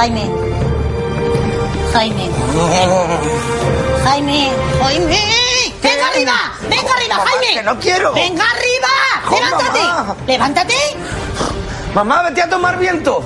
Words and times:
Jaime. 0.00 0.24
Jaime. 1.92 2.30
Jaime. 4.02 4.50
Jaime. 4.80 5.20
Venga 5.82 6.06
arriba. 6.08 6.32
Venga 6.70 6.92
arriba, 6.94 7.16
Jaime. 7.16 7.52
que 7.52 7.62
no 7.62 7.78
quiero. 7.78 8.14
Venga 8.14 8.44
arriba. 8.50 8.88
Jo, 9.26 9.36
Levántate. 9.36 9.78
mamá. 9.80 10.16
Levántate. 10.26 10.74
Mamá, 11.94 12.22
vete 12.22 12.40
a 12.40 12.48
tomar 12.48 12.78
viento. 12.78 13.22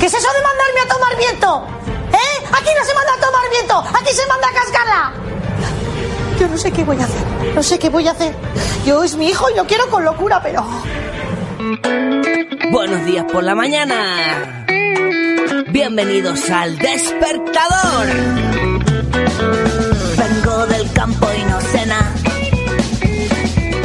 ¿Qué 0.00 0.06
es 0.06 0.14
eso 0.14 0.28
de 0.32 0.42
mandarme 0.42 0.80
a 0.80 0.88
tomar 0.92 1.16
viento? 1.16 1.66
¿Eh? 2.14 2.44
Aquí 2.58 2.70
no 2.76 2.84
se 2.84 2.94
manda 2.94 3.12
a 3.14 3.20
tomar 3.20 3.50
viento. 3.52 3.84
Aquí 4.00 4.12
se 4.16 4.26
manda 4.26 4.48
a 4.48 4.52
cascarla. 4.52 5.12
Yo 6.40 6.48
no 6.48 6.58
sé 6.58 6.72
qué 6.72 6.82
voy 6.82 7.00
a 7.00 7.04
hacer. 7.04 7.54
No 7.54 7.62
sé 7.62 7.78
qué 7.78 7.88
voy 7.88 8.08
a 8.08 8.10
hacer. 8.10 8.34
Yo 8.84 9.04
es 9.04 9.14
mi 9.14 9.28
hijo 9.28 9.48
y 9.48 9.54
lo 9.54 9.64
quiero 9.64 9.88
con 9.88 10.04
locura, 10.04 10.40
pero... 10.42 10.66
Buenos 12.70 13.04
días 13.04 13.26
por 13.30 13.44
la 13.44 13.54
mañana. 13.54 14.64
Bienvenidos 15.68 16.48
al 16.48 16.78
despertador. 16.78 18.06
Vengo 20.16 20.66
del 20.66 20.90
campo 20.92 21.28
y 21.36 21.44
no 21.44 21.60
cena. 21.60 22.14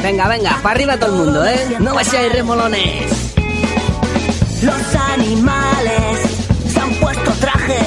Venga, 0.02 0.30
venga, 0.30 0.60
para 0.62 0.76
arriba 0.76 0.98
todo 0.98 1.14
el 1.14 1.26
mundo, 1.26 1.46
¿eh? 1.46 1.76
No 1.80 1.94
vayáis 1.94 2.32
remolones. 2.32 3.36
Los 4.62 4.96
animales 4.96 6.22
se 6.72 6.80
han 6.80 6.94
puesto 6.96 7.32
traje. 7.34 7.80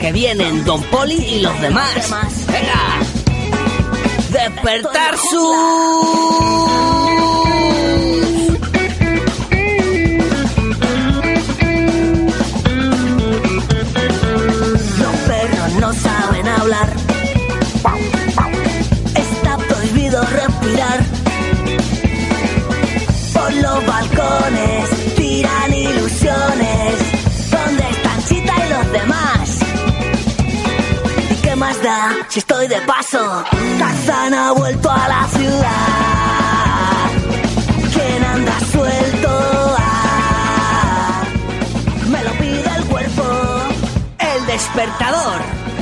Que 0.00 0.12
vienen 0.12 0.64
Don 0.64 0.82
Poli 0.84 1.14
y 1.14 1.40
los 1.42 1.60
demás. 1.60 2.10
Venga. 2.48 2.98
Despertar 4.30 5.16
su... 5.16 7.17
más 31.58 31.82
da 31.82 32.16
si 32.28 32.38
estoy 32.38 32.68
de 32.68 32.80
paso? 32.82 33.44
Tarzán 33.78 34.34
ha 34.34 34.52
vuelto 34.52 34.90
a 34.90 35.08
la 35.08 35.26
ciudad. 35.28 35.70
¿Quién 37.92 38.24
anda 38.24 38.60
suelto? 38.60 39.76
Ah, 39.78 41.22
me 42.10 42.24
lo 42.24 42.30
pide 42.32 42.76
el 42.76 42.84
cuerpo. 42.86 43.22
El 44.18 44.46
despertador. 44.46 45.40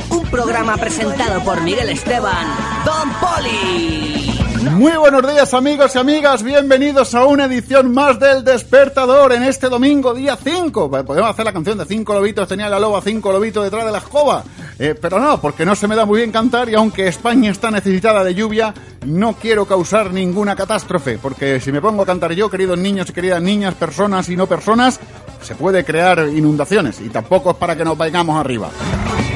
Un 0.09 0.25
programa 0.27 0.77
presentado 0.77 1.43
por 1.43 1.61
Miguel 1.61 1.89
Esteban. 1.89 2.47
Don 2.83 3.09
Poli. 3.21 4.33
Muy 4.71 4.97
buenos 4.97 5.21
días 5.31 5.53
amigos 5.53 5.95
y 5.95 5.99
amigas, 5.99 6.43
bienvenidos 6.43 7.15
a 7.15 7.25
una 7.25 7.45
edición 7.45 7.93
más 7.93 8.19
del 8.19 8.43
Despertador 8.43 9.31
en 9.31 9.43
este 9.43 9.69
domingo 9.69 10.13
día 10.13 10.37
5. 10.41 10.89
Podemos 11.05 11.29
hacer 11.29 11.45
la 11.45 11.53
canción 11.53 11.77
de 11.77 11.85
cinco 11.85 12.13
lobitos, 12.13 12.47
tenía 12.47 12.67
la 12.67 12.79
loba 12.79 13.01
cinco 13.01 13.31
lobitos 13.31 13.63
detrás 13.63 13.85
de 13.85 13.91
la 13.91 13.99
escoba. 13.99 14.43
Eh, 14.79 14.95
pero 14.99 15.19
no, 15.19 15.41
porque 15.41 15.65
no 15.65 15.75
se 15.75 15.87
me 15.87 15.95
da 15.95 16.05
muy 16.05 16.19
bien 16.19 16.31
cantar 16.31 16.69
y 16.69 16.75
aunque 16.75 17.07
España 17.07 17.49
está 17.49 17.71
necesitada 17.71 18.23
de 18.23 18.35
lluvia, 18.35 18.73
no 19.05 19.33
quiero 19.33 19.65
causar 19.65 20.13
ninguna 20.13 20.55
catástrofe, 20.55 21.17
porque 21.17 21.59
si 21.59 21.71
me 21.71 21.81
pongo 21.81 22.03
a 22.03 22.05
cantar 22.05 22.33
yo, 22.33 22.49
queridos 22.49 22.77
niños 22.77 23.09
y 23.09 23.13
queridas 23.13 23.41
niñas, 23.41 23.73
personas 23.73 24.29
y 24.29 24.35
no 24.35 24.45
personas, 24.45 24.99
se 25.41 25.55
puede 25.55 25.83
crear 25.83 26.27
inundaciones 26.27 27.01
y 27.01 27.09
tampoco 27.09 27.51
es 27.51 27.57
para 27.57 27.75
que 27.75 27.83
nos 27.83 27.97
vayamos 27.97 28.39
arriba. 28.39 28.69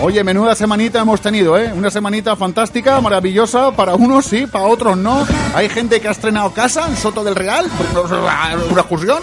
Oye, 0.02 0.24
menuda 0.24 0.56
semanita 0.56 1.02
hemos 1.02 1.22
tenido, 1.22 1.58
¿eh? 1.58 1.72
Una 1.76 1.92
semanita 1.92 2.36
fantástica, 2.36 3.00
maravillosa, 3.02 3.72
para 3.72 3.94
unos 3.96 4.26
sí, 4.26 4.48
para 4.48 4.66
otros 4.66 4.98
no. 4.98 5.26
Hay 5.54 5.70
gente 5.70 6.02
que 6.02 6.08
ha 6.08 6.12
estrenado 6.12 6.52
casa 6.52 6.88
en 6.88 6.96
Soto 6.98 7.24
del 7.24 7.36
Real, 7.36 7.68
una 8.72 8.82
excursión. 8.82 9.20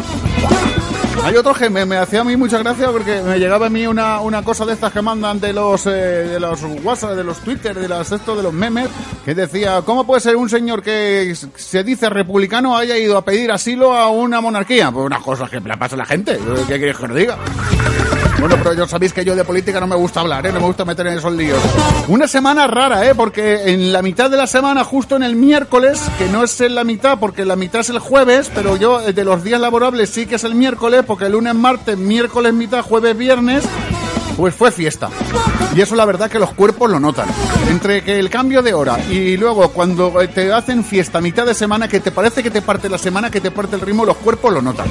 Hay 1.24 1.36
otros 1.36 1.58
que 1.58 1.68
me, 1.68 1.96
hacía 1.96 2.20
a 2.20 2.24
mí 2.24 2.36
mucha 2.36 2.58
gracia 2.58 2.90
porque 2.90 3.20
me 3.22 3.38
llegaba 3.38 3.66
a 3.66 3.70
mí 3.70 3.86
una, 3.86 4.20
una 4.20 4.42
cosa 4.42 4.64
de 4.64 4.72
estas 4.72 4.92
que 4.92 5.02
mandan 5.02 5.40
de 5.40 5.52
los 5.52 5.86
eh, 5.86 5.90
de 5.90 6.40
los 6.40 6.60
WhatsApp, 6.82 7.12
de 7.12 7.24
los 7.24 7.38
Twitter, 7.38 7.78
de 7.78 7.88
las 7.88 8.12
esto 8.12 8.36
de 8.36 8.42
los 8.42 8.52
memes, 8.52 8.88
que 9.24 9.34
decía, 9.34 9.82
¿cómo 9.84 10.06
puede 10.06 10.20
ser 10.20 10.36
un 10.36 10.48
señor 10.48 10.82
que 10.82 11.34
se 11.56 11.84
dice 11.84 12.08
republicano 12.08 12.76
haya 12.76 12.96
ido 12.96 13.16
a 13.16 13.24
pedir 13.24 13.50
asilo 13.50 13.92
a 13.92 14.08
una 14.08 14.40
monarquía? 14.40 14.90
Pues 14.90 15.06
unas 15.06 15.22
cosas 15.22 15.50
que 15.50 15.60
le 15.60 15.76
pasa 15.76 15.96
a 15.96 15.98
la 15.98 16.06
gente, 16.06 16.38
¿qué 16.66 16.78
quieres 16.78 16.96
que 16.96 17.04
os 17.04 17.14
diga? 17.14 17.38
Bueno, 18.40 18.54
pero 18.62 18.72
yo 18.72 18.86
sabéis 18.86 19.12
que 19.12 19.24
yo 19.24 19.34
de 19.34 19.44
política 19.44 19.80
no 19.80 19.88
me 19.88 19.96
gusta 19.96 20.20
hablar, 20.20 20.46
¿eh? 20.46 20.52
No 20.52 20.60
me 20.60 20.66
gusta 20.66 20.84
meter 20.84 21.08
en 21.08 21.18
esos 21.18 21.32
líos. 21.32 21.58
Una 22.06 22.28
semana 22.28 22.68
rara, 22.68 23.04
¿eh? 23.04 23.14
Porque 23.14 23.72
en 23.72 23.92
la 23.92 24.00
mitad 24.00 24.30
de 24.30 24.36
la 24.36 24.46
semana, 24.46 24.84
justo 24.84 25.16
en 25.16 25.24
el 25.24 25.34
miércoles, 25.34 26.00
que 26.18 26.28
no 26.28 26.44
es 26.44 26.60
en 26.60 26.76
la 26.76 26.84
mitad, 26.84 27.18
porque 27.18 27.44
la 27.44 27.56
mitad 27.56 27.80
es 27.80 27.90
el 27.90 27.98
jueves, 27.98 28.48
pero 28.54 28.76
yo 28.76 29.00
eh, 29.00 29.12
de 29.12 29.24
los 29.24 29.42
días 29.42 29.60
laborables 29.60 30.10
sí 30.10 30.26
que 30.26 30.36
es 30.36 30.44
el 30.44 30.54
miércoles, 30.54 31.02
porque 31.08 31.28
lunes, 31.30 31.54
martes, 31.54 31.96
miércoles, 31.96 32.52
mitad, 32.52 32.82
jueves, 32.82 33.16
viernes, 33.16 33.64
pues 34.36 34.54
fue 34.54 34.70
fiesta. 34.70 35.08
Y 35.74 35.80
eso 35.80 35.96
la 35.96 36.04
verdad 36.04 36.30
que 36.30 36.38
los 36.38 36.52
cuerpos 36.52 36.90
lo 36.90 37.00
notan. 37.00 37.26
Entre 37.70 38.04
que 38.04 38.18
el 38.18 38.28
cambio 38.28 38.62
de 38.62 38.74
hora 38.74 38.98
y 39.10 39.38
luego 39.38 39.70
cuando 39.70 40.20
eh, 40.20 40.28
te 40.28 40.52
hacen 40.52 40.84
fiesta 40.84 41.22
mitad 41.22 41.46
de 41.46 41.54
semana, 41.54 41.88
que 41.88 42.00
te 42.00 42.12
parece 42.12 42.42
que 42.42 42.50
te 42.50 42.60
parte 42.60 42.90
la 42.90 42.98
semana, 42.98 43.30
que 43.30 43.40
te 43.40 43.50
parte 43.50 43.76
el 43.76 43.80
ritmo, 43.80 44.04
los 44.04 44.18
cuerpos 44.18 44.52
lo 44.52 44.60
notan 44.60 44.86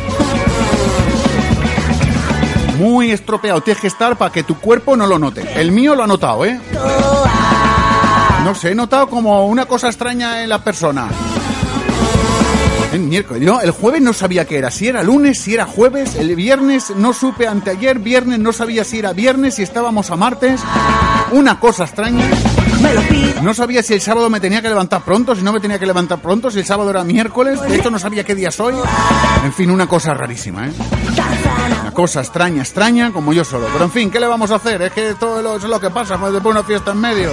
muy 2.78 3.12
estropeado. 3.12 3.62
Tienes 3.62 3.82
que 3.82 3.88
estar 3.88 4.16
para 4.18 4.32
que 4.32 4.44
tu 4.44 4.60
cuerpo 4.60 4.96
no 4.96 5.08
lo 5.08 5.18
note. 5.18 5.44
El 5.60 5.72
mío 5.72 5.96
lo 5.96 6.04
ha 6.04 6.08
notado, 6.08 6.46
¿eh? 6.46 6.60
No 8.44 8.54
sé, 8.54 8.72
he 8.72 8.76
notado 8.76 9.08
como 9.08 9.48
una 9.48 9.66
cosa 9.66 9.88
extraña 9.88 10.44
en 10.44 10.50
la 10.50 10.64
persona. 10.64 11.10
El 12.94 13.02
miércoles, 13.02 13.44
yo 13.44 13.60
el 13.60 13.72
jueves 13.72 14.02
no 14.02 14.14
sabía 14.14 14.46
qué 14.46 14.58
era, 14.58 14.72
si 14.72 14.88
era 14.88 15.04
lunes, 15.04 15.40
si 15.40 15.54
era 15.54 15.66
jueves, 15.66 16.16
el 16.16 16.36
viernes 16.36 16.94
no 16.96 17.14
supe 17.14 17.46
anteayer, 17.46 18.00
viernes 18.00 18.40
no 18.40 18.54
sabía 18.54 18.84
si 18.86 19.00
era 19.00 19.12
viernes, 19.12 19.56
si 19.56 19.64
estábamos 19.64 20.10
a 20.10 20.16
martes, 20.16 20.62
una 21.32 21.60
cosa 21.60 21.84
extraña. 21.84 22.26
No 23.44 23.54
sabía 23.54 23.84
si 23.84 23.94
el 23.94 24.02
sábado 24.02 24.30
me 24.30 24.40
tenía 24.40 24.62
que 24.62 24.70
levantar 24.70 25.04
pronto, 25.04 25.36
si 25.36 25.42
no 25.42 25.52
me 25.52 25.60
tenía 25.60 25.78
que 25.80 25.86
levantar 25.86 26.20
pronto, 26.20 26.50
si 26.50 26.60
el 26.60 26.66
sábado 26.66 26.90
era 26.90 27.04
miércoles, 27.04 27.60
de 27.62 27.76
hecho 27.76 27.92
no 27.92 28.00
sabía 28.00 28.24
qué 28.24 28.36
día 28.36 28.52
soy. 28.52 28.76
En 29.44 29.52
fin, 29.52 29.70
una 29.70 29.88
cosa 29.88 30.14
rarísima, 30.14 30.68
¿eh? 30.68 30.72
Una 31.82 31.92
cosa 31.92 32.22
extraña, 32.22 32.62
extraña, 32.62 33.12
como 33.12 33.34
yo 33.34 33.44
solo. 33.44 33.68
Pero 33.74 33.86
en 33.86 33.92
fin, 33.92 34.10
¿qué 34.10 34.20
le 34.20 34.28
vamos 34.28 34.52
a 34.52 34.56
hacer? 34.56 34.82
Es 34.82 34.94
que 34.94 35.16
todo 35.16 35.42
lo, 35.42 35.58
es 35.58 35.64
lo 35.64 35.80
que 35.80 35.90
pasa 35.90 36.18
cuando 36.18 36.38
te 36.38 36.44
pone 36.44 36.60
una 36.60 36.68
fiesta 36.68 36.92
en 36.92 37.00
medio. 37.00 37.32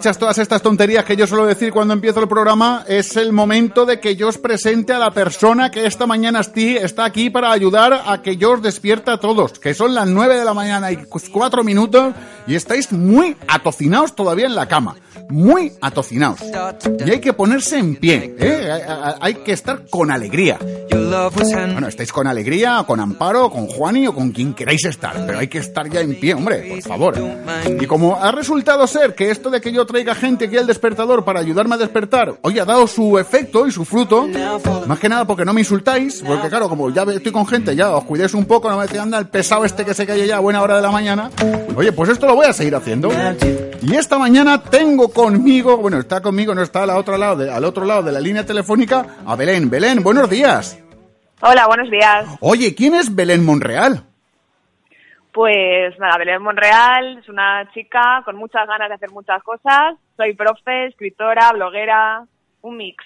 Dichas 0.00 0.16
todas 0.16 0.38
estas 0.38 0.62
tonterías 0.62 1.04
que 1.04 1.14
yo 1.14 1.26
suelo 1.26 1.44
decir 1.44 1.74
cuando 1.74 1.92
empiezo 1.92 2.20
el 2.20 2.28
programa, 2.28 2.86
es 2.88 3.18
el 3.18 3.34
momento 3.34 3.84
de 3.84 4.00
que 4.00 4.16
yo 4.16 4.28
os 4.28 4.38
presente 4.38 4.94
a 4.94 4.98
la 4.98 5.10
persona 5.10 5.70
que 5.70 5.84
esta 5.84 6.06
mañana 6.06 6.40
está 6.40 7.04
aquí 7.04 7.28
para 7.28 7.52
ayudar 7.52 8.04
a 8.06 8.22
que 8.22 8.38
yo 8.38 8.52
os 8.52 8.62
despierta 8.62 9.12
a 9.12 9.20
todos, 9.20 9.58
que 9.58 9.74
son 9.74 9.94
las 9.94 10.08
9 10.08 10.38
de 10.38 10.44
la 10.46 10.54
mañana 10.54 10.90
y 10.90 11.04
4 11.04 11.64
minutos 11.64 12.14
y 12.46 12.54
estáis 12.54 12.90
muy 12.92 13.36
atocinados 13.46 14.14
todavía 14.14 14.46
en 14.46 14.54
la 14.54 14.68
cama. 14.68 14.96
Muy 15.28 15.72
atocinados. 15.80 16.40
Y 17.04 17.10
hay 17.10 17.20
que 17.20 17.32
ponerse 17.32 17.78
en 17.78 17.96
pie, 17.96 18.34
¿eh? 18.38 18.70
hay, 19.20 19.34
que 19.34 19.52
estar 19.52 19.86
con 19.88 20.10
alegría. 20.10 20.58
Bueno, 20.90 21.88
estáis 21.88 22.12
con 22.12 22.26
alegría, 22.26 22.84
con 22.86 23.00
Amparo, 23.00 23.50
con 23.50 23.66
Juani 23.66 24.06
o 24.06 24.14
con 24.14 24.30
quien 24.30 24.54
queráis 24.54 24.84
estar, 24.84 25.26
pero 25.26 25.38
hay 25.38 25.48
que 25.48 25.58
estar 25.58 25.88
ya 25.88 26.00
en 26.00 26.18
pie, 26.18 26.34
hombre, 26.34 26.68
por 26.68 26.82
favor. 26.82 27.14
Y 27.80 27.86
como 27.86 28.16
ha 28.16 28.30
resultado 28.32 28.86
ser 28.86 29.14
que 29.14 29.30
esto 29.30 29.50
de 29.50 29.60
que 29.60 29.72
yo 29.72 29.86
traiga 29.86 30.14
gente 30.14 30.46
aquí 30.46 30.56
al 30.56 30.66
despertador 30.66 31.24
para 31.24 31.40
ayudarme 31.40 31.74
a 31.74 31.78
despertar, 31.78 32.34
hoy 32.42 32.58
ha 32.58 32.64
dado 32.64 32.86
su 32.86 33.18
efecto 33.18 33.66
y 33.66 33.72
su 33.72 33.84
fruto, 33.84 34.28
más 34.86 34.98
que 34.98 35.08
nada 35.08 35.26
porque 35.26 35.44
no 35.44 35.52
me 35.52 35.60
insultáis, 35.60 36.22
porque 36.26 36.48
claro, 36.48 36.68
como 36.68 36.90
ya 36.90 37.02
estoy 37.02 37.32
con 37.32 37.46
gente, 37.46 37.74
ya 37.74 37.90
os 37.90 38.04
cuidéis 38.04 38.34
un 38.34 38.44
poco, 38.44 38.70
no 38.70 38.76
me 38.76 38.84
decís, 38.84 38.98
anda, 38.98 39.18
el 39.18 39.26
pesado 39.28 39.64
este 39.64 39.84
que 39.84 39.94
se 39.94 40.06
cae 40.06 40.26
ya 40.26 40.36
a 40.36 40.40
buena 40.40 40.62
hora 40.62 40.76
de 40.76 40.82
la 40.82 40.90
mañana. 40.90 41.30
Oye, 41.76 41.92
pues 41.92 42.10
esto 42.10 42.26
lo 42.26 42.34
voy 42.34 42.46
a 42.46 42.52
seguir 42.52 42.74
haciendo. 42.74 43.10
Y 43.82 43.96
esta 43.96 44.18
mañana 44.18 44.62
tengo 44.62 45.10
conmigo, 45.10 45.78
bueno, 45.78 45.98
está 45.98 46.20
conmigo, 46.20 46.54
no 46.54 46.62
está 46.62 46.82
al 46.82 46.90
otro 46.90 47.16
lado 47.16 47.36
de, 47.36 47.50
al 47.50 47.64
otro 47.64 47.86
lado 47.86 48.02
de 48.02 48.12
la 48.12 48.20
línea 48.20 48.44
telefónica, 48.44 49.16
a 49.26 49.36
Belén. 49.36 49.70
Belén, 49.70 50.02
buenos 50.02 50.28
días. 50.28 50.82
Hola, 51.40 51.66
buenos 51.66 51.90
días. 51.90 52.26
Oye, 52.40 52.74
¿quién 52.74 52.94
es 52.94 53.14
Belén 53.14 53.42
Monreal? 53.42 54.04
Pues 55.32 55.98
nada, 55.98 56.18
Belén 56.18 56.42
Monreal 56.42 57.18
es 57.18 57.28
una 57.30 57.70
chica 57.72 58.20
con 58.26 58.36
muchas 58.36 58.66
ganas 58.66 58.90
de 58.90 58.96
hacer 58.96 59.10
muchas 59.12 59.42
cosas. 59.42 59.94
Soy 60.16 60.34
profe, 60.34 60.88
escritora, 60.88 61.50
bloguera, 61.52 62.26
un 62.60 62.76
mix. 62.76 63.02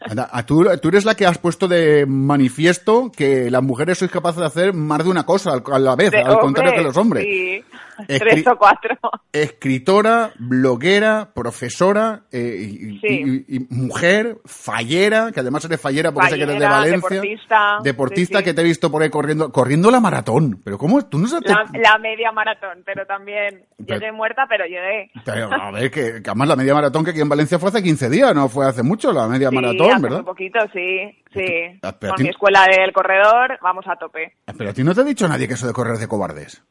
Anda, 0.00 0.30
tú, 0.46 0.64
tú 0.80 0.88
eres 0.88 1.04
la 1.04 1.14
que 1.14 1.26
has 1.26 1.38
puesto 1.38 1.68
de 1.68 2.06
manifiesto 2.06 3.10
que 3.14 3.50
las 3.50 3.62
mujeres 3.62 3.98
sois 3.98 4.10
capaces 4.10 4.40
de 4.40 4.46
hacer 4.46 4.72
más 4.74 5.04
de 5.04 5.10
una 5.10 5.24
cosa 5.24 5.62
a 5.72 5.78
la 5.78 5.96
vez, 5.96 6.10
De 6.10 6.18
al 6.18 6.38
contrario 6.38 6.70
hombre, 6.72 6.82
que 6.82 6.86
los 6.88 6.96
hombres. 6.96 7.24
Sí, 7.24 7.64
Escri- 8.08 8.18
tres 8.18 8.46
o 8.46 8.56
cuatro. 8.56 8.96
Escritora, 9.32 10.30
bloguera, 10.38 11.30
profesora 11.34 12.22
eh, 12.32 12.56
y, 12.70 12.98
Sí. 13.00 13.44
y- 13.48 13.56
y 13.56 13.66
mujer, 13.70 14.38
fallera, 14.44 15.30
que 15.32 15.40
además 15.40 15.64
eres 15.64 15.80
fallera 15.80 16.12
porque 16.12 16.30
sé 16.30 16.36
que 16.36 16.42
eres 16.44 16.54
de 16.58 16.60
Fallera, 16.66 16.78
Valencia. 16.78 17.08
deportista, 17.20 17.78
Deportista 17.82 18.38
sí, 18.38 18.44
que 18.44 18.54
te 18.54 18.60
he 18.60 18.64
visto 18.64 18.90
por 18.90 19.02
ahí 19.02 19.10
corriendo, 19.10 19.50
corriendo 19.52 19.90
la 19.90 20.00
maratón. 20.00 20.60
Pero 20.64 20.78
¿cómo? 20.78 21.04
¿Tú 21.06 21.18
no 21.18 21.26
sabes? 21.26 21.44
La, 21.50 21.64
la 21.78 21.98
media 21.98 22.32
maratón, 22.32 22.82
pero 22.84 23.04
también 23.06 23.64
Pero- 23.86 23.98
llegué 24.00 24.12
muerta, 24.12 24.46
pero 24.48 24.64
llegué. 24.64 25.10
Pero, 25.24 25.52
a 25.52 25.70
ver, 25.70 25.90
que, 25.90 26.22
que 26.22 26.30
además 26.30 26.48
la 26.48 26.56
media 26.56 26.74
maratón 26.74 27.04
que 27.04 27.10
aquí 27.10 27.20
en 27.20 27.28
Valencia 27.28 27.58
fue 27.58 27.68
hace 27.70 27.82
15 27.82 28.08
días, 28.10 28.34
no 28.34 28.48
fue 28.48 28.66
hace 28.66 28.82
mucho 28.82 29.12
la 29.12 29.26
media 29.28 29.48
Sí, 29.50 29.54
maratón, 29.74 29.90
hace 29.92 30.02
¿verdad? 30.02 30.16
muy 30.18 30.24
poquito, 30.26 30.58
sí, 30.72 31.22
sí. 31.32 31.78
Ah, 31.82 31.92
Con 31.98 32.16
ti- 32.16 32.22
mi 32.24 32.28
escuela 32.30 32.66
del 32.66 32.92
corredor, 32.92 33.58
vamos 33.62 33.84
a 33.88 33.96
tope. 33.96 34.36
Pero 34.56 34.70
a 34.70 34.72
ti 34.72 34.82
no 34.84 34.94
te 34.94 35.00
ha 35.00 35.04
dicho 35.04 35.26
nadie 35.28 35.46
que 35.48 35.54
eso 35.54 35.66
de 35.66 35.72
correr 35.72 35.94
es 35.94 36.00
de 36.00 36.08
cobardes. 36.08 36.62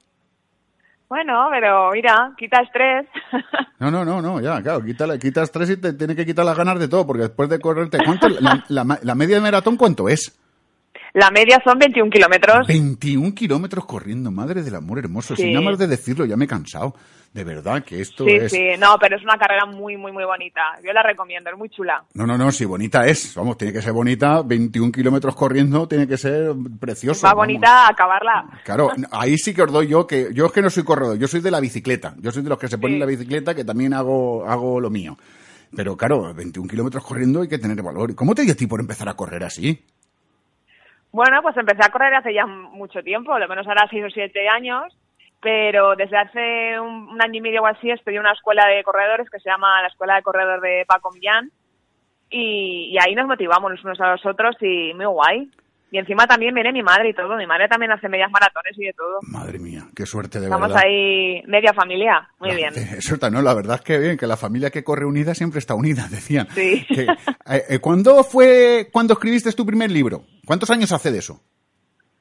Bueno, 1.10 1.48
pero 1.52 1.92
mira, 1.92 2.34
quita 2.38 2.62
estrés. 2.62 3.08
No, 3.80 3.90
no, 3.90 4.06
no, 4.06 4.22
no, 4.22 4.40
ya, 4.40 4.62
claro, 4.62 4.86
quita, 4.86 5.18
quita 5.18 5.42
estrés 5.42 5.72
y 5.72 5.78
te 5.78 5.94
tiene 5.94 6.16
que 6.16 6.24
quitar 6.24 6.46
las 6.46 6.56
ganas 6.56 6.78
de 6.80 6.88
todo, 6.88 7.08
porque 7.08 7.24
después 7.24 7.50
de 7.50 7.60
correrte, 7.60 7.98
¿cuánto, 8.06 8.30
la, 8.30 8.62
la- 8.70 9.00
la 9.02 9.16
media 9.16 9.38
de 9.38 9.42
maratón 9.42 9.76
cuánto 9.76 10.08
es? 10.08 10.40
La 11.14 11.30
media 11.30 11.62
son 11.64 11.78
21 11.78 12.10
kilómetros. 12.10 12.68
21 12.68 13.34
kilómetros 13.36 13.86
corriendo, 13.86 14.32
madre 14.32 14.62
del 14.64 14.76
amor 14.76 15.00
hermoso. 15.00 15.36
Sí. 15.36 15.44
Sin 15.44 15.54
nada 15.54 15.66
más 15.66 15.78
de 15.78 15.88
decirlo, 15.88 16.26
ya 16.26 16.38
me 16.38 16.46
he 16.46 16.48
cansado. 16.48 16.96
De 17.34 17.44
verdad 17.46 17.84
que 17.84 18.02
esto 18.02 18.26
Sí, 18.26 18.32
es... 18.32 18.52
sí, 18.52 18.60
no, 18.78 18.98
pero 19.00 19.16
es 19.16 19.24
una 19.24 19.38
carrera 19.38 19.66
muy, 19.66 19.96
muy, 19.96 20.12
muy 20.12 20.26
bonita. 20.26 20.62
Yo 20.86 20.92
la 20.92 21.02
recomiendo, 21.02 21.50
es 21.50 21.58
muy 21.58 21.70
chula. 21.70 22.04
No, 22.14 22.26
no, 22.28 22.38
no, 22.38 22.52
si 22.52 22.66
bonita 22.66 23.06
es. 23.08 23.36
Vamos, 23.36 23.58
tiene 23.58 23.74
que 23.74 23.82
ser 23.82 23.94
bonita. 23.94 24.42
21 24.42 24.92
kilómetros 24.92 25.34
corriendo, 25.36 25.88
tiene 25.88 26.08
que 26.08 26.18
ser 26.18 26.54
precioso. 26.80 27.22
Más 27.26 27.32
vamos. 27.34 27.48
bonita 27.48 27.88
acabarla. 27.88 28.46
Claro, 28.66 28.92
ahí 29.12 29.38
sí 29.38 29.54
que 29.54 29.62
os 29.64 29.72
doy 29.72 29.88
yo 29.88 30.06
que 30.08 30.30
yo 30.34 30.46
es 30.48 30.52
que 30.52 30.62
no 30.62 30.70
soy 30.70 30.84
corredor, 30.84 31.18
yo 31.18 31.28
soy 31.28 31.40
de 31.42 31.52
la 31.52 31.60
bicicleta. 31.62 32.16
Yo 32.20 32.32
soy 32.32 32.44
de 32.44 32.50
los 32.50 32.58
que 32.60 32.68
se 32.68 32.78
ponen 32.78 32.96
Sí. 32.96 33.00
la 33.00 33.06
bicicleta 33.06 33.56
que 33.56 33.64
también 33.64 33.94
hago, 33.94 34.46
hago 34.46 34.80
lo 34.82 34.90
mío. 34.90 35.18
Pero 35.74 35.96
claro, 35.96 36.34
21 36.34 36.68
kilómetros 36.70 37.06
corriendo 37.06 37.42
hay 37.42 37.48
que 37.48 37.60
tener 37.60 37.82
valor. 37.82 38.12
¿Y 38.12 38.14
¿Cómo 38.16 38.36
te 38.36 38.42
dio 38.44 38.52
a 38.52 38.58
ti 38.58 38.68
por 38.68 38.82
empezar 38.82 39.08
a 39.08 39.14
correr 39.14 39.44
así? 39.46 39.86
Bueno, 41.12 41.42
pues 41.42 41.58
empecé 41.58 41.82
a 41.84 41.92
correr 41.92 42.14
hace 42.14 42.34
ya 42.34 42.46
mucho 42.46 43.04
tiempo, 43.04 43.38
lo 43.38 43.48
menos 43.48 43.68
ahora 43.68 43.88
seis 43.90 44.04
o 44.06 44.10
siete 44.10 44.48
años, 44.48 44.98
pero 45.42 45.96
desde 45.96 46.18
hace 46.18 46.80
un, 46.80 47.10
un 47.10 47.22
año 47.22 47.36
y 47.36 47.42
medio 47.42 47.64
o 47.64 47.66
así 47.66 47.90
en 47.90 48.20
una 48.20 48.32
escuela 48.32 48.66
de 48.68 48.84
corredores 48.84 49.30
que 49.30 49.40
se 49.40 49.50
llama 49.50 49.82
la 49.82 49.88
Escuela 49.90 50.16
de 50.16 50.24
Corredor 50.24 50.62
de 50.62 50.86
Paco 50.88 51.12
Millán 51.12 51.52
y, 52.30 52.94
y 52.94 52.98
ahí 53.00 53.14
nos 53.14 53.28
motivamos 53.28 53.72
los 53.72 53.84
unos 53.84 54.00
a 54.00 54.12
los 54.12 54.26
otros 54.26 54.56
y 54.62 54.94
muy 54.94 55.06
guay. 55.06 55.52
Y 55.94 55.98
encima 55.98 56.26
también 56.26 56.54
viene 56.56 56.72
mi 56.72 56.82
madre 56.82 57.10
y 57.10 57.14
todo, 57.14 57.36
mi 57.36 57.46
madre 57.46 57.68
también 57.68 57.92
hace 57.92 58.08
medias 58.08 58.32
maratones 58.32 58.78
y 58.78 58.86
de 58.86 58.94
todo. 58.94 59.20
Madre 59.24 59.60
mía, 59.60 59.84
qué 59.94 60.06
suerte 60.06 60.40
de 60.40 60.46
Estamos 60.46 60.70
verdad. 60.70 60.84
ahí 60.86 61.44
media 61.48 61.74
familia, 61.74 62.30
muy 62.40 62.50
La- 62.52 62.56
bien. 62.56 62.74
Eso 62.98 63.16
está, 63.16 63.30
no, 63.30 63.42
la 63.42 63.54
verdad 63.54 63.76
es 63.76 63.82
que 63.82 63.98
bien, 63.98 64.18
que 64.18 64.26
la 64.26 64.38
familia 64.38 64.70
que 64.70 64.86
corre 64.86 65.04
unida 65.06 65.36
siempre 65.36 65.60
está 65.60 65.76
unida, 65.76 66.08
decían. 66.10 66.48
Sí. 66.56 66.86
Que, 66.88 67.02
eh, 67.04 67.64
eh, 67.70 67.80
¿Cuándo 67.80 68.24
fue 68.24 68.88
cuando 68.94 69.14
escribiste 69.16 69.52
tu 69.52 69.66
primer 69.66 69.92
libro? 69.92 70.24
¿Cuántos 70.46 70.70
años 70.70 70.94
hace 70.94 71.12
de 71.12 71.20
eso? 71.20 71.42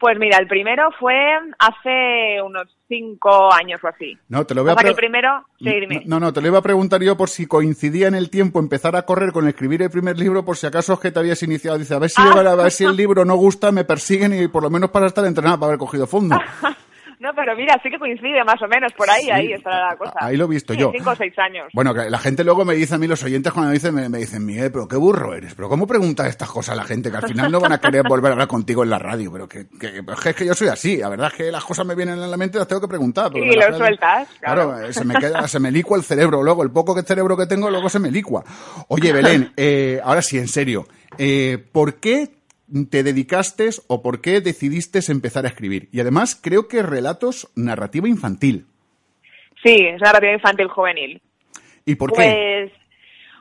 Pues 0.01 0.19
mira, 0.19 0.39
el 0.39 0.47
primero 0.49 0.89
fue 0.99 1.15
hace 1.59 2.41
unos 2.43 2.75
cinco 2.89 3.53
años 3.53 3.79
o 3.85 3.89
así. 3.89 4.17
No, 4.31 4.47
te 4.47 4.55
lo 4.55 4.63
voy 4.65 4.73
a 4.75 4.89
el 4.89 4.95
primero, 4.95 5.45
sí, 5.59 5.69
dime. 5.79 6.05
No, 6.07 6.19
no, 6.19 6.33
te 6.33 6.41
lo 6.41 6.47
iba 6.49 6.59
a 6.59 6.63
preguntar 6.63 7.03
yo 7.03 7.19
por 7.19 7.29
si 7.29 7.45
coincidía 7.47 8.09
en 8.09 8.15
el 8.15 8.31
tiempo 8.31 8.61
empezar 8.61 8.97
a 8.97 9.03
correr 9.03 9.31
con 9.31 9.47
escribir 9.47 9.83
el 9.83 9.91
primer 9.91 10.19
libro, 10.19 10.43
por 10.43 10.57
si 10.57 10.67
acaso 10.67 10.95
es 10.95 11.01
que 11.01 11.11
te 11.11 11.19
habías 11.19 11.43
iniciado. 11.43 11.77
Dice, 11.77 11.95
a 11.95 11.99
ver 11.99 12.09
si, 12.09 12.23
Ah. 12.23 12.33
a 12.33 12.55
ver 12.55 12.71
si 12.73 12.85
el 12.85 12.97
libro 12.97 13.27
no 13.27 13.37
gusta, 13.37 13.73
me 13.73 13.85
persiguen 13.85 14.33
y 14.33 14.49
por 14.49 14.63
lo 14.63 14.71
menos 14.71 14.89
para 14.91 15.07
estar 15.07 15.25
entrenada, 15.27 15.59
para 15.59 15.67
haber 15.69 15.79
cogido 15.79 16.07
fondo. 16.07 16.35
No, 17.21 17.31
pero 17.37 17.55
mira, 17.55 17.79
sí 17.83 17.91
que 17.91 17.99
coincide 17.99 18.43
más 18.45 18.61
o 18.63 18.67
menos 18.67 18.93
por 18.95 19.09
ahí, 19.11 19.25
Sí, 19.25 19.31
ahí 19.31 19.53
está 19.53 19.89
la 19.91 19.97
cosa. 19.97 20.15
ahí 20.21 20.39
lo 20.39 20.47
he 20.47 20.49
visto 20.49 20.73
Sí, 20.73 20.81
yo. 20.81 20.91
Cinco 20.97 21.11
o 21.11 21.15
seis 21.17 21.39
años. 21.39 21.69
Bueno, 21.75 21.93
que 21.93 22.09
la 22.09 22.19
gente 22.19 22.43
luego 22.45 22.65
me 22.65 22.75
dice 22.75 22.95
a 22.95 22.99
mí, 22.99 23.07
los 23.07 23.23
oyentes 23.23 23.53
cuando 23.53 23.69
me 23.69 23.75
dicen, 23.75 23.95
me, 23.95 24.09
me 24.09 24.17
dicen, 24.19 24.45
Miguel, 24.47 24.73
pero 24.73 24.89
qué 24.89 24.97
burro 24.97 25.35
eres, 25.35 25.55
pero 25.55 25.69
¿cómo 25.69 25.87
preguntas 25.87 26.27
estas 26.29 26.49
cosas 26.51 26.73
a 26.73 26.77
la 26.77 26.85
gente? 26.85 27.11
Que 27.11 27.19
al 27.19 27.29
final 27.29 27.53
no 27.53 27.61
van 27.61 27.73
a 27.73 27.79
querer 27.79 28.03
volver 28.09 28.31
a 28.31 28.33
hablar 28.33 28.49
contigo 28.49 28.83
en 28.83 28.91
la 28.91 28.99
radio, 28.99 29.31
pero 29.31 29.47
que, 29.47 29.61
es 29.61 29.67
que- 29.79 30.31
es 30.31 30.35
que 30.35 30.47
yo 30.47 30.55
soy 30.55 30.69
así, 30.69 30.97
la 30.97 31.11
verdad 31.11 31.29
es 31.29 31.35
que 31.35 31.53
las 31.53 31.63
cosas 31.65 31.85
me 31.87 31.95
vienen 31.95 32.15
en 32.23 32.31
la 32.31 32.37
mente 32.39 32.57
y 32.57 32.61
las 32.61 32.69
tengo 32.69 32.81
que 32.81 32.89
preguntar. 32.89 33.31
Y 33.37 33.55
lo 33.55 33.77
sueltas, 33.77 34.27
claro. 34.41 34.81
eh, 34.81 34.93
se 34.95 35.05
me 35.05 35.15
queda, 35.17 35.47
se 35.47 35.61
me 35.61 35.71
licua 35.71 35.99
el 35.99 36.05
cerebro 36.05 36.43
luego, 36.43 36.63
el 36.63 36.71
poco 36.71 36.95
que 36.95 37.03
cerebro 37.03 37.37
que 37.37 37.47
tengo 37.47 37.69
luego 37.71 37.91
se 37.91 37.99
me 37.99 38.11
licua. 38.11 38.43
Oye, 38.89 39.13
Belén, 39.13 39.53
eh, 39.59 40.01
ahora 40.03 40.23
sí, 40.23 40.39
en 40.39 40.49
serio, 40.49 40.87
eh, 41.19 41.59
¿por 41.71 41.97
qué 41.97 42.40
te 42.91 43.03
dedicaste 43.03 43.71
o 43.89 44.03
por 44.03 44.21
qué 44.21 44.41
decidiste 44.41 45.01
empezar 45.09 45.45
a 45.45 45.49
escribir? 45.49 45.89
Y 45.93 46.01
además 46.01 46.41
creo 46.41 46.69
que 46.69 46.83
relatos 46.83 47.51
narrativa 47.57 48.09
infantil. 48.09 48.67
Sí, 49.63 49.77
es 49.87 50.01
radio 50.01 50.33
infantil 50.33 50.69
juvenil. 50.69 51.21
¿Y 51.85 51.95
por 51.95 52.13
qué? 52.13 52.71
Pues, 52.71 52.73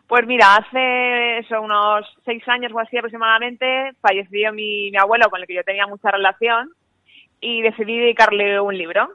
pues 0.07 0.27
mira, 0.27 0.55
hace 0.55 1.39
eso, 1.39 1.61
unos 1.61 2.05
seis 2.25 2.41
años 2.47 2.71
o 2.73 2.79
así 2.79 2.97
aproximadamente 2.97 3.91
falleció 4.01 4.51
mi, 4.51 4.91
mi 4.91 4.97
abuelo 4.97 5.29
con 5.29 5.41
el 5.41 5.47
que 5.47 5.55
yo 5.55 5.63
tenía 5.63 5.87
mucha 5.87 6.11
relación 6.11 6.71
y 7.39 7.61
decidí 7.61 7.97
dedicarle 7.97 8.59
un 8.59 8.77
libro. 8.77 9.09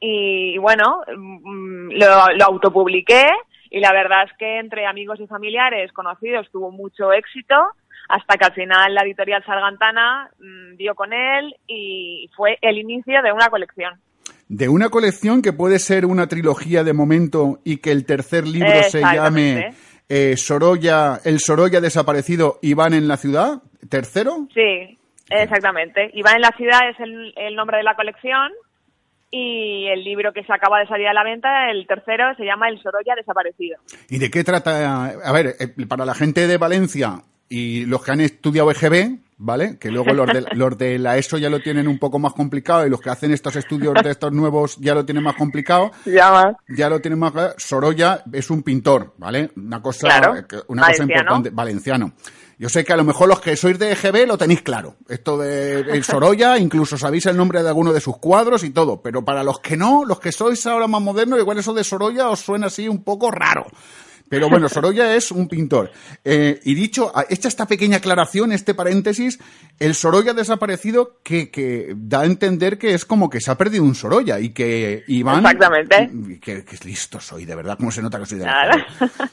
Y, 0.00 0.56
bueno, 0.58 1.02
mm, 1.14 1.90
lo, 1.92 2.26
lo 2.36 2.44
autopubliqué 2.44 3.26
y 3.70 3.80
la 3.80 3.92
verdad 3.92 4.24
es 4.24 4.32
que 4.38 4.58
entre 4.58 4.86
amigos 4.86 5.20
y 5.20 5.26
familiares 5.26 5.92
conocidos 5.92 6.50
tuvo 6.50 6.70
mucho 6.70 7.12
éxito 7.12 7.54
hasta 8.08 8.36
que 8.36 8.44
al 8.46 8.54
final 8.54 8.94
la 8.94 9.02
editorial 9.02 9.44
Sargantana 9.44 10.30
mm, 10.38 10.76
dio 10.76 10.94
con 10.94 11.12
él 11.12 11.54
y 11.66 12.30
fue 12.34 12.58
el 12.62 12.78
inicio 12.78 13.22
de 13.22 13.32
una 13.32 13.48
colección. 13.48 14.00
De 14.48 14.68
una 14.68 14.88
colección 14.88 15.42
que 15.42 15.52
puede 15.52 15.78
ser 15.78 16.06
una 16.06 16.26
trilogía 16.26 16.82
de 16.84 16.94
momento 16.94 17.60
y 17.64 17.78
que 17.78 17.92
el 17.92 18.06
tercer 18.06 18.46
libro 18.46 18.82
se 18.84 19.00
llame 19.00 19.74
eh, 20.08 20.36
Sorolla, 20.38 21.20
el 21.22 21.38
Sorolla 21.38 21.82
desaparecido 21.82 22.58
y 22.62 22.72
van 22.72 22.94
en 22.94 23.08
la 23.08 23.18
ciudad. 23.18 23.62
¿Tercero? 23.90 24.48
Sí, 24.54 24.98
exactamente. 25.28 26.10
Iván 26.14 26.36
en 26.36 26.42
la 26.42 26.54
ciudad 26.56 26.88
es 26.88 26.98
el, 26.98 27.34
el 27.36 27.54
nombre 27.54 27.76
de 27.76 27.82
la 27.82 27.94
colección 27.94 28.52
y 29.30 29.86
el 29.88 30.02
libro 30.02 30.32
que 30.32 30.44
se 30.44 30.52
acaba 30.52 30.80
de 30.80 30.86
salir 30.86 31.06
a 31.06 31.12
la 31.12 31.24
venta, 31.24 31.70
el 31.70 31.86
tercero, 31.86 32.34
se 32.38 32.44
llama 32.44 32.70
El 32.70 32.80
Sorolla 32.80 33.14
desaparecido. 33.14 33.78
¿Y 34.08 34.18
de 34.18 34.30
qué 34.30 34.42
trata? 34.42 35.04
A 35.04 35.32
ver, 35.32 35.48
eh, 35.60 35.86
para 35.86 36.06
la 36.06 36.14
gente 36.14 36.46
de 36.46 36.56
Valencia 36.56 37.22
y 37.48 37.84
los 37.86 38.02
que 38.04 38.10
han 38.12 38.20
estudiado 38.20 38.70
EGB, 38.70 39.18
¿vale? 39.38 39.78
Que 39.78 39.90
luego 39.90 40.12
los 40.12 40.26
de, 40.26 40.44
los 40.52 40.76
de 40.76 40.98
la 40.98 41.16
ESO 41.16 41.38
ya 41.38 41.48
lo 41.48 41.60
tienen 41.60 41.88
un 41.88 41.98
poco 41.98 42.18
más 42.18 42.32
complicado 42.34 42.86
y 42.86 42.90
los 42.90 43.00
que 43.00 43.10
hacen 43.10 43.32
estos 43.32 43.56
estudios 43.56 43.94
de 44.02 44.10
estos 44.10 44.32
nuevos 44.32 44.76
ya 44.80 44.94
lo 44.94 45.04
tienen 45.04 45.24
más 45.24 45.36
complicado. 45.36 45.90
Ya 46.04 46.30
más. 46.30 46.56
Ya 46.68 46.88
lo 46.90 47.00
tienen 47.00 47.18
más 47.18 47.32
claro. 47.32 47.54
Sorolla 47.56 48.22
es 48.32 48.50
un 48.50 48.62
pintor, 48.62 49.14
¿vale? 49.18 49.50
Una 49.56 49.80
cosa, 49.80 50.08
Claro. 50.08 50.34
una 50.68 50.86
cosa 50.88 51.02
importante. 51.04 51.50
Valenciano. 51.50 52.12
Yo 52.60 52.68
sé 52.68 52.84
que 52.84 52.92
a 52.92 52.96
lo 52.96 53.04
mejor 53.04 53.28
los 53.28 53.40
que 53.40 53.56
sois 53.56 53.78
de 53.78 53.92
EGB 53.92 54.26
lo 54.26 54.36
tenéis 54.36 54.62
claro. 54.62 54.96
Esto 55.08 55.38
de 55.38 55.78
el 55.80 56.02
Sorolla, 56.02 56.58
incluso 56.58 56.98
sabéis 56.98 57.26
el 57.26 57.36
nombre 57.36 57.62
de 57.62 57.68
alguno 57.68 57.92
de 57.92 58.00
sus 58.00 58.18
cuadros 58.18 58.64
y 58.64 58.70
todo. 58.70 59.00
Pero 59.00 59.24
para 59.24 59.44
los 59.44 59.60
que 59.60 59.76
no, 59.76 60.04
los 60.04 60.18
que 60.18 60.32
sois 60.32 60.66
ahora 60.66 60.88
más 60.88 61.00
modernos, 61.00 61.38
igual 61.38 61.58
eso 61.58 61.72
de 61.72 61.84
Sorolla 61.84 62.28
os 62.28 62.40
suena 62.40 62.66
así 62.66 62.88
un 62.88 63.04
poco 63.04 63.30
raro. 63.30 63.64
Pero 64.30 64.48
bueno, 64.48 64.68
Sorolla 64.68 65.14
es 65.14 65.30
un 65.32 65.48
pintor. 65.48 65.90
Eh, 66.24 66.60
y 66.64 66.74
dicho, 66.74 67.10
a- 67.16 67.24
hecha 67.28 67.48
esta 67.48 67.66
pequeña 67.66 67.96
aclaración, 67.98 68.52
este 68.52 68.74
paréntesis, 68.74 69.38
el 69.78 69.94
Sorolla 69.94 70.34
desaparecido 70.34 71.18
que, 71.24 71.50
que 71.50 71.94
da 71.96 72.20
a 72.20 72.24
entender 72.26 72.78
que 72.78 72.94
es 72.94 73.04
como 73.04 73.30
que 73.30 73.40
se 73.40 73.50
ha 73.50 73.56
perdido 73.56 73.84
un 73.84 73.94
Sorolla 73.94 74.38
y 74.40 74.50
que 74.52 75.02
Iván... 75.08 75.38
Exactamente. 75.44 76.10
Que, 76.40 76.64
que 76.64 76.76
listo 76.84 77.20
soy, 77.20 77.44
de 77.44 77.54
verdad, 77.54 77.76
cómo 77.78 77.90
se 77.90 78.02
nota 78.02 78.18
que 78.18 78.26
soy 78.26 78.38
de 78.38 78.44
la. 78.46 78.86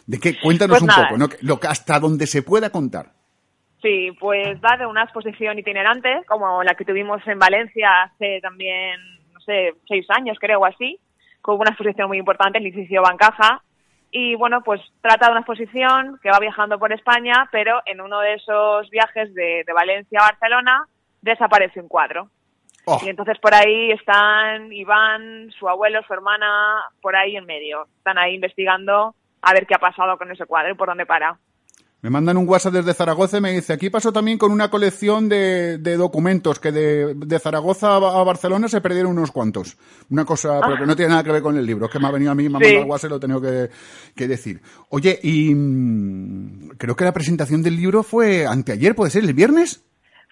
¿De 0.06 0.20
qué? 0.20 0.40
Cuéntanos 0.44 0.80
Pues 0.80 0.84
un 0.98 1.04
poco, 1.04 1.18
¿no? 1.18 1.28
Que- 1.30 1.38
Lo 1.42 1.60
que 1.60 1.68
hasta 1.68 2.00
donde 2.00 2.28
se 2.28 2.42
pueda 2.44 2.70
contar. 2.70 3.12
Sí, 3.82 4.10
pues 4.20 4.58
va 4.64 4.78
de 4.78 4.86
una 4.88 5.04
exposición 5.04 5.60
itinerante, 5.60 6.10
como 6.28 6.64
la 6.64 6.74
que 6.74 6.86
tuvimos 6.86 7.22
en 7.28 7.38
Valencia 7.38 8.04
hace 8.04 8.40
también, 8.42 8.96
no 9.32 9.40
sé, 9.42 9.74
seis 9.88 10.06
años 10.10 10.38
creo 10.40 10.60
o 10.60 10.66
así, 10.66 11.00
con 11.42 11.60
una 11.60 11.70
exposición 11.70 12.08
muy 12.08 12.18
importante, 12.18 12.58
el 12.58 12.66
edificio 12.66 13.04
Bancaja. 13.04 13.62
Y 14.18 14.34
bueno, 14.36 14.62
pues 14.64 14.80
trata 15.02 15.26
de 15.26 15.32
una 15.34 15.42
exposición 15.42 16.18
que 16.24 16.32
va 16.32 16.40
viajando 16.40 16.80
por 16.80 16.94
España, 16.94 17.50
pero 17.52 17.82
en 17.86 18.00
uno 18.00 18.22
de 18.22 18.36
esos 18.36 18.90
viajes 18.90 19.34
de, 19.34 19.66
de 19.68 19.74
Valencia 19.74 20.22
a 20.22 20.32
Barcelona 20.32 20.86
desaparece 21.20 21.82
un 21.82 21.90
cuadro. 21.90 22.30
Oh. 22.86 22.98
Y 23.04 23.10
entonces 23.10 23.38
por 23.40 23.54
ahí 23.54 23.92
están 23.92 24.72
Iván, 24.72 25.52
su 25.60 25.68
abuelo, 25.68 26.02
su 26.08 26.14
hermana, 26.14 26.82
por 27.02 27.14
ahí 27.18 27.36
en 27.36 27.46
medio. 27.46 27.88
Están 27.98 28.18
ahí 28.18 28.36
investigando 28.36 29.16
a 29.42 29.52
ver 29.52 29.68
qué 29.68 29.76
ha 29.76 29.80
pasado 29.80 30.18
con 30.18 30.32
ese 30.32 30.46
cuadro 30.46 30.72
y 30.72 30.78
por 30.78 30.88
dónde 30.88 31.06
para. 31.06 31.38
Me 32.02 32.12
mandan 32.12 32.38
un 32.38 32.48
WhatsApp 32.48 32.74
desde 32.74 32.94
Zaragoza 32.94 33.38
y 33.40 33.42
me 33.42 33.52
dice, 33.52 33.74
aquí 33.74 33.90
pasó 33.90 34.14
también 34.14 34.38
con 34.38 34.52
una 34.52 34.70
colección 34.70 35.28
de, 35.28 35.80
de 35.80 35.98
documentos 35.98 36.60
que 36.60 36.72
de, 36.72 37.16
de 37.16 37.40
Zaragoza 37.40 37.96
a, 37.96 38.24
Barcelona 38.24 38.68
se 38.68 38.80
perdieron 38.80 39.14
unos 39.18 39.32
cuantos. 39.32 39.76
Una 40.12 40.24
cosa, 40.24 40.60
pero 40.64 40.78
que 40.78 40.86
no 40.86 40.96
tiene 40.96 41.10
nada 41.10 41.24
que 41.24 41.32
ver 41.32 41.42
con 41.42 41.58
el 41.58 41.66
libro, 41.66 41.86
es 41.88 41.92
que 41.92 41.98
me 42.00 42.08
ha 42.08 42.12
venido 42.12 42.32
a 42.32 42.36
mí, 42.36 42.48
me 42.48 42.58
ha 42.58 42.60
Sí. 42.60 42.66
mandado 42.66 42.86
WhatsApp 42.92 43.08
y 43.08 43.10
lo 43.10 43.16
he 43.18 43.20
tenido 43.20 43.42
que, 43.42 43.70
que 44.16 44.28
decir. 44.28 44.62
Oye, 44.90 45.18
y 45.24 45.56
mm, 45.56 46.70
creo 46.78 46.96
que 46.96 47.06
la 47.06 47.14
presentación 47.14 47.64
del 47.64 47.76
libro 47.76 48.04
fue 48.04 48.46
anteayer, 48.46 48.94
¿puede 48.94 49.10
ser? 49.10 49.24
¿El 49.24 49.34
viernes? 49.34 49.84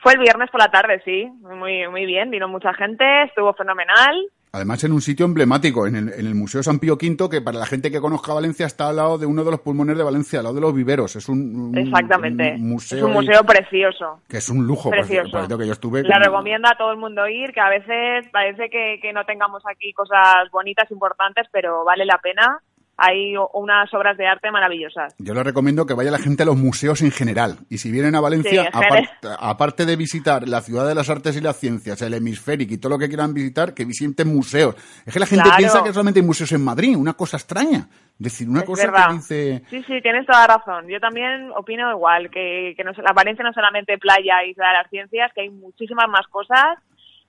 Fue 0.04 0.14
el 0.14 0.20
viernes 0.20 0.50
por 0.52 0.62
la 0.62 0.70
tarde, 0.70 1.02
sí. 1.06 1.26
Muy, 1.42 1.88
muy 1.90 2.06
bien. 2.06 2.30
Vino 2.30 2.48
mucha 2.50 2.74
gente, 2.74 3.04
estuvo 3.26 3.54
fenomenal. 3.54 4.14
Además, 4.56 4.84
en 4.84 4.92
un 4.92 5.02
sitio 5.02 5.26
emblemático, 5.26 5.88
en 5.88 5.96
el, 5.96 6.10
en 6.14 6.28
el 6.28 6.36
Museo 6.36 6.62
San 6.62 6.78
Pío 6.78 6.94
V, 6.94 7.28
que 7.28 7.42
para 7.42 7.58
la 7.58 7.66
gente 7.66 7.90
que 7.90 8.00
conozca 8.00 8.36
Valencia 8.36 8.68
está 8.68 8.90
al 8.90 8.98
lado 8.98 9.18
de 9.18 9.26
uno 9.26 9.44
de 9.44 9.50
los 9.50 9.62
pulmones 9.62 9.98
de 9.98 10.04
Valencia, 10.04 10.38
al 10.40 10.44
lado 10.44 10.54
de 10.54 10.62
los 10.62 10.76
viveros. 10.76 11.16
Es 11.16 11.28
un, 11.28 11.56
un- 11.56 11.76
Exactamente. 11.78 12.54
un 12.54 12.70
museo, 12.70 13.00
es 13.00 13.04
un 13.04 13.14
museo 13.14 13.44
precioso. 13.44 14.20
que 14.30 14.38
es 14.38 14.50
un 14.50 14.68
lujo. 14.68 14.92
Precioso. 14.92 15.48
que 15.58 15.66
yo 15.66 15.74
estuve. 15.74 16.04
La 16.04 16.18
con- 16.18 16.24
recomiendo 16.26 16.68
a 16.68 16.78
todo 16.78 16.92
el 16.92 16.98
mundo 16.98 17.28
ir, 17.28 17.52
que 17.52 17.62
a 17.62 17.70
veces 17.70 18.30
parece 18.32 18.70
que, 18.70 19.00
que 19.02 19.12
no 19.12 19.26
tengamos 19.26 19.64
aquí 19.66 19.92
cosas 19.92 20.48
bonitas, 20.52 20.92
importantes, 20.92 21.48
pero 21.52 21.84
vale 21.84 22.06
la 22.06 22.20
pena. 22.20 22.60
Hay 22.96 23.34
unas 23.54 23.92
obras 23.94 24.16
de 24.18 24.28
arte 24.28 24.52
maravillosas. 24.52 25.16
Yo 25.18 25.34
les 25.34 25.44
recomiendo 25.44 25.86
que 25.86 25.96
vaya 25.96 26.12
la 26.12 26.20
gente 26.20 26.44
a 26.44 26.46
los 26.46 26.58
museos 26.58 27.02
en 27.02 27.10
general. 27.12 27.58
Y 27.70 27.80
si 27.80 27.92
vienen 27.92 28.14
a 28.16 28.22
Valencia, 28.22 28.52
Sí, 28.64 28.68
en 28.68 28.72
apart- 28.74 29.36
aparte 29.40 29.86
de 29.86 29.96
visitar 29.96 30.48
la 30.48 30.62
ciudad 30.62 30.88
de 30.88 30.94
las 30.94 31.10
artes 31.10 31.36
y 31.36 31.42
las 31.42 31.58
ciencias, 31.58 32.02
el 32.04 32.14
hemisférico 32.14 32.74
y 32.74 32.78
todo 32.78 32.92
lo 32.92 33.00
que 33.00 33.08
quieran 33.08 33.34
visitar, 33.34 33.74
que 33.74 33.84
visiten 33.86 34.28
museos. 34.34 34.76
Es 35.06 35.14
que 35.14 35.20
la 35.20 35.26
gente 35.26 35.44
Claro. 35.44 35.58
piensa 35.58 35.84
que 35.84 35.92
solamente 35.92 36.20
hay 36.20 36.26
museos 36.26 36.52
en 36.52 36.64
Madrid, 36.64 36.96
una 36.96 37.14
cosa 37.14 37.38
extraña. 37.38 37.88
Es 38.14 38.20
decir, 38.20 38.48
una 38.48 38.60
Es 38.60 38.66
cosa 38.66 38.86
verdad. 38.86 39.08
que 39.08 39.14
dice... 39.16 39.64
Sí, 39.72 39.84
sí, 39.88 40.02
tienes 40.04 40.26
toda 40.28 40.48
la 40.48 40.58
razón. 40.58 40.88
Yo 40.88 41.00
también 41.00 41.50
opino 41.58 41.90
igual, 41.92 42.30
que, 42.30 42.74
que 42.78 42.84
no, 42.84 42.92
la 42.92 43.12
Valencia 43.14 43.44
no 43.44 43.50
es 43.50 43.56
solamente 43.56 43.98
playa 43.98 44.44
y 44.46 44.54
ciudad 44.54 44.70
de 44.70 44.78
las 44.78 44.90
ciencias, 44.92 45.32
que 45.34 45.42
hay 45.42 45.50
muchísimas 45.50 46.08
más 46.10 46.28
cosas 46.28 46.78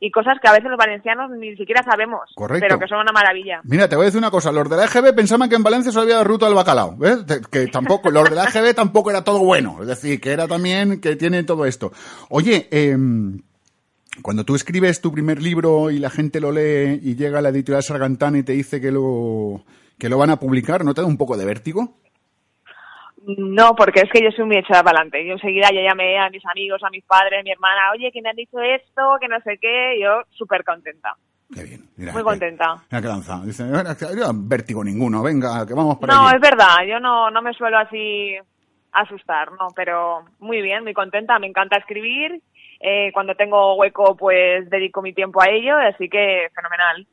y 0.01 0.11
cosas 0.11 0.39
que 0.41 0.49
a 0.49 0.53
veces 0.53 0.69
los 0.69 0.79
valencianos 0.79 1.31
ni 1.31 1.57
siquiera 1.57 1.83
sabemos, 1.83 2.31
Correcto. 2.35 2.67
pero 2.67 2.79
que 2.79 2.89
son 2.89 2.99
una 3.01 3.13
maravilla. 3.13 3.61
Mira, 3.65 3.89
te 3.89 3.97
voy 3.97 4.05
a 4.05 4.07
decir 4.07 4.19
una 4.19 4.31
cosa. 4.31 4.53
Los 4.53 4.69
de 4.69 4.77
la 4.77 4.85
EGB 4.85 5.15
pensaban 5.15 5.49
que 5.49 5.57
en 5.57 5.63
Valencia 5.63 5.93
solo 5.93 6.05
había 6.05 6.23
ruta 6.25 6.47
del 6.47 6.55
bacalao. 6.55 6.97
¿ves? 6.97 7.25
Que 7.51 7.69
tampoco, 7.69 8.11
los 8.11 8.29
de 8.29 8.37
la 8.37 8.45
EGB 8.45 8.75
tampoco 8.75 9.11
era 9.11 9.25
todo 9.25 9.39
bueno. 9.41 9.79
Es 9.81 9.87
decir, 9.87 10.21
que 10.21 10.33
era 10.33 10.47
también, 10.47 11.01
que 11.01 11.17
tiene 11.17 11.43
todo 11.45 11.65
esto. 11.65 11.93
Oye, 12.29 12.69
em, 12.71 13.41
cuando 14.23 14.45
tú 14.45 14.55
escribes 14.55 15.01
tu 15.01 15.13
primer 15.13 15.43
libro 15.43 15.91
y 15.91 15.99
la 15.99 16.11
gente 16.11 16.41
lo 16.41 16.53
lee 16.53 17.01
y 17.03 17.17
llega 17.17 17.39
a 17.39 17.43
la 17.43 17.49
editorial 17.49 17.83
Sargantana 17.83 18.39
y 18.39 18.43
te 18.43 18.53
dice 18.53 18.81
que 18.81 18.91
lo, 18.91 19.65
que 19.99 20.09
lo 20.09 20.19
van 20.19 20.31
a 20.31 20.39
publicar, 20.39 20.85
¿no 20.85 20.95
te 20.95 21.01
da 21.01 21.07
un 21.07 21.17
poco 21.17 21.37
de 21.37 21.45
vértigo? 21.45 21.97
No, 23.27 23.75
porque 23.75 24.01
es 24.01 24.11
que 24.11 24.23
yo 24.23 24.31
soy 24.33 24.45
muy 24.45 24.57
echada 24.59 24.83
para 24.83 24.99
adelante. 24.99 25.25
Yo 25.27 25.33
enseguida 25.35 25.69
ya 25.73 25.81
llamé 25.83 26.19
a 26.19 26.29
mis 26.31 26.45
amigos, 26.47 26.83
a 26.85 26.91
mis 26.91 27.05
padres, 27.05 27.41
a 27.41 27.43
mi 27.43 27.51
hermana, 27.53 27.93
oye, 27.93 28.11
que 28.13 28.21
me 28.21 28.29
han 28.31 28.37
dicho 28.37 28.61
esto, 28.61 29.17
que 29.21 29.29
no 29.29 29.41
sé 29.41 29.59
qué, 29.61 29.99
yo 30.01 30.23
súper 30.31 30.63
contenta. 30.65 31.15
Qué 31.55 31.63
bien. 31.63 31.89
Mira, 31.97 32.13
Muy 32.13 32.21
que- 32.23 32.29
contenta. 32.29 32.75
Mira 32.91 33.03
qué 33.03 33.09
lanza. 33.09 33.41
Dice, 33.45 33.65
"Bueno, 33.65 33.91
es 33.91 33.97
que 33.97 34.07
no 34.15 34.21
da 34.27 34.33
vértigo 34.35 34.83
ninguno. 34.85 35.23
Venga, 35.23 35.67
que 35.67 35.75
vamos 35.75 35.97
para 35.99 36.13
No, 36.15 36.27
allí". 36.27 36.37
es 36.37 36.41
verdad, 36.43 36.77
yo 36.87 37.01
no, 37.01 37.31
no 37.31 37.41
me 37.43 37.53
suelo 37.55 37.79
así 37.79 38.35
asustar, 38.93 39.53
no, 39.53 39.69
pero 39.75 40.25
muy 40.39 40.61
bien, 40.63 40.83
muy 40.85 40.93
contenta, 40.95 41.39
me 41.39 41.47
encanta 41.47 41.79
escribir. 41.79 42.41
Eh, 42.81 43.11
cuando 43.13 43.35
tengo 43.35 43.75
hueco, 43.77 44.17
pues 44.17 44.69
dedico 44.69 45.01
mi 45.01 45.15
tiempo 45.15 45.41
a 45.43 45.49
ello, 45.49 45.77
así 45.79 46.09
que 46.09 46.49
fenomenal. 46.55 47.07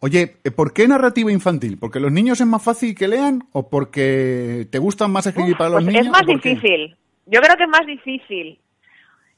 Oye, 0.00 0.36
eh, 0.44 0.50
¿por 0.50 0.72
qué 0.72 0.86
narrativa 0.86 1.32
infantil? 1.32 1.78
¿Porque 1.78 2.00
los 2.00 2.12
niños 2.12 2.40
es 2.40 2.46
más 2.46 2.62
fácil 2.62 2.94
que 2.94 3.08
lean 3.08 3.44
o 3.52 3.68
porque 3.68 4.66
te 4.70 4.78
gustan 4.78 5.10
más 5.10 5.26
escribir 5.26 5.56
para 5.56 5.70
los 5.70 5.82
Pues 5.82 5.86
niños? 5.86 6.06
es 6.06 6.12
más 6.12 6.26
difícil. 6.26 6.96
Yo 7.26 7.40
creo 7.40 7.56
que 7.56 7.62
es 7.64 7.68
más 7.68 7.86
difícil. 7.86 8.60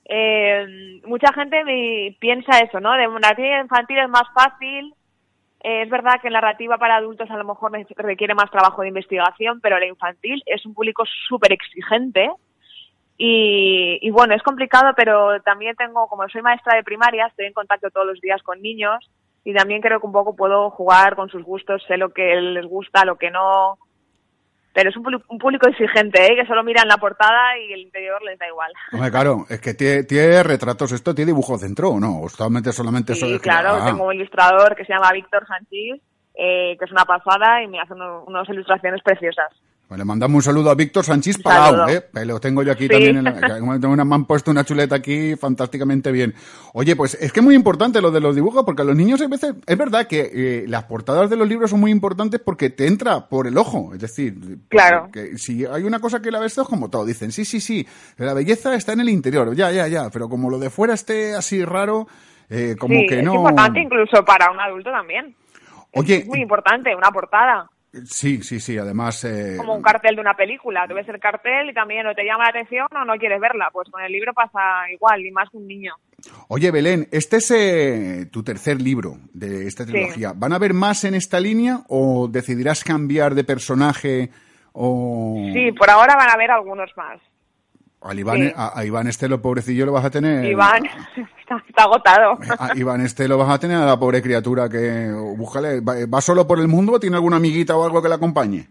Eh, 0.05 1.01
mucha 1.07 1.33
gente 1.33 1.65
me 1.65 2.17
piensa 2.19 2.59
eso, 2.59 2.81
¿no? 2.81 2.93
De 2.93 3.07
narrativa 3.07 3.61
infantil 3.61 3.99
es 3.99 4.09
más 4.09 4.25
fácil. 4.35 4.95
Eh, 5.63 5.83
es 5.83 5.91
verdad 5.91 6.21
que 6.21 6.31
la 6.31 6.41
narrativa 6.41 6.77
para 6.79 6.97
adultos 6.97 7.31
a 7.31 7.37
lo 7.37 7.45
mejor 7.45 7.73
requiere 7.97 8.35
más 8.35 8.51
trabajo 8.51 8.83
de 8.83 8.89
investigación, 8.89 9.61
pero 9.61 9.79
la 9.79 9.87
infantil 9.87 10.43
es 10.47 10.65
un 10.67 10.75
público 10.75 11.05
súper 11.29 11.53
exigente. 11.53 12.31
Y, 13.17 13.99
y 14.01 14.11
bueno, 14.11 14.35
es 14.35 14.43
complicado, 14.43 14.93
pero 14.97 15.41
también 15.43 15.75
tengo, 15.77 16.07
como 16.09 16.29
soy 16.29 16.43
maestra 16.43 16.77
de 16.77 16.85
primaria, 16.85 17.27
estoy 17.27 17.47
en 17.47 17.53
contacto 17.53 17.91
todos 17.91 18.07
los 18.07 18.21
días 18.21 18.43
con 18.43 18.63
niños 18.63 19.09
y 19.51 19.55
también 19.55 19.81
creo 19.81 19.99
que 19.99 20.07
un 20.07 20.13
poco 20.13 20.37
puedo 20.37 20.69
jugar 20.71 21.17
con 21.17 21.31
sus 21.31 21.43
gustos, 21.43 21.83
sé 21.89 21.97
lo 21.97 22.11
que 22.13 22.37
les 22.37 22.67
gusta, 22.67 23.07
lo 23.07 23.17
que 23.17 23.31
no. 23.31 23.79
Pero 24.75 24.91
es 24.91 24.97
un, 24.99 25.03
público- 25.03 25.25
un 25.31 25.39
público 25.39 25.67
exigente, 25.69 26.23
¿eh? 26.27 26.37
que 26.37 26.47
solo 26.47 26.63
miran 26.63 26.87
la 26.87 26.99
portada 26.99 27.57
y 27.59 27.73
el 27.73 27.81
interior 27.81 28.23
les 28.23 28.39
da 28.39 28.47
igual. 28.47 28.71
Hombre, 28.93 29.11
claro, 29.11 29.47
es 29.49 29.59
que 29.61 29.73
tiene, 29.73 30.05
tiene 30.05 30.43
retratos, 30.43 30.93
esto 30.93 31.15
tiene 31.15 31.31
dibujos 31.33 31.63
dentro, 31.63 31.89
¿o 31.91 31.99
no? 31.99 32.21
O 32.21 32.29
solamente, 32.29 32.73
solamente 32.73 33.15
eso 33.15 33.25
Sí, 33.27 33.33
de- 33.33 33.41
claro, 33.41 33.71
Ah, 33.81 33.87
tengo 33.87 34.05
un 34.07 34.15
ilustrador 34.15 34.77
que 34.77 34.85
se 34.85 34.93
llama 34.93 35.11
Víctor 35.13 35.47
Sánchez, 35.47 36.01
eh, 36.35 36.77
que 36.79 36.85
es 36.85 36.93
una 36.93 37.07
pasada 37.07 37.63
y 37.63 37.69
me 37.69 37.81
hace 37.81 37.95
uno- 37.95 38.25
unas 38.27 38.47
ilustraciones 38.51 39.03
preciosas. 39.03 39.51
Pues 39.89 39.99
le 39.99 40.05
mandamos 40.05 40.37
un 40.37 40.43
saludo 40.43 40.71
a 40.71 40.75
Víctor 40.75 41.03
Sánchez 41.03 41.39
Palau. 41.43 41.89
¿eh? 41.89 42.05
Lo 42.27 42.39
tengo 42.39 42.63
yo 42.63 42.73
aquí 42.73 42.85
Sí. 42.85 42.89
también. 42.91 43.17
En 43.17 43.25
la- 43.25 44.05
me 44.05 44.15
han 44.15 44.25
puesto 44.27 44.51
una 44.51 44.63
chuleta 44.63 44.97
aquí 44.97 45.35
fantásticamente 45.37 46.13
bien. 46.13 46.35
Oye, 46.75 46.95
pues 46.95 47.15
es 47.15 47.33
que 47.33 47.41
es 47.41 47.45
muy 47.45 47.55
importante 47.55 48.03
lo 48.03 48.11
de 48.11 48.21
los 48.21 48.35
dibujos, 48.35 48.65
porque 48.67 48.83
a 48.83 48.85
los 48.85 48.95
niños 48.95 49.21
a 49.23 49.29
veces, 49.29 49.55
es 49.67 49.79
verdad 49.79 50.07
que 50.07 50.31
eh, 50.33 50.65
las 50.69 50.85
portadas 50.85 51.31
de 51.31 51.37
los 51.37 51.49
libros 51.49 51.71
son 51.71 51.81
muy 51.81 51.91
importantes 51.91 52.39
porque 52.45 52.69
te 52.69 52.87
entra 52.87 53.29
por 53.29 53.47
el 53.47 53.57
ojo. 53.57 53.95
Es 53.95 54.01
decir, 54.01 54.37
Claro. 54.69 55.09
que 55.11 55.39
si 55.39 55.65
hay 55.65 55.85
una 55.85 56.01
cosa 56.01 56.21
que 56.21 56.31
la 56.31 56.39
ves, 56.41 56.59
es 56.59 56.67
como 56.69 56.91
todo. 56.91 57.07
Dicen, 57.07 57.33
sí, 57.33 57.47
sí, 57.47 57.59
sí, 57.59 57.87
la 58.19 58.35
belleza 58.35 58.75
está 58.75 58.93
en 58.93 59.01
el 59.01 59.09
interior. 59.09 59.55
Ya, 59.57 59.71
ya, 59.73 59.89
ya. 59.89 60.11
Pero 60.11 60.29
como 60.29 60.51
lo 60.51 60.59
de 60.59 60.69
fuera 60.69 60.93
esté 60.93 61.35
así 61.35 61.65
raro, 61.65 62.07
eh, 62.51 62.77
como 62.79 62.95
sí, 62.95 63.07
que 63.09 63.21
es 63.21 63.25
no. 63.25 63.35
importante 63.37 63.81
incluso 63.81 64.23
para 64.25 64.51
un 64.51 64.61
adulto 64.61 64.91
también. 64.91 65.35
Oye, 65.95 66.17
Es 66.17 66.27
muy 66.27 66.41
importante, 66.43 66.95
una 66.95 67.11
portada, 67.11 67.71
sí, 68.05 68.43
sí, 68.43 68.61
sí, 68.61 68.79
además. 68.79 69.25
eh, 69.25 69.57
como 69.57 69.75
un 69.75 69.83
cartel 69.83 70.15
de 70.17 70.21
una 70.21 70.35
película. 70.35 70.87
Tú 70.89 70.95
ves 70.95 71.09
el 71.09 71.19
cartel 71.19 71.71
y 71.71 71.75
también 71.75 72.07
o 72.07 72.15
te 72.15 72.25
llama 72.25 72.45
la 72.45 72.51
atención 72.51 72.87
o 72.91 73.05
no 73.05 73.15
quieres 73.17 73.41
verla. 73.41 73.71
Pues 73.73 73.89
con 73.91 74.03
el 74.03 74.13
libro 74.13 74.33
pasa 74.33 74.91
igual, 74.93 75.25
y 75.25 75.31
más 75.31 75.49
que 75.51 75.57
un 75.57 75.67
niño. 75.67 75.95
Oye, 76.49 76.71
Belén, 76.71 77.09
este 77.13 77.37
es 77.37 77.51
eh, 77.51 78.27
tu 78.33 78.43
tercer 78.43 78.81
libro 78.81 79.17
de 79.33 79.67
esta 79.67 79.87
trilogía. 79.87 80.33
¿Van 80.35 80.53
a 80.53 80.57
haber 80.57 80.75
más 80.75 81.05
en 81.05 81.15
esta 81.15 81.39
línea 81.41 81.81
o 81.89 82.29
decidirás 82.29 82.83
cambiar 82.85 83.35
de 83.35 83.45
personaje 83.45 84.31
o 84.73 85.51
Sí, 85.53 85.73
por 85.73 85.91
ahora 85.91 86.17
van 86.17 86.29
a 86.31 86.35
haber 86.35 86.51
algunos 86.51 86.91
más. 86.97 87.21
Al 88.03 88.19
Iván, 88.19 88.39
sí. 88.39 88.53
a, 88.57 88.79
a 88.79 88.85
Iván 88.85 89.07
este 89.09 89.29
lo 89.29 89.41
pobrecillo 89.43 89.87
lo 89.87 89.93
vas 89.93 90.05
a 90.05 90.11
tener? 90.11 90.45
Iván 90.45 90.85
está, 91.41 91.63
está 91.69 91.83
agotado. 91.85 92.39
A 92.59 92.71
Iván 92.77 93.01
este 93.01 93.27
lo 93.29 93.39
vas 93.39 93.51
a 93.51 93.59
tener 93.59 93.77
a 93.77 93.87
la 93.87 93.99
pobre 93.99 94.23
criatura 94.23 94.69
que 94.69 95.11
búscale, 95.37 95.81
va, 95.81 95.95
va 96.13 96.21
solo 96.21 96.47
por 96.47 96.59
el 96.61 96.69
mundo 96.69 96.93
o 96.93 97.01
tiene 97.01 97.17
alguna 97.17 97.37
amiguita 97.37 97.77
o 97.77 97.85
algo 97.85 98.01
que 98.03 98.09
la 98.09 98.15
acompañe? 98.17 98.69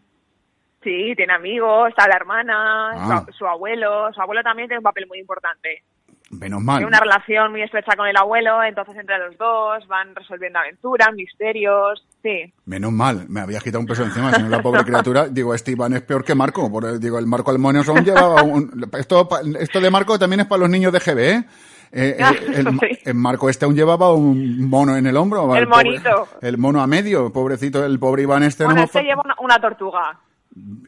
Sí, 0.84 1.13
tiene 1.17 1.34
amigos, 1.34 1.89
está 1.89 2.07
la 2.07 2.15
hermana, 2.15 2.91
Ah. 2.93 3.24
su, 3.27 3.34
su 3.39 3.48
abuelo. 3.48 4.13
Su 4.13 4.22
abuelo 4.22 4.41
también 4.43 4.69
tiene 4.69 4.79
un 4.79 4.84
papel 4.84 5.05
muy 5.07 5.19
importante. 5.19 5.84
Menos 6.29 6.62
mal. 6.62 6.77
Tiene 6.79 6.88
una 6.89 7.00
relación 7.00 7.51
muy 7.51 7.62
estrecha 7.62 7.96
con 7.96 8.05
el 8.07 8.17
abuelo, 8.17 8.62
entonces 8.62 8.96
entre 8.98 9.17
los 9.17 9.38
dos 9.38 9.88
van 9.88 10.13
resolviendo 10.13 10.60
aventuras, 10.60 11.13
misterios. 11.13 12.05
Sí, 12.22 12.53
Menos 12.65 12.91
mal, 12.91 13.25
me 13.29 13.39
había 13.39 13.60
quitado 13.60 13.79
un 13.79 13.86
peso 13.86 14.03
encima, 14.03 14.34
si 14.34 14.41
no 14.43 14.50
la 14.50 14.62
pobre 14.62 14.84
criatura. 14.84 15.27
Digo, 15.31 15.53
este 15.53 15.72
Iván 15.72 15.93
es 15.93 16.01
peor 16.01 16.25
que 16.25 16.36
Marco. 16.36 16.69
Por 16.72 16.84
el- 16.86 17.00
digo, 17.00 17.17
el 17.17 17.27
Marco 17.27 17.51
Almonioson 17.51 18.03
llevaba 18.03 18.43
un... 18.43 18.89
Esto, 18.98 19.27
esto 19.60 19.79
de 19.79 19.89
Marco 19.89 20.19
también 20.19 20.41
es 20.41 20.48
para 20.48 20.60
los 20.62 20.69
niños 20.69 20.91
de 20.91 21.00
GB, 21.00 21.19
¿eh? 21.19 21.46
Eh, 21.93 22.17
eh, 22.19 22.53
el, 22.55 22.67
Sí. 22.81 23.00
el 23.05 23.13
Marco 23.13 23.50
este 23.50 23.63
aún 23.63 23.74
llevaba 23.75 24.13
un 24.13 24.69
mono 24.69 24.98
en 24.98 25.07
el 25.07 25.15
hombro. 25.15 25.55
El 25.55 25.65
pobre- 25.69 25.86
monito. 25.91 26.27
el 26.41 26.57
mono 26.57 26.81
a 26.81 26.88
medio, 26.88 27.31
pobrecito, 27.31 27.86
el 27.86 27.98
pobre 28.00 28.24
Iván 28.24 28.43
este. 28.43 28.65
bueno, 28.65 28.79
no, 28.81 28.86
este 28.86 29.01
lleva 29.03 29.22
una, 29.24 29.36
una 29.39 29.60
tortuga. 29.62 30.19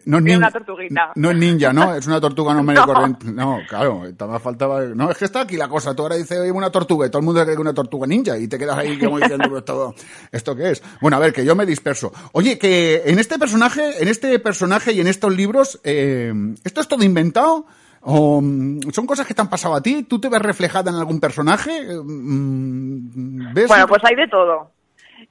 No 0.06 0.20
nin- 0.20 0.38
una 0.38 0.52
tortuguita. 0.52 1.12
No 1.16 1.32
es 1.32 1.38
ninja, 1.38 1.72
¿no? 1.74 1.94
Es 1.96 2.08
una 2.08 2.20
tortuga 2.20 2.54
no 2.54 2.64
medio 2.64 2.86
No. 2.86 2.94
corriente. 2.94 3.32
No, 3.32 3.60
claro, 3.68 4.04
todavía 4.18 4.40
faltaba... 4.40 4.82
No, 4.86 5.12
es 5.12 5.18
que 5.18 5.26
está 5.26 5.42
aquí 5.42 5.58
la 5.58 5.68
cosa. 5.68 5.96
Tú 5.96 6.04
ahora 6.04 6.16
dices, 6.16 6.40
oye, 6.40 6.52
una 6.52 6.70
tortuga, 6.72 7.06
y 7.08 7.10
todo 7.10 7.20
el 7.20 7.26
mundo 7.26 7.44
cree 7.44 7.56
que 7.56 7.62
una 7.62 7.74
tortuga 7.74 8.08
ninja, 8.08 8.38
y 8.38 8.48
te 8.48 8.58
quedas 8.58 8.78
ahí 8.78 8.98
como 8.98 9.18
diciendo, 9.20 9.44
"Pero 9.46 9.58
¿esto, 9.60 9.96
¿esto 10.32 10.56
qué 10.56 10.72
es? 10.72 10.84
Bueno, 11.02 11.18
a 11.18 11.20
ver, 11.20 11.34
que 11.34 11.46
yo 11.46 11.56
me 11.56 11.66
disperso. 11.66 12.12
Oye, 12.34 12.58
que 12.58 13.04
en 13.06 13.20
este 13.20 13.38
personaje, 13.38 14.02
en 14.02 14.08
este 14.08 14.40
personaje 14.40 14.94
y 14.94 15.02
en 15.02 15.08
estos 15.08 15.36
libros, 15.36 15.80
eh, 15.84 16.34
¿esto 16.64 16.82
es 16.82 16.88
todo 16.88 17.04
inventado? 17.04 17.66
O, 18.02 18.40
mm, 18.42 18.92
¿Son 18.94 19.06
cosas 19.06 19.28
que 19.28 19.34
te 19.34 19.42
han 19.42 19.50
pasado 19.50 19.76
a 19.76 19.82
ti? 19.82 20.04
¿Tú 20.04 20.20
te 20.22 20.30
ves 20.30 20.42
reflejada 20.42 20.90
en 20.90 20.98
algún 20.98 21.20
personaje? 21.20 21.82
Mm, 22.02 23.54
¿Ves? 23.54 23.68
Bueno, 23.68 23.88
pues 23.88 24.02
hay 24.06 24.16
de 24.16 24.28
todo. 24.28 24.72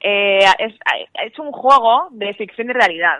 Eh, 0.00 0.40
es, 0.58 0.74
es 1.26 1.38
un 1.38 1.50
juego 1.50 2.08
de 2.12 2.34
ficción 2.34 2.68
y 2.68 2.72
realidad, 2.72 3.18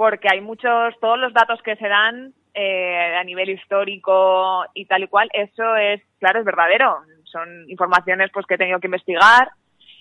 porque 0.00 0.28
hay 0.32 0.40
muchos, 0.40 0.94
todos 0.98 1.18
los 1.18 1.34
datos 1.34 1.60
que 1.62 1.76
se 1.76 1.86
dan 1.86 2.32
eh, 2.54 3.16
a 3.20 3.22
nivel 3.22 3.50
histórico 3.50 4.64
y 4.72 4.86
tal 4.86 5.02
y 5.02 5.08
cual, 5.08 5.28
eso 5.34 5.76
es, 5.76 6.00
claro, 6.18 6.38
es 6.38 6.46
verdadero. 6.46 7.00
Son 7.24 7.46
informaciones 7.68 8.30
pues 8.32 8.46
que 8.46 8.54
he 8.54 8.56
tenido 8.56 8.80
que 8.80 8.86
investigar, 8.86 9.50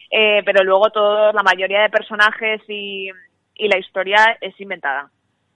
eh, 0.09 0.41
pero 0.45 0.63
luego 0.63 0.89
todo, 0.91 1.33
la 1.33 1.43
mayoría 1.43 1.81
de 1.81 1.89
personajes 1.89 2.61
y, 2.69 3.09
y 3.55 3.67
la 3.67 3.77
historia 3.77 4.37
es 4.39 4.57
inventada. 4.61 5.11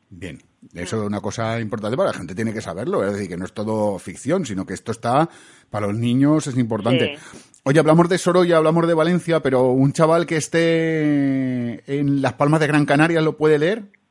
Bien, 0.10 0.40
eso 0.76 1.02
es 1.02 1.08
una 1.08 1.22
cosa 1.22 1.62
importante 1.62 1.96
para 1.96 2.10
la 2.10 2.18
gente, 2.18 2.36
tiene 2.36 2.54
que 2.54 2.60
saberlo, 2.60 3.02
es 3.06 3.14
decir, 3.14 3.30
que 3.30 3.38
no 3.38 3.46
es 3.46 3.54
todo 3.54 3.98
ficción, 3.98 4.46
sino 4.46 4.66
que 4.66 4.74
esto 4.74 4.92
está 4.92 5.30
para 5.70 5.88
los 5.88 5.96
niños, 5.96 6.48
es 6.48 6.58
importante. 6.58 7.18
Oye, 7.64 7.80
hablamos 7.80 8.10
de 8.10 8.18
Sorolla, 8.18 8.58
hablamos 8.58 8.86
de 8.90 8.94
Valencia, 8.94 9.40
pero 9.40 9.70
un 9.70 9.94
chaval 9.94 10.26
que 10.26 10.36
esté 10.36 11.98
en 11.98 12.22
Las 12.22 12.34
Palmas 12.34 12.60
de 12.60 12.68
Gran 12.68 12.86
Canaria 12.86 13.22
lo 13.22 13.38
puede 13.38 13.58
leer. 13.58 14.03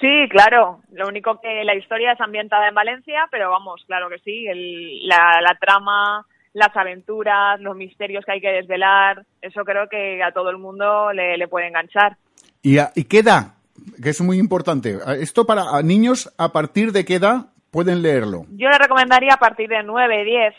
Sí, 0.00 0.28
claro. 0.30 0.80
Lo 0.92 1.08
único 1.08 1.40
que 1.40 1.64
la 1.64 1.74
historia 1.74 2.12
es 2.12 2.20
ambientada 2.20 2.68
en 2.68 2.74
Valencia, 2.74 3.26
pero 3.30 3.50
vamos, 3.50 3.82
claro 3.86 4.08
que 4.08 4.18
sí. 4.18 4.46
El, 4.46 5.06
la, 5.06 5.40
la 5.40 5.56
trama, 5.58 6.26
las 6.52 6.76
aventuras, 6.76 7.60
los 7.60 7.76
misterios 7.76 8.24
que 8.24 8.32
hay 8.32 8.40
que 8.40 8.52
desvelar, 8.52 9.24
eso 9.40 9.64
creo 9.64 9.88
que 9.88 10.22
a 10.22 10.32
todo 10.32 10.50
el 10.50 10.58
mundo 10.58 11.12
le, 11.12 11.36
le 11.36 11.48
puede 11.48 11.68
enganchar. 11.68 12.16
¿Y, 12.62 12.78
a, 12.78 12.90
¿Y 12.94 13.04
qué 13.04 13.20
edad? 13.20 13.54
Que 14.02 14.10
es 14.10 14.20
muy 14.20 14.38
importante. 14.38 14.98
Esto 15.20 15.46
para 15.46 15.64
niños, 15.82 16.34
¿a 16.38 16.52
partir 16.52 16.92
de 16.92 17.04
qué 17.04 17.16
edad 17.16 17.46
pueden 17.70 18.02
leerlo? 18.02 18.44
Yo 18.50 18.68
le 18.68 18.78
recomendaría 18.78 19.34
a 19.34 19.38
partir 19.38 19.68
de 19.68 19.82
9, 19.82 20.24
10, 20.24 20.54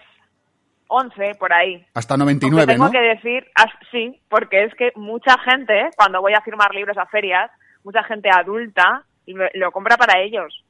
11, 0.88 1.36
por 1.40 1.54
ahí. 1.54 1.84
Hasta 1.94 2.16
99, 2.16 2.62
Aunque 2.62 2.74
tengo 2.74 2.86
¿no? 2.86 2.92
que 2.92 3.00
decir, 3.00 3.46
sí, 3.92 4.22
porque 4.30 4.64
es 4.64 4.74
que 4.76 4.92
mucha 4.96 5.38
gente, 5.40 5.90
cuando 5.96 6.22
voy 6.22 6.34
a 6.34 6.42
firmar 6.42 6.74
libros 6.74 6.98
a 6.98 7.06
ferias, 7.08 7.52
mucha 7.84 8.04
gente 8.04 8.30
adulta 8.30 9.04
lo, 9.28 9.46
lo 9.54 9.72
compra 9.72 9.98
para 9.98 10.20
ellos. 10.20 10.64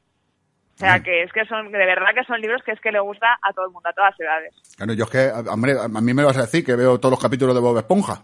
O 0.77 0.79
sea, 0.79 0.99
que 0.99 1.23
es 1.23 1.33
que 1.33 1.43
son, 1.45 1.71
de 1.71 1.77
verdad 1.79 2.13
que 2.13 2.23
son 2.25 2.39
libros 2.39 2.61
que 2.63 2.71
es 2.71 2.79
que 2.79 2.91
le 2.91 2.99
gusta 2.99 3.39
a 3.41 3.51
todo 3.51 3.65
el 3.65 3.71
mundo, 3.71 3.89
a 3.89 3.93
todas 3.93 4.13
edades. 4.19 4.53
Claro, 4.77 4.93
yo 4.93 5.05
es 5.05 5.09
que, 5.09 5.49
hombre, 5.49 5.73
a 5.73 5.87
mí 5.87 6.13
me 6.13 6.23
vas 6.23 6.37
a 6.37 6.41
decir 6.41 6.63
que 6.63 6.75
veo 6.75 6.99
todos 6.99 7.13
los 7.13 7.19
capítulos 7.19 7.55
de 7.55 7.61
Bob 7.61 7.79
Esponja. 7.79 8.21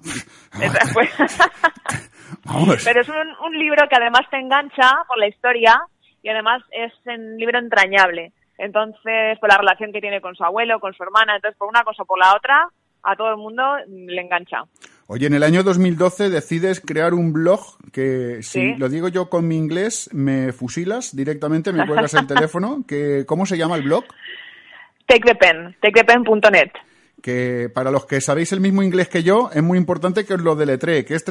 Pues-. 0.94 2.84
Pero 2.86 3.02
es 3.02 3.10
un, 3.10 3.28
un 3.44 3.58
libro 3.58 3.88
que 3.90 3.96
además 3.96 4.22
te 4.30 4.38
engancha 4.38 5.04
por 5.08 5.18
la 5.18 5.28
historia 5.28 5.82
y 6.22 6.30
además 6.30 6.62
es 6.70 6.94
un 7.08 7.38
libro 7.38 7.58
entrañable. 7.58 8.34
Entonces, 8.60 9.40
por 9.40 9.50
la 9.50 9.58
relación 9.58 9.92
que 9.92 10.02
tiene 10.02 10.22
con 10.22 10.36
su 10.36 10.44
abuelo, 10.44 10.80
con 10.80 10.94
su 10.94 11.02
hermana, 11.02 11.36
entonces 11.36 11.58
por 11.58 11.68
una 11.68 11.84
cosa 11.84 12.04
o 12.04 12.06
por 12.06 12.20
la 12.20 12.36
otra, 12.36 12.68
a 13.02 13.16
todo 13.16 13.32
el 13.32 13.38
mundo 13.38 13.64
le 13.88 14.22
engancha. 14.22 14.64
Oye, 15.08 15.28
en 15.28 15.34
el 15.34 15.44
año 15.44 15.64
2012 15.64 16.30
decides 16.30 16.80
crear 16.80 17.14
un 17.14 17.34
blog 17.34 17.60
que, 17.92 18.40
si 18.42 18.60
Sí. 18.60 18.76
lo 18.78 18.88
digo 18.90 19.10
yo 19.10 19.30
con 19.30 19.48
mi 19.48 19.58
inglés, 19.58 20.10
me 20.14 20.54
fusilas 20.54 21.16
directamente, 21.16 21.74
me 21.74 21.86
cuelgas 21.86 22.14
el 22.14 22.26
teléfono. 22.28 22.84
Que, 22.88 23.26
¿Cómo 23.28 23.46
se 23.46 23.58
llama 23.58 23.76
el 23.76 23.84
blog? 23.84 24.06
Take 25.06 25.22
the 25.26 25.36
pen, 25.36 25.76
takethepen.net. 25.82 26.72
Que 27.22 27.70
para 27.74 27.92
los 27.92 28.06
que 28.06 28.22
sabéis 28.22 28.52
el 28.54 28.60
mismo 28.62 28.82
inglés 28.84 29.08
que 29.10 29.24
yo, 29.24 29.50
es 29.54 29.62
muy 29.64 29.78
importante 29.78 30.26
que 30.26 30.34
os 30.34 30.42
lo 30.42 30.56
deletree, 30.56 31.06
que 31.06 31.16
es 31.16 31.24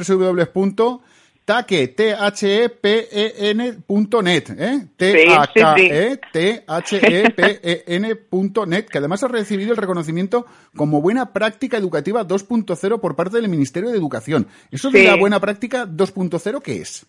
www.take, 1.45 3.23
T-H-E-P-E-N.net, 3.23 4.49
¿eh? 4.57 4.87
T-A-K-E, 4.97 6.17
T-H-E-P-E-N.net, 6.31 8.85
que 8.85 8.97
además 8.97 9.23
ha 9.23 9.27
recibido 9.27 9.71
el 9.71 9.77
reconocimiento 9.77 10.45
como 10.75 11.01
buena 11.01 11.31
práctica 11.33 11.77
educativa 11.77 12.23
2.0 12.25 12.99
por 12.99 13.15
parte 13.15 13.37
del 13.37 13.49
Ministerio 13.49 13.89
de 13.91 13.97
Educación. 13.97 14.47
¿Eso 14.71 14.89
de 14.91 15.03
la 15.05 15.15
buena 15.15 15.39
práctica 15.39 15.85
2.0 15.85 16.61
qué 16.61 16.77
es? 16.81 17.05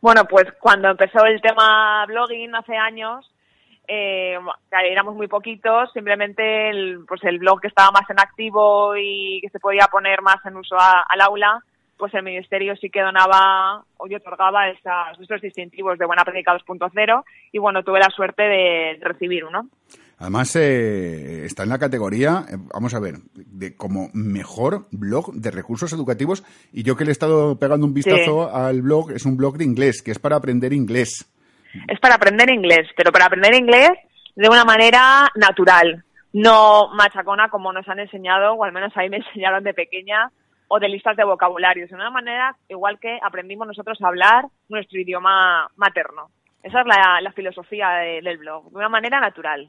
Bueno, 0.00 0.24
pues 0.28 0.44
cuando 0.60 0.88
empezó 0.90 1.24
el 1.24 1.40
tema 1.40 2.04
blogging 2.06 2.54
hace 2.54 2.76
años, 2.76 3.30
eh, 3.88 4.36
éramos 4.90 5.14
muy 5.14 5.28
poquitos, 5.28 5.90
simplemente 5.92 6.70
el, 6.70 7.04
pues 7.06 7.22
el 7.24 7.38
blog 7.38 7.60
que 7.60 7.68
estaba 7.68 7.90
más 7.90 8.08
en 8.10 8.18
activo 8.20 8.96
y 8.96 9.40
que 9.42 9.48
se 9.50 9.60
podía 9.60 9.86
poner 9.90 10.20
más 10.22 10.36
en 10.46 10.56
uso 10.56 10.76
a- 10.78 11.04
al 11.08 11.20
aula, 11.22 11.62
pues 12.04 12.12
el 12.14 12.22
ministerio 12.22 12.76
sí 12.76 12.90
que 12.90 13.00
donaba 13.00 13.82
o 13.96 14.06
y 14.06 14.14
otorgaba 14.14 14.68
esas- 14.68 15.18
estos 15.18 15.40
distintivos 15.40 15.98
de 15.98 16.04
buena 16.04 16.22
práctica 16.22 16.52
2.0 16.52 17.24
y 17.50 17.58
bueno, 17.58 17.82
tuve 17.82 17.98
la 17.98 18.10
suerte 18.10 18.42
de 18.42 18.98
recibir 19.00 19.42
uno. 19.46 19.70
Además, 20.18 20.54
eh, 20.56 21.46
está 21.46 21.62
en 21.62 21.70
la 21.70 21.78
categoría, 21.78 22.44
eh, 22.50 22.56
vamos 22.74 22.92
a 22.94 23.00
ver, 23.00 23.14
de 23.34 23.74
como 23.74 24.10
mejor 24.12 24.86
blog 24.92 25.32
de 25.32 25.50
recursos 25.50 25.94
educativos. 25.94 26.44
Y 26.74 26.82
yo 26.82 26.94
que 26.94 27.04
le 27.04 27.10
he 27.10 27.12
estado 27.12 27.58
pegando 27.58 27.86
un 27.86 27.94
vistazo 27.94 28.54
al 28.54 28.82
blog, 28.82 29.12
es 29.12 29.24
un 29.24 29.38
blog 29.38 29.56
de 29.56 29.64
inglés, 29.64 30.02
que 30.02 30.10
es 30.10 30.18
para 30.18 30.36
aprender 30.36 30.74
inglés. 30.74 31.26
es 31.88 31.98
para 32.00 32.16
aprender 32.16 32.50
inglés, 32.50 32.86
pero 32.98 33.12
para 33.12 33.24
aprender 33.24 33.54
inglés 33.54 33.90
de 34.36 34.48
una 34.50 34.64
manera 34.66 35.30
natural, 35.36 36.04
no 36.34 36.88
machacona 36.94 37.48
como 37.48 37.72
nos 37.72 37.88
han 37.88 37.98
enseñado, 38.00 38.52
o 38.52 38.62
al 38.64 38.72
menos 38.72 38.92
a 38.94 39.00
mí 39.00 39.08
me 39.08 39.16
enseñaron 39.26 39.64
de 39.64 39.72
pequeña, 39.72 40.30
o 40.74 40.80
de 40.80 40.88
listas 40.88 41.16
de 41.16 41.24
vocabularios, 41.24 41.88
de 41.90 41.94
una 41.94 42.10
manera 42.10 42.56
igual 42.68 42.98
que 42.98 43.18
aprendimos 43.22 43.66
nosotros 43.68 43.96
a 44.02 44.08
hablar 44.08 44.46
nuestro 44.68 44.98
idioma 45.00 45.68
materno. 45.76 46.30
Esa 46.64 46.80
es 46.80 46.86
la, 46.86 47.20
la 47.20 47.30
filosofía 47.32 47.88
de- 47.90 48.20
del 48.22 48.38
blog, 48.38 48.70
de 48.70 48.76
una 48.78 48.88
manera 48.88 49.20
natural. 49.20 49.68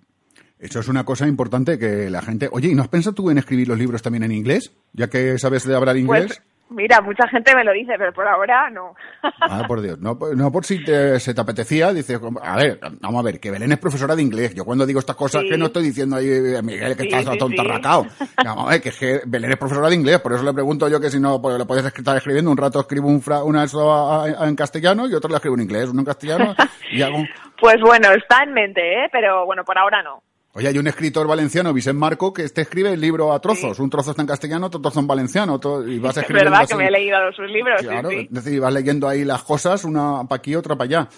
Eso 0.58 0.80
es 0.80 0.88
una 0.88 1.04
cosa 1.04 1.28
importante 1.28 1.78
que 1.78 2.10
la 2.10 2.22
gente... 2.22 2.50
Oye, 2.52 2.70
¿y 2.70 2.76
no 2.76 2.82
has 2.82 2.88
pensado 2.88 3.14
tú 3.14 3.30
en 3.30 3.38
escribir 3.38 3.68
los 3.68 3.78
libros 3.78 4.02
también 4.02 4.24
en 4.24 4.32
inglés? 4.32 4.74
Ya 4.94 5.10
que 5.10 5.38
sabes 5.38 5.68
de 5.68 5.76
hablar 5.76 5.98
inglés. 5.98 6.26
Pues 6.28 6.42
mira, 6.70 7.02
mucha 7.02 7.28
gente 7.28 7.56
me 7.56 7.64
lo 7.64 7.72
dice, 7.72 7.94
pero 7.98 8.12
por 8.14 8.28
ahora 8.28 8.70
no. 8.70 8.96
Ah, 9.42 9.64
por 9.68 9.82
Dios. 9.82 10.00
No, 10.00 10.18
no 10.36 10.52
por 10.52 10.66
si 10.66 10.84
te- 10.84 11.20
se 11.20 11.34
te 11.34 11.42
apetecía, 11.42 11.94
dices, 11.94 12.20
a 12.42 12.56
ver, 12.58 12.80
vamos 13.02 13.20
a 13.20 13.24
ver, 13.24 13.40
que 13.40 13.52
Belén 13.52 13.72
es 13.72 13.78
profesora 13.78 14.16
de 14.16 14.22
inglés. 14.24 14.54
Yo 14.56 14.66
cuando 14.66 14.86
digo 14.86 15.00
estas 15.00 15.16
cosas, 15.16 15.42
Sí. 15.44 15.50
que 15.50 15.58
no 15.58 15.66
estoy 15.68 15.84
diciendo 15.84 16.16
ahí, 16.16 16.28
eh, 16.28 16.62
Miguel, 16.64 16.96
que 16.96 17.04
Sí, 17.04 17.10
estás 17.10 17.34
sí, 17.34 17.38
tonto 17.40 17.62
sí. 17.62 17.68
arracao. 17.70 18.06
Vamos 18.44 18.68
a 18.68 18.70
ver, 18.72 18.82
que, 18.82 18.90
es 18.90 18.98
que 19.00 19.22
Belén 19.26 19.52
es 19.52 19.58
profesora 19.58 19.90
de 19.90 19.96
inglés, 19.96 20.20
por 20.20 20.34
eso 20.34 20.44
le 20.44 20.54
pregunto 20.54 20.88
yo 20.90 21.00
que 21.00 21.10
si 21.10 21.20
no, 21.20 21.42
pues 21.42 21.58
le 21.58 21.66
puedes 21.66 21.86
estar 21.86 22.18
escribiendo, 22.18 22.52
un 22.52 22.58
rato 22.58 22.80
escribo 22.80 23.08
un 23.08 23.22
fra- 23.22 23.44
una 23.44 23.64
eso 23.64 23.92
a- 23.92 24.26
a- 24.26 24.48
en 24.48 24.56
castellano 24.56 25.08
y 25.08 25.14
otro 25.14 25.30
le 25.30 25.36
escribo 25.36 25.56
en 25.56 25.62
inglés, 25.62 25.90
uno 25.90 26.00
en 26.02 26.06
castellano 26.06 26.56
y 26.92 27.02
hago... 27.02 27.18
Pues 27.60 27.78
bueno, 27.82 28.12
está 28.12 28.44
en 28.44 28.54
mente, 28.54 28.82
¿eh? 28.82 29.08
pero 29.12 29.46
bueno, 29.46 29.64
por 29.64 29.78
ahora 29.78 30.04
no. 30.04 30.22
Oye, 30.58 30.70
hay 30.70 30.78
un 30.78 30.88
escritor 30.88 31.28
valenciano, 31.28 31.74
Vicente 31.74 32.00
Marco, 32.00 32.32
que 32.32 32.44
este 32.44 32.62
escribe 32.62 32.94
el 32.94 33.02
libro 33.02 33.34
a 33.34 33.42
trozos. 33.42 33.78
Un 33.80 33.90
trozo 33.90 34.12
está 34.12 34.22
en 34.22 34.28
castellano, 34.30 34.68
otro 34.68 34.80
trozo 34.80 35.02
en 35.02 35.08
valenciano. 35.08 35.56
otro- 35.56 35.86
y 35.86 36.00
vas 36.00 36.16
Es 36.16 36.28
verdad 36.30 36.62
así. 36.62 36.68
que 36.68 36.76
me 36.78 36.88
he 36.88 36.92
leído 36.92 37.18
sus 37.36 37.50
libros, 37.52 37.82
sí, 37.82 37.88
Claro, 37.88 38.10
sí. 38.10 38.20
es 38.30 38.32
decir, 38.44 38.62
vas 38.62 38.74
leyendo 38.74 39.06
ahí 39.10 39.26
las 39.26 39.44
cosas, 39.44 39.84
una 39.84 40.24
para 40.24 40.38
aquí, 40.38 40.56
otra 40.56 40.78
para 40.78 40.86
allá. 40.86 41.10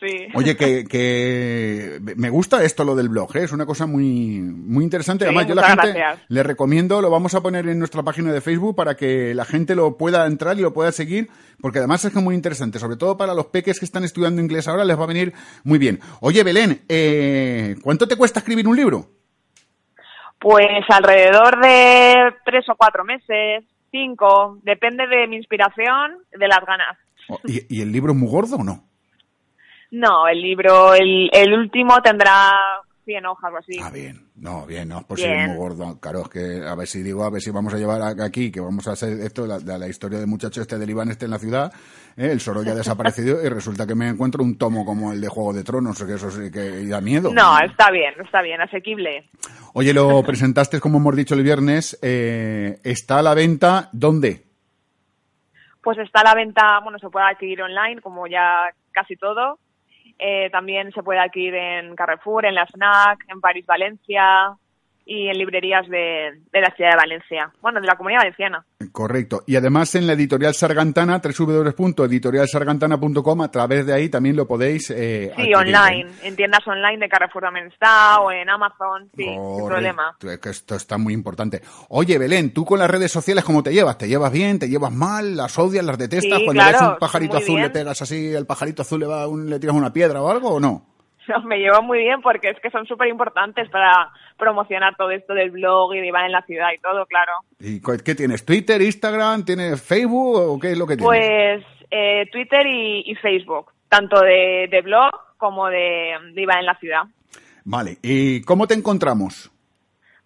Sí. 0.00 0.28
Oye, 0.34 0.56
que, 0.56 0.84
que 0.84 1.98
me 2.16 2.30
gusta 2.30 2.62
esto 2.64 2.84
lo 2.84 2.94
del 2.94 3.08
blog, 3.08 3.36
¿eh? 3.36 3.44
es 3.44 3.52
una 3.52 3.66
cosa 3.66 3.86
muy, 3.86 4.38
muy 4.40 4.84
interesante. 4.84 5.24
Sí, 5.24 5.28
Además, 5.28 5.46
yo 5.46 5.54
la 5.54 5.68
gente 5.68 5.92
gracias. 5.92 6.20
le 6.28 6.42
recomiendo, 6.42 7.00
lo 7.02 7.10
vamos 7.10 7.34
a 7.34 7.42
poner 7.42 7.68
en 7.68 7.78
nuestra 7.78 8.02
página 8.02 8.32
de 8.32 8.40
Facebook 8.40 8.76
para 8.76 8.94
que 8.96 9.34
la 9.34 9.44
gente 9.44 9.74
lo 9.74 9.96
pueda 9.96 10.26
entrar 10.26 10.56
y 10.58 10.62
lo 10.62 10.72
pueda 10.72 10.92
seguir, 10.92 11.28
porque 11.60 11.78
además 11.78 12.04
es 12.04 12.12
que 12.12 12.18
es 12.18 12.24
muy 12.24 12.34
interesante, 12.34 12.78
sobre 12.78 12.96
todo 12.96 13.16
para 13.16 13.34
los 13.34 13.46
peques 13.46 13.78
que 13.78 13.84
están 13.84 14.04
estudiando 14.04 14.40
inglés 14.42 14.68
ahora, 14.68 14.84
les 14.84 14.98
va 14.98 15.04
a 15.04 15.08
venir 15.08 15.32
muy 15.64 15.78
bien. 15.78 16.00
Oye, 16.20 16.42
Belén, 16.44 16.82
eh, 16.88 17.76
¿cuánto 17.82 18.06
te 18.08 18.16
cuesta 18.16 18.40
escribir 18.40 18.66
un 18.68 18.76
libro? 18.76 19.06
Pues 20.40 20.68
alrededor 20.88 21.60
de 21.60 22.14
tres 22.44 22.64
o 22.68 22.76
cuatro 22.76 23.04
meses, 23.04 23.64
cinco, 23.90 24.58
depende 24.62 25.06
de 25.08 25.26
mi 25.26 25.36
inspiración, 25.36 26.18
de 26.30 26.46
las 26.46 26.60
ganas. 26.64 26.96
O- 27.28 27.40
¿Y, 27.44 27.62
y 27.78 27.82
el 27.82 27.90
libro 27.90 28.12
es 28.12 28.18
muy 28.18 28.30
gordo 28.30 28.56
o 28.56 28.64
no? 28.64 28.84
No, 29.90 30.28
el 30.28 30.40
libro, 30.40 30.94
el, 30.94 31.30
el 31.32 31.52
último 31.54 32.00
tendrá 32.02 32.50
100 33.06 33.24
hojas 33.24 33.50
o 33.54 33.56
así. 33.56 33.72
Ah, 33.82 33.90
bien. 33.90 34.26
No, 34.36 34.66
bien, 34.66 34.86
no 34.88 34.98
es 34.98 35.04
por 35.04 35.16
Bien. 35.16 35.30
ser 35.30 35.48
muy 35.48 35.56
gordo. 35.56 35.98
Claro, 35.98 36.20
es 36.22 36.28
que 36.28 36.62
a 36.68 36.74
ver 36.74 36.86
si 36.86 37.02
digo, 37.02 37.24
a 37.24 37.30
ver 37.30 37.40
si 37.40 37.50
vamos 37.50 37.72
a 37.72 37.78
llevar 37.78 38.20
aquí, 38.20 38.52
que 38.52 38.60
vamos 38.60 38.86
a 38.86 38.92
hacer 38.92 39.18
esto, 39.20 39.46
la, 39.46 39.58
la- 39.60 39.78
la 39.78 39.88
historia 39.88 40.18
del 40.18 40.28
muchacho 40.28 40.60
este 40.60 40.78
del 40.78 40.90
Iván 40.90 41.10
este 41.10 41.24
en 41.24 41.30
la 41.30 41.38
ciudad, 41.38 41.72
¿eh? 42.18 42.28
el 42.30 42.38
Soro 42.40 42.62
ya 42.62 42.72
ha 42.72 42.74
desaparecido 42.84 43.42
y 43.42 43.48
resulta 43.48 43.86
que 43.86 43.94
me 43.94 44.08
encuentro 44.08 44.44
un 44.44 44.58
tomo 44.58 44.84
como 44.84 45.12
el 45.12 45.20
de 45.22 45.28
Juego 45.28 45.54
de 45.54 45.64
Tronos, 45.64 46.04
que 46.04 46.14
eso 46.14 46.30
sí 46.30 46.50
que 46.52 46.86
da 46.86 47.00
miedo. 47.00 47.32
No, 47.32 47.58
está 47.60 47.90
bien, 47.90 48.12
está 48.22 48.42
bien, 48.42 48.60
asequible. 48.60 49.28
Oye, 49.72 49.94
lo 49.94 50.22
presentaste, 50.26 50.78
como 50.78 50.98
hemos 50.98 51.16
dicho 51.16 51.34
el 51.34 51.42
viernes, 51.42 51.98
eh, 52.02 52.78
está 52.84 53.20
a 53.20 53.22
la 53.22 53.32
venta, 53.34 53.88
¿dónde? 53.92 54.44
Pues 55.82 55.96
está 55.98 56.20
a 56.20 56.24
la 56.24 56.34
venta, 56.34 56.80
bueno, 56.82 56.98
se 56.98 57.08
puede 57.08 57.26
adquirir 57.26 57.62
online, 57.62 58.02
como 58.02 58.26
ya 58.26 58.64
casi 58.92 59.16
todo. 59.16 59.58
Eh, 60.18 60.50
también 60.50 60.92
se 60.92 61.02
puede 61.02 61.20
adquirir 61.20 61.54
en 61.54 61.94
Carrefour, 61.94 62.44
en 62.44 62.54
la 62.54 62.66
Snack, 62.66 63.24
en 63.28 63.40
París 63.40 63.66
Valencia 63.66 64.56
y 65.10 65.28
en 65.28 65.38
librerías 65.38 65.88
de, 65.88 66.32
de 66.52 66.60
la 66.60 66.70
ciudad 66.76 66.90
de 66.90 66.96
Valencia, 66.96 67.50
bueno, 67.62 67.80
de 67.80 67.86
la 67.86 67.96
comunidad 67.96 68.20
valenciana. 68.20 68.66
Correcto. 68.92 69.42
Y 69.46 69.56
además 69.56 69.94
en 69.94 70.06
la 70.06 70.12
editorial 70.12 70.52
Sargantana, 70.54 71.18
www.editorialsargantana.com, 72.18 73.40
a 73.42 73.50
través 73.50 73.86
de 73.86 73.94
ahí 73.94 74.08
también 74.10 74.36
lo 74.36 74.46
podéis... 74.46 74.90
Eh, 74.90 75.32
sí, 75.34 75.52
adquirir, 75.52 75.56
online, 75.56 76.10
¿eh? 76.10 76.14
en 76.28 76.36
tiendas 76.36 76.66
online 76.66 76.98
de 76.98 77.08
Carrefour 77.08 77.42
también 77.42 77.66
está, 77.68 78.20
o 78.20 78.30
en 78.30 78.48
Amazon, 78.50 79.08
sí, 79.16 79.24
sin 79.24 79.66
problema. 79.66 80.16
es 80.20 80.38
que 80.38 80.50
esto 80.50 80.74
está 80.74 80.98
muy 80.98 81.14
importante. 81.14 81.62
Oye, 81.88 82.18
Belén, 82.18 82.52
¿tú 82.52 82.64
con 82.64 82.78
las 82.78 82.90
redes 82.90 83.10
sociales 83.10 83.44
cómo 83.44 83.62
te 83.62 83.72
llevas? 83.72 83.96
¿Te 83.98 84.08
llevas 84.08 84.30
bien? 84.30 84.58
¿Te 84.58 84.68
llevas 84.68 84.92
mal? 84.92 85.36
¿Las 85.36 85.58
odias? 85.58 85.84
¿Las 85.84 85.98
detestas? 85.98 86.38
Sí, 86.38 86.44
Cuando 86.44 86.62
claro, 86.62 86.78
ves 86.80 86.88
un 86.90 86.98
pajarito 86.98 87.36
azul 87.38 87.54
le 87.54 87.60
bien. 87.62 87.72
pegas 87.72 88.02
así, 88.02 88.34
el 88.34 88.46
pajarito 88.46 88.82
azul 88.82 89.00
le, 89.00 89.06
va 89.06 89.26
un- 89.26 89.48
le 89.48 89.58
tiras 89.58 89.74
una 89.74 89.92
piedra 89.92 90.20
o 90.22 90.30
algo 90.30 90.50
o 90.50 90.60
no? 90.60 90.84
No, 91.38 91.42
me 91.42 91.58
llevo 91.58 91.82
muy 91.82 91.98
bien 91.98 92.22
porque 92.22 92.48
es 92.50 92.60
que 92.60 92.70
son 92.70 92.86
súper 92.86 93.08
importantes 93.08 93.68
para 93.68 94.10
promocionar 94.38 94.96
todo 94.96 95.10
esto 95.10 95.34
del 95.34 95.50
blog 95.50 95.94
y 95.94 96.00
de 96.00 96.06
Iván 96.06 96.26
en 96.26 96.32
la 96.32 96.42
ciudad 96.42 96.68
y 96.74 96.80
todo, 96.80 97.06
claro. 97.06 97.32
¿Y 97.60 97.80
qué 97.80 98.14
tienes? 98.14 98.44
¿Twitter, 98.44 98.80
Instagram? 98.80 99.44
¿Tienes 99.44 99.82
Facebook 99.82 100.36
o 100.36 100.58
qué 100.58 100.72
es 100.72 100.78
lo 100.78 100.86
que 100.86 100.96
tienes? 100.96 101.06
Pues 101.06 101.64
eh, 101.90 102.26
Twitter 102.32 102.66
y, 102.66 103.02
y 103.06 103.14
Facebook, 103.16 103.72
tanto 103.88 104.20
de, 104.20 104.68
de 104.70 104.80
blog 104.82 105.10
como 105.36 105.68
de, 105.68 106.14
de 106.32 106.42
Iván 106.42 106.60
en 106.60 106.66
la 106.66 106.78
ciudad. 106.78 107.02
Vale, 107.64 107.98
¿y 108.02 108.42
cómo 108.42 108.66
te 108.66 108.74
encontramos? 108.74 109.50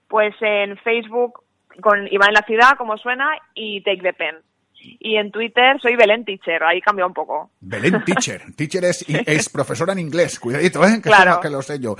Pues 0.08 0.34
en 0.40 0.76
Facebook 0.78 1.42
con 1.80 2.06
Iván 2.10 2.28
en 2.28 2.34
la 2.34 2.42
ciudad, 2.42 2.76
como 2.76 2.96
suena, 2.98 3.30
y 3.54 3.82
Take 3.82 4.02
the 4.02 4.12
Pen. 4.12 4.36
Y 5.00 5.16
en 5.16 5.30
Twitter 5.30 5.80
soy 5.80 5.96
Belén 5.96 6.24
Teacher, 6.24 6.62
ahí 6.64 6.80
cambia 6.80 7.06
un 7.06 7.14
poco. 7.14 7.50
Belén 7.60 8.02
Teacher. 8.04 8.42
Teacher 8.56 8.84
es, 8.84 9.04
es 9.08 9.48
profesora 9.48 9.92
en 9.92 10.00
inglés. 10.00 10.38
Cuidadito, 10.40 10.84
¿eh? 10.84 10.94
Que, 10.96 11.02
Claro. 11.02 11.40
que 11.40 11.50
lo 11.50 11.62
sé 11.62 11.78
yo. 11.78 11.96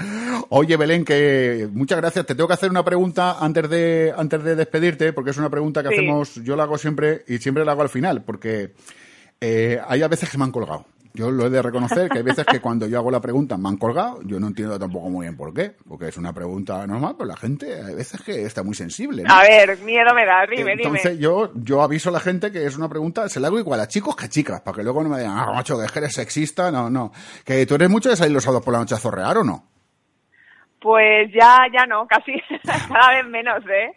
Oye, 0.48 0.76
Belén, 0.76 1.04
que 1.04 1.68
muchas 1.72 1.98
gracias. 2.00 2.26
Te 2.26 2.34
tengo 2.34 2.48
que 2.48 2.54
hacer 2.54 2.70
una 2.70 2.84
pregunta 2.84 3.36
antes 3.40 3.68
de, 3.70 4.12
antes 4.16 4.42
de 4.42 4.56
despedirte, 4.56 5.12
porque 5.12 5.30
es 5.30 5.36
una 5.38 5.50
pregunta 5.50 5.82
que 5.82 5.88
Sí. 5.90 5.94
hacemos, 5.94 6.34
yo 6.44 6.56
la 6.56 6.64
hago 6.64 6.78
siempre 6.78 7.22
y 7.28 7.38
siempre 7.38 7.64
la 7.64 7.72
hago 7.72 7.82
al 7.82 7.88
final, 7.88 8.22
porque 8.24 8.72
eh, 9.40 9.80
hay 9.86 10.02
a 10.02 10.08
veces 10.08 10.30
que 10.30 10.38
me 10.38 10.44
han 10.44 10.52
colgado. 10.52 10.84
Yo 11.14 11.30
lo 11.30 11.46
he 11.46 11.50
de 11.50 11.60
reconocer 11.60 12.08
que 12.08 12.18
hay 12.18 12.24
veces 12.24 12.46
que 12.46 12.60
cuando 12.60 12.86
yo 12.86 12.98
hago 12.98 13.10
la 13.10 13.20
pregunta 13.20 13.58
me 13.58 13.68
han 13.68 13.76
colgado, 13.76 14.20
yo 14.24 14.40
no 14.40 14.46
entiendo 14.46 14.78
tampoco 14.78 15.10
muy 15.10 15.26
bien 15.26 15.36
por 15.36 15.52
qué, 15.52 15.74
porque 15.86 16.08
es 16.08 16.16
una 16.16 16.32
pregunta 16.32 16.86
normal, 16.86 17.16
pero 17.18 17.28
la 17.28 17.36
gente 17.36 17.82
hay 17.82 17.94
veces 17.94 18.22
que 18.22 18.42
está 18.42 18.62
muy 18.62 18.74
sensible. 18.74 19.22
¿no? 19.22 19.34
A 19.34 19.42
ver, 19.42 19.78
miedo 19.80 20.14
me 20.14 20.24
da, 20.24 20.46
dime, 20.50 20.72
Entonces 20.72 21.12
dime. 21.12 21.22
yo, 21.22 21.52
yo 21.54 21.82
aviso 21.82 22.08
a 22.08 22.12
la 22.12 22.20
gente 22.20 22.50
que 22.50 22.64
es 22.64 22.78
una 22.78 22.88
pregunta, 22.88 23.28
se 23.28 23.40
la 23.40 23.48
hago 23.48 23.58
igual 23.58 23.80
a 23.80 23.88
chicos 23.88 24.16
que 24.16 24.24
a 24.24 24.28
chicas, 24.28 24.62
para 24.62 24.76
que 24.76 24.82
luego 24.82 25.02
no 25.02 25.10
me 25.10 25.18
digan, 25.18 25.36
ah, 25.36 25.52
macho, 25.52 25.76
que 25.78 25.98
eres 25.98 26.14
sexista, 26.14 26.70
no, 26.70 26.88
no. 26.88 27.12
Que 27.44 27.66
tú 27.66 27.74
eres 27.74 27.90
mucho 27.90 28.08
de 28.08 28.16
salir 28.16 28.32
los 28.32 28.44
sábados 28.44 28.64
por 28.64 28.72
la 28.72 28.80
noche 28.80 28.94
a 28.94 28.98
zorrear, 28.98 29.36
¿o 29.38 29.44
no? 29.44 29.68
Pues 30.80 31.30
ya, 31.32 31.58
ya 31.72 31.84
no, 31.86 32.06
casi 32.06 32.32
cada 32.88 33.16
vez 33.16 33.26
menos, 33.26 33.62
¿eh? 33.66 33.92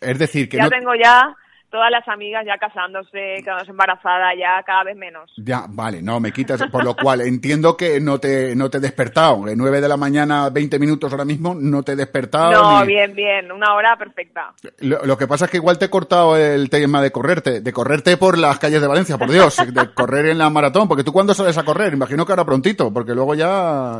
Es 0.00 0.18
decir, 0.18 0.48
que 0.48 0.58
ya 0.58 0.64
no... 0.64 0.70
tengo 0.70 0.92
ya 0.94 1.34
todas 1.72 1.90
las 1.90 2.06
amigas 2.06 2.44
ya 2.46 2.58
casándose, 2.58 3.36
quedándose 3.42 3.70
embarazadas, 3.72 4.34
ya 4.38 4.62
cada 4.62 4.84
vez 4.84 4.96
menos. 4.96 5.32
Ya, 5.38 5.64
vale, 5.68 6.02
no, 6.02 6.20
me 6.20 6.30
quitas, 6.30 6.62
por 6.70 6.84
lo 6.84 6.94
cual 6.94 7.22
entiendo 7.22 7.76
que 7.76 7.98
no 8.00 8.20
te, 8.20 8.54
no 8.54 8.70
te 8.70 8.76
he 8.78 8.80
despertado, 8.80 9.44
que 9.44 9.56
9 9.56 9.80
de 9.80 9.88
la 9.88 9.96
mañana, 9.96 10.50
20 10.50 10.78
minutos 10.78 11.10
ahora 11.10 11.24
mismo, 11.24 11.54
no 11.58 11.82
te 11.82 11.92
he 11.92 11.96
despertado. 11.96 12.52
No, 12.52 12.80
ni- 12.82 12.86
bien, 12.86 13.14
bien, 13.14 13.50
una 13.50 13.74
hora 13.74 13.96
perfecta. 13.96 14.52
Lo, 14.80 15.04
lo 15.04 15.16
que 15.16 15.26
pasa 15.26 15.46
es 15.46 15.50
que 15.50 15.56
igual 15.56 15.78
te 15.78 15.86
he 15.86 15.90
cortado 15.90 16.36
el 16.36 16.68
tema 16.70 17.00
de 17.02 17.10
correrte, 17.10 17.60
de 17.62 17.72
correrte 17.72 18.16
por 18.18 18.36
las 18.38 18.58
calles 18.58 18.80
de 18.82 18.86
Valencia, 18.86 19.16
por 19.16 19.30
Dios, 19.30 19.56
de 19.72 19.94
correr 19.94 20.26
en 20.26 20.38
la 20.38 20.50
maratón, 20.50 20.86
porque 20.86 21.04
tú 21.04 21.12
cuándo 21.12 21.32
sales 21.34 21.56
a 21.56 21.64
correr, 21.64 21.94
imagino 21.94 22.26
que 22.26 22.32
ahora 22.32 22.44
prontito, 22.44 22.92
porque 22.92 23.14
luego 23.14 23.34
ya... 23.34 23.98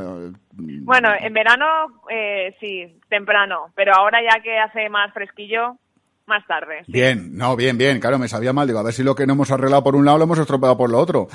Bueno, 0.54 1.08
en 1.18 1.32
verano 1.32 1.66
eh, 2.11 2.54
sí, 2.61 3.00
temprano, 3.08 3.72
pero 3.74 3.94
ahora 3.94 4.18
ya 4.22 4.42
que 4.42 4.58
hace 4.58 4.88
más 4.90 5.12
fresquillo, 5.14 5.78
más 6.26 6.46
tarde. 6.46 6.82
sí. 6.87 6.92
Bien, 6.92 7.37
no, 7.37 7.56
bien, 7.56 7.76
bien, 7.76 7.98
claro, 8.00 8.18
me 8.18 8.28
sabía 8.28 8.52
mal, 8.52 8.66
digo, 8.66 8.78
a 8.78 8.82
ver 8.82 8.92
si 8.94 9.02
lo 9.02 9.14
que 9.14 9.26
no 9.26 9.32
hemos 9.35 9.50
arreglado 9.50 9.82
por 9.82 9.96
un 9.96 10.04
lado 10.04 10.18
lo 10.18 10.24
hemos 10.24 10.38
estropeado 10.38 10.76
por 10.76 10.90
lo 10.90 10.98
otro. 10.98 11.28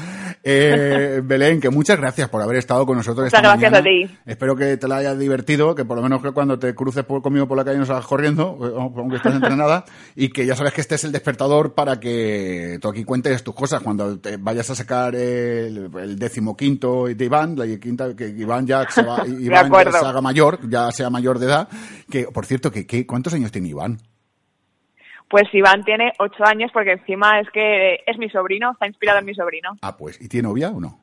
Eh, 0.43 1.21
Belén, 1.25 1.59
que 1.59 1.69
muchas 1.69 1.97
gracias 1.97 2.29
por 2.29 2.41
haber 2.41 2.57
estado 2.57 2.85
con 2.85 2.97
nosotros 2.97 3.25
Muchas 3.25 3.39
esta 3.39 3.49
gracias 3.49 3.71
mañana. 3.71 3.77
a 4.05 4.07
ti. 4.09 4.17
Espero 4.25 4.55
que 4.55 4.77
te 4.77 4.87
la 4.87 4.97
hayas 4.97 5.19
divertido, 5.19 5.75
que 5.75 5.85
por 5.85 5.97
lo 5.97 6.03
menos 6.03 6.21
que 6.21 6.31
cuando 6.31 6.57
te 6.57 6.73
cruces 6.73 7.03
por- 7.03 7.21
conmigo 7.21 7.47
por 7.47 7.57
la 7.57 7.65
calle 7.65 7.77
no 7.79 7.85
salgas 7.85 8.07
corriendo, 8.07 8.57
aunque 8.97 9.17
estés 9.17 9.33
entrenada, 9.35 9.85
y 10.15 10.29
que 10.29 10.45
ya 10.45 10.55
sabes 10.55 10.73
que 10.73 10.81
este 10.81 10.95
es 10.95 11.03
el 11.03 11.11
despertador 11.11 11.73
para 11.73 11.99
que 11.99 12.77
tú 12.81 12.87
aquí 12.89 13.03
cuentes 13.03 13.43
tus 13.43 13.55
cosas. 13.55 13.81
Cuando 13.81 14.19
te 14.19 14.37
vayas 14.37 14.69
a 14.69 14.75
sacar 14.75 15.15
el, 15.15 15.89
el 15.99 16.17
decimoquinto 16.17 17.05
de 17.07 17.25
Iván, 17.25 17.55
la 17.57 17.65
quinta, 17.79 18.15
que 18.15 18.27
Iván 18.29 18.65
ya 18.65 18.89
se 18.89 19.03
va, 19.03 19.23
Iván 19.27 19.71
ya 19.71 19.91
se 19.91 20.05
haga 20.05 20.21
mayor, 20.21 20.59
ya 20.69 20.91
sea 20.91 21.09
mayor 21.09 21.39
de 21.39 21.45
edad, 21.47 21.67
que, 22.09 22.23
por 22.25 22.45
cierto, 22.45 22.71
que, 22.71 22.85
que 22.85 23.05
¿cuántos 23.05 23.33
años 23.33 23.51
tiene 23.51 23.69
Iván? 23.69 23.97
Pues 25.29 25.43
Iván 25.53 25.83
tiene 25.83 26.13
ocho 26.19 26.45
años 26.45 26.71
porque 26.73 26.93
encima 26.93 27.39
es 27.39 27.49
que 27.51 27.99
es 28.05 28.17
mi 28.17 28.29
sobrino, 28.29 28.71
está 28.71 28.87
inspirado 28.87 29.19
en 29.19 29.25
mi 29.25 29.35
sobrino. 29.35 29.71
Ah, 29.81 29.97
pues, 29.97 30.21
¿y 30.21 30.29
tiene 30.29 30.47
novia 30.47 30.69
o 30.69 30.79
no? 30.79 31.01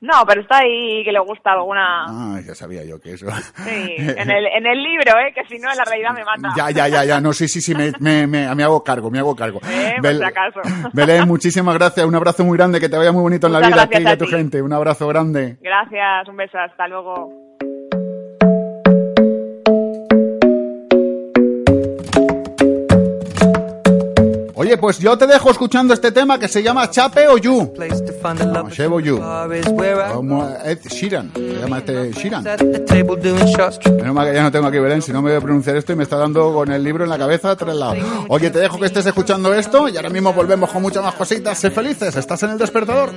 No, 0.00 0.24
pero 0.26 0.40
está 0.40 0.58
ahí 0.58 1.04
que 1.04 1.12
le 1.12 1.20
gusta 1.20 1.52
alguna... 1.52 2.04
Ah, 2.08 2.40
ya 2.44 2.56
sabía 2.56 2.84
yo 2.84 3.00
que 3.00 3.12
eso. 3.12 3.26
Sí, 3.64 3.94
en 3.98 4.30
el, 4.30 4.46
en 4.46 4.66
el 4.66 4.82
libro, 4.82 5.12
¿eh? 5.20 5.32
Que 5.32 5.44
si 5.46 5.60
no, 5.62 5.70
en 5.70 5.76
la 5.76 5.84
realidad 5.84 6.10
me 6.12 6.24
mata. 6.24 6.52
Ya, 6.56 6.70
ya, 6.72 6.88
ya, 6.88 7.04
ya, 7.04 7.20
no, 7.20 7.32
sí, 7.32 7.46
sí, 7.46 7.60
sí, 7.60 7.72
me, 7.72 7.92
me, 8.00 8.26
me, 8.26 8.52
me 8.52 8.64
hago 8.64 8.82
cargo, 8.82 9.12
me 9.12 9.20
hago 9.20 9.36
cargo. 9.36 9.60
Eh, 9.70 9.94
por 10.02 10.12
si 10.16 10.22
acaso. 10.24 10.60
Belén, 10.92 11.28
muchísimas 11.28 11.76
gracias, 11.76 12.04
un 12.04 12.16
abrazo 12.16 12.44
muy 12.44 12.58
grande, 12.58 12.80
que 12.80 12.88
te 12.88 12.96
vaya 12.96 13.12
muy 13.12 13.22
bonito 13.22 13.46
en 13.46 13.52
la 13.52 13.60
vida 13.60 13.82
a 13.82 13.86
ti 13.88 14.02
y 14.02 14.06
a 14.06 14.10
a 14.10 14.16
tu 14.18 14.24
ti. 14.24 14.32
gente. 14.32 14.60
Un 14.60 14.72
abrazo 14.72 15.06
grande. 15.06 15.56
Gracias, 15.60 16.28
un 16.28 16.36
beso, 16.36 16.58
hasta 16.58 16.88
luego. 16.88 17.30
Oye, 24.62 24.76
pues 24.76 25.00
yo 25.00 25.18
te 25.18 25.26
dejo 25.26 25.50
escuchando 25.50 25.92
este 25.92 26.12
tema 26.12 26.38
que 26.38 26.46
se 26.46 26.62
llama 26.62 26.88
Chape 26.88 27.26
o 27.26 27.36
You. 27.36 27.72
No, 28.46 28.70
Shebo 28.70 29.00
You. 29.00 29.20
Como 30.14 30.48
Ed 30.64 30.78
Sheeran, 30.88 31.32
se 31.34 31.58
llama 31.58 31.78
este 31.78 32.12
Sheeran. 32.12 32.44
Menos 32.44 34.14
mal 34.14 34.28
que 34.28 34.34
ya 34.34 34.42
no 34.44 34.52
tengo 34.52 34.68
aquí 34.68 34.78
Belén, 34.78 35.02
si 35.02 35.10
no 35.10 35.20
me 35.20 35.30
voy 35.30 35.38
a 35.38 35.40
pronunciar 35.40 35.74
esto 35.74 35.92
y 35.92 35.96
me 35.96 36.04
está 36.04 36.16
dando 36.16 36.54
con 36.54 36.70
el 36.70 36.84
libro 36.84 37.02
en 37.02 37.10
la 37.10 37.18
cabeza 37.18 37.56
tres 37.56 37.74
lados. 37.74 37.98
Oye, 38.28 38.50
te 38.50 38.60
dejo 38.60 38.78
que 38.78 38.86
estés 38.86 39.04
escuchando 39.04 39.52
esto 39.52 39.88
y 39.88 39.96
ahora 39.96 40.10
mismo 40.10 40.32
volvemos 40.32 40.70
con 40.70 40.80
muchas 40.80 41.02
más 41.02 41.16
cositas. 41.16 41.58
Sé 41.58 41.72
felices, 41.72 42.14
estás 42.14 42.40
en 42.44 42.50
el 42.50 42.58
despertador. 42.58 43.10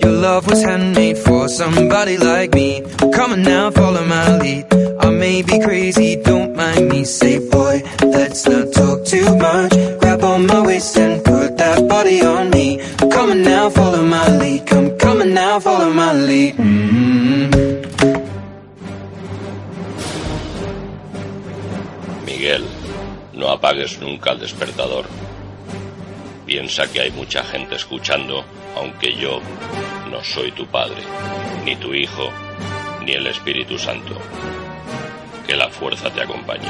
your 0.00 0.12
love 0.12 0.46
was 0.46 0.62
handmade 0.62 1.18
for 1.18 1.48
somebody 1.48 2.18
like 2.18 2.52
me 2.54 2.82
come 3.12 3.32
on 3.32 3.42
now 3.42 3.70
follow 3.70 4.04
my 4.04 4.36
lead 4.38 4.87
I 5.00 5.10
may 5.10 5.42
be 5.42 5.58
crazy 5.60 6.16
don't 6.16 6.54
mind 6.56 6.88
me. 6.88 7.04
Say 7.04 7.38
boy 7.50 7.82
let's 8.02 8.46
not 8.46 8.72
talk 8.72 9.04
too 9.04 9.36
much. 9.36 9.72
Grab 10.00 10.22
on 10.22 10.46
my 10.46 10.60
waist 10.66 10.96
and 10.96 11.24
put 11.24 11.56
that 11.58 11.88
body 11.88 12.22
on 12.22 12.50
me. 12.50 12.78
Come 12.98 13.30
on 13.30 13.42
now 13.42 13.70
follow 13.70 14.02
my 14.02 14.28
lead. 14.38 14.66
Come 14.66 15.20
on 15.22 15.34
now 15.34 15.60
follow 15.60 15.92
my 15.92 16.12
lead. 16.12 16.56
Mm 16.56 17.18
Miguel, 22.38 22.64
no 23.34 23.48
apagues 23.48 23.98
nunca 23.98 24.30
el 24.30 24.38
despertador. 24.38 25.06
Piensa 26.46 26.86
que 26.86 27.00
hay 27.00 27.10
mucha 27.10 27.42
gente 27.42 27.74
escuchando, 27.74 28.44
aunque 28.76 29.16
yo 29.16 29.40
no 30.10 30.22
soy 30.22 30.52
tu 30.52 30.64
padre, 30.66 31.02
ni 31.64 31.74
tu 31.74 31.92
hijo, 31.92 32.30
ni 33.04 33.12
el 33.12 33.26
Espíritu 33.26 33.76
Santo. 33.76 34.16
Que 35.48 35.56
la 35.56 35.70
fuerza 35.70 36.10
te 36.10 36.20
acompañe. 36.20 36.68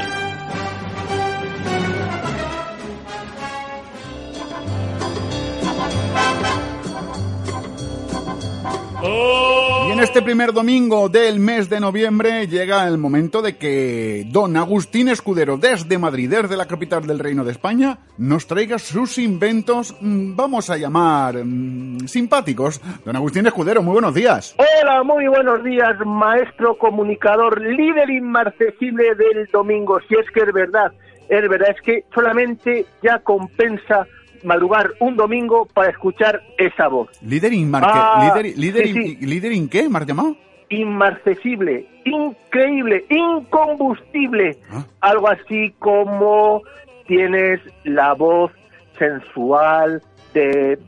Y 9.00 9.92
en 9.92 10.00
este 10.00 10.22
primer 10.22 10.52
domingo 10.52 11.08
del 11.08 11.38
mes 11.38 11.70
de 11.70 11.78
noviembre 11.78 12.48
llega 12.48 12.86
el 12.88 12.98
momento 12.98 13.42
de 13.42 13.56
que 13.56 14.24
don 14.26 14.56
Agustín 14.56 15.08
Escudero 15.08 15.56
desde 15.56 15.98
Madrid, 15.98 16.28
desde 16.28 16.56
la 16.56 16.66
capital 16.66 17.06
del 17.06 17.20
Reino 17.20 17.44
de 17.44 17.52
España, 17.52 17.98
nos 18.16 18.48
traiga 18.48 18.78
sus 18.80 19.18
inventos, 19.18 19.96
mm, 20.00 20.34
vamos 20.34 20.68
a 20.70 20.76
llamar, 20.76 21.36
mm, 21.44 22.08
simpáticos. 22.08 22.80
Don 23.04 23.14
Agustín 23.14 23.46
Escudero, 23.46 23.82
muy 23.82 23.92
buenos 23.92 24.14
días. 24.14 24.56
Hola, 24.58 25.04
muy 25.04 25.28
buenos 25.28 25.62
días, 25.62 25.94
maestro 26.04 26.76
comunicador, 26.76 27.60
líder 27.60 28.10
inmarcesible 28.10 29.14
del 29.14 29.46
domingo. 29.52 30.00
Si 30.08 30.16
es 30.16 30.28
que 30.32 30.40
es 30.40 30.52
verdad, 30.52 30.92
es 31.28 31.48
verdad, 31.48 31.70
es 31.70 31.80
que 31.82 32.04
solamente 32.12 32.84
ya 33.00 33.20
compensa 33.20 34.08
madrugar 34.44 34.92
un 35.00 35.16
domingo 35.16 35.66
para 35.66 35.90
escuchar 35.90 36.42
esa 36.56 36.88
voz. 36.88 37.08
Líder 37.22 37.52
Ah, 37.74 38.32
líder, 38.36 38.58
líder, 38.58 38.86
sí, 38.86 38.92
sí. 38.92 39.26
líder 39.26 39.52
in 39.52 39.68
qué, 39.68 39.88
¿me 39.88 39.98
has 39.98 40.06
llamado? 40.06 40.36
Inmarcesible, 40.70 41.86
increíble, 42.04 43.04
incombustible. 43.08 44.58
Ah. 44.70 44.84
Algo 45.00 45.28
así 45.28 45.74
como 45.78 46.62
tienes 47.06 47.60
la 47.84 48.14
voz 48.14 48.52
sensual 48.98 50.02
de, 50.34 50.78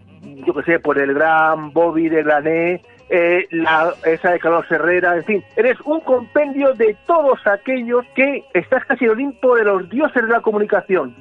yo 0.46 0.54
qué 0.54 0.62
sé, 0.64 0.78
por 0.80 0.98
el 0.98 1.14
gran 1.14 1.72
Bobby 1.72 2.08
de 2.08 2.22
Grané 2.22 2.82
eh, 3.12 3.48
la, 3.50 3.92
esa 4.04 4.30
de 4.30 4.38
Carlos 4.38 4.64
Herrera, 4.70 5.16
en 5.16 5.24
fin, 5.24 5.44
eres 5.56 5.76
un 5.84 5.98
compendio 6.00 6.74
de 6.74 6.96
todos 7.08 7.44
aquellos 7.44 8.04
que 8.14 8.44
estás 8.54 8.84
casi 8.84 9.04
el 9.04 9.10
Olimpo 9.10 9.56
de 9.56 9.64
los 9.64 9.90
dioses 9.90 10.22
de 10.22 10.28
la 10.28 10.40
comunicación. 10.40 11.16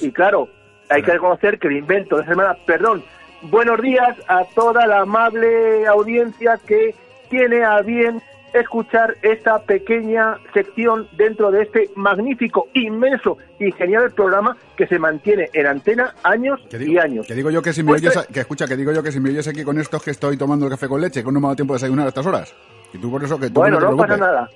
Y 0.00 0.10
claro, 0.10 0.48
hay 0.88 1.02
que 1.02 1.12
reconocer 1.12 1.58
que 1.58 1.68
el 1.68 1.76
invento 1.76 2.16
de 2.16 2.22
esta 2.22 2.32
semana, 2.34 2.56
perdón, 2.66 3.02
buenos 3.42 3.80
días 3.80 4.16
a 4.28 4.44
toda 4.54 4.86
la 4.86 5.00
amable 5.00 5.86
audiencia 5.86 6.58
que 6.66 6.94
tiene 7.30 7.62
a 7.64 7.80
bien 7.82 8.22
escuchar 8.54 9.14
esta 9.22 9.60
pequeña 9.60 10.38
sección 10.54 11.06
dentro 11.16 11.50
de 11.50 11.62
este 11.62 11.90
magnífico, 11.96 12.66
inmenso 12.72 13.36
y 13.58 13.70
genial 13.72 14.10
programa 14.12 14.56
que 14.76 14.86
se 14.86 14.98
mantiene 14.98 15.50
en 15.52 15.66
antena 15.66 16.14
años 16.22 16.58
digo, 16.70 16.92
y 16.92 16.98
años. 16.98 17.26
que 17.26 17.34
digo 17.34 17.50
yo 17.50 17.60
que 17.60 17.72
si 17.74 17.82
me 17.82 17.90
Pues, 17.92 18.02
oyes, 18.02 18.26
que 18.32 18.40
escucha, 18.40 18.66
que 18.66 18.76
digo 18.76 18.92
yo 18.92 19.02
que 19.02 19.12
si 19.12 19.20
me 19.20 19.30
oyes 19.30 19.46
aquí 19.48 19.64
con 19.64 19.78
estos 19.78 20.02
que 20.02 20.12
estoy 20.12 20.38
tomando 20.38 20.64
el 20.66 20.70
café 20.70 20.88
con 20.88 21.00
leche, 21.00 21.22
que 21.22 21.30
no 21.30 21.40
me 21.40 21.46
ha 21.46 21.48
dado 21.48 21.56
tiempo 21.56 21.74
de 21.74 21.76
desayunar 21.76 22.06
a 22.06 22.08
estas 22.08 22.26
horas. 22.26 22.54
Y 22.92 22.98
tú 22.98 23.10
por 23.10 23.22
eso 23.22 23.38
que 23.38 23.48
tú 23.48 23.60
Bueno, 23.60 23.78
no 23.80 23.90
no 23.90 23.96
pasa 23.98 24.16
nada. 24.16 24.48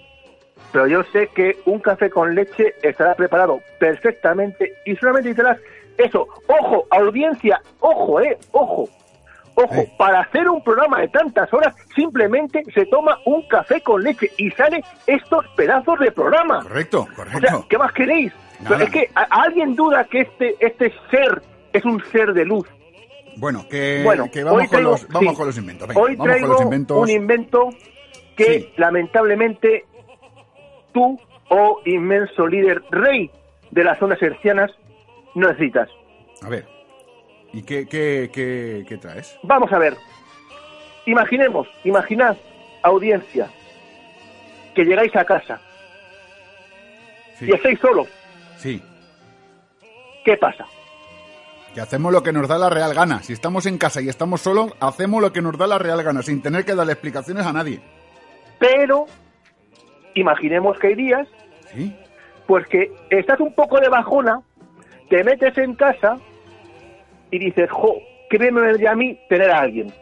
Pero 0.73 0.87
yo 0.87 1.03
sé 1.13 1.29
que 1.35 1.59
un 1.67 1.81
café 1.81 2.09
con 2.09 2.35
leche 2.35 2.75
estará 2.83 3.15
preparado 3.15 3.61
perfectamente 3.79 4.73
y 4.87 4.97
solamente 4.97 5.35
dirás 5.35 5.59
eso. 6.05 6.27
Ojo, 6.49 6.85
audiencia, 6.91 7.61
ojo, 7.81 8.21
eh, 8.21 8.39
ojo. 8.53 8.89
Ojo, 9.55 9.85
para 9.99 10.21
hacer 10.21 10.49
un 10.49 10.65
programa 10.65 11.01
de 11.01 11.09
tantas 11.09 11.53
horas 11.53 11.75
simplemente 11.95 12.63
se 12.75 12.87
toma 12.87 13.19
un 13.27 13.43
café 13.49 13.83
con 13.83 14.03
leche 14.03 14.31
y 14.39 14.51
sale 14.53 14.83
estos 15.07 15.47
pedazos 15.57 15.99
de 15.99 16.11
programa. 16.11 16.63
Correcto, 16.63 17.03
O 17.13 17.15
correcto. 17.15 17.41
sea, 17.41 17.59
¿qué 17.69 17.77
más 17.77 17.93
queréis? 17.93 18.33
Nada. 18.63 18.83
Es 18.83 18.89
que 18.91 19.11
¿a- 19.15 19.21
a 19.29 19.43
alguien 19.43 19.75
duda 19.77 20.05
que 20.05 20.21
este 20.21 20.57
este 20.59 20.91
ser 21.11 21.43
es 21.75 21.85
un 21.85 22.03
ser 22.13 22.33
de 22.33 22.47
luz. 22.47 22.67
Bueno, 23.37 23.67
que, 23.69 24.01
Bueno, 24.03 24.31
que 24.33 24.43
vamos, 24.43 24.69
con 24.71 24.83
los, 24.85 25.09
vamos 25.09 25.33
sí. 25.33 25.37
con 25.37 25.47
los 25.47 25.59
inventos. 25.59 25.89
venga, 25.89 26.01
Hoy 26.01 26.17
vamos 26.17 26.27
traigo 26.29 26.47
con 26.47 26.55
los 26.57 26.63
inventos. 26.63 26.97
un 26.99 27.11
invento 27.11 27.69
que 28.37 28.45
Sí. 28.61 28.73
lamentablemente 28.79 29.85
tú, 30.93 31.19
oh 31.51 31.81
inmenso 31.85 32.47
líder 32.47 32.83
rey 32.91 33.31
de 33.71 33.85
las 33.85 34.01
ondas 34.01 34.23
hercianas, 34.23 34.71
no 35.35 35.49
necesitas. 35.49 35.89
A 36.43 36.49
ver, 36.49 36.67
¿y 37.53 37.63
qué, 37.63 37.87
qué, 37.87 38.31
qué, 38.33 38.85
qué 38.89 38.99
traes? 38.99 39.37
Vamos 39.43 39.73
a 39.73 39.79
ver. 39.79 39.97
Imaginemos, 41.07 41.67
imaginad, 41.85 42.37
audiencia, 42.83 43.49
que 44.75 44.85
llegáis 44.85 45.15
a 45.17 45.25
casa 45.25 45.61
Sí, 47.39 47.47
y 47.49 47.53
estáis 47.55 47.79
solos. 47.81 48.09
sí. 48.59 48.83
¿Qué 50.25 50.37
pasa? 50.37 50.65
Que 51.75 51.81
hacemos 51.81 52.13
lo 52.13 52.23
que 52.23 52.33
nos 52.33 52.47
da 52.47 52.57
la 52.57 52.71
real 52.71 52.95
gana. 52.95 53.23
Si 53.25 53.33
estamos 53.33 53.67
en 53.67 53.77
casa 53.79 54.01
y 54.01 54.09
estamos 54.09 54.41
solos, 54.41 54.71
hacemos 54.79 55.21
lo 55.21 55.33
que 55.33 55.43
nos 55.43 55.59
da 55.59 55.67
la 55.67 55.79
real 55.79 56.01
gana, 56.05 56.23
sin 56.23 56.41
tener 56.43 56.65
que 56.65 56.77
darle 56.77 56.93
explicaciones 56.93 57.45
a 57.45 57.53
nadie. 57.53 57.81
Pero 58.61 59.07
imaginemos 60.15 60.79
que 60.79 60.89
hay 60.89 60.95
días 60.95 61.27
¿Sí? 61.75 61.97
pues 62.47 62.67
que 62.69 62.93
estás 63.11 63.41
un 63.41 63.53
poco 63.55 63.81
de 63.81 63.89
bajona, 63.89 64.41
te 65.13 65.23
metes 65.25 65.59
en 65.59 65.75
casa 65.75 66.17
y 67.31 67.39
dices, 67.39 67.71
jo, 67.71 67.97
qué 68.31 68.39
bien 68.39 68.55
me 68.55 68.63
vendría 68.63 68.93
a 68.93 68.95
mí 68.95 69.19
tener 69.29 69.51
a 69.51 69.61
alguien. 69.61 69.93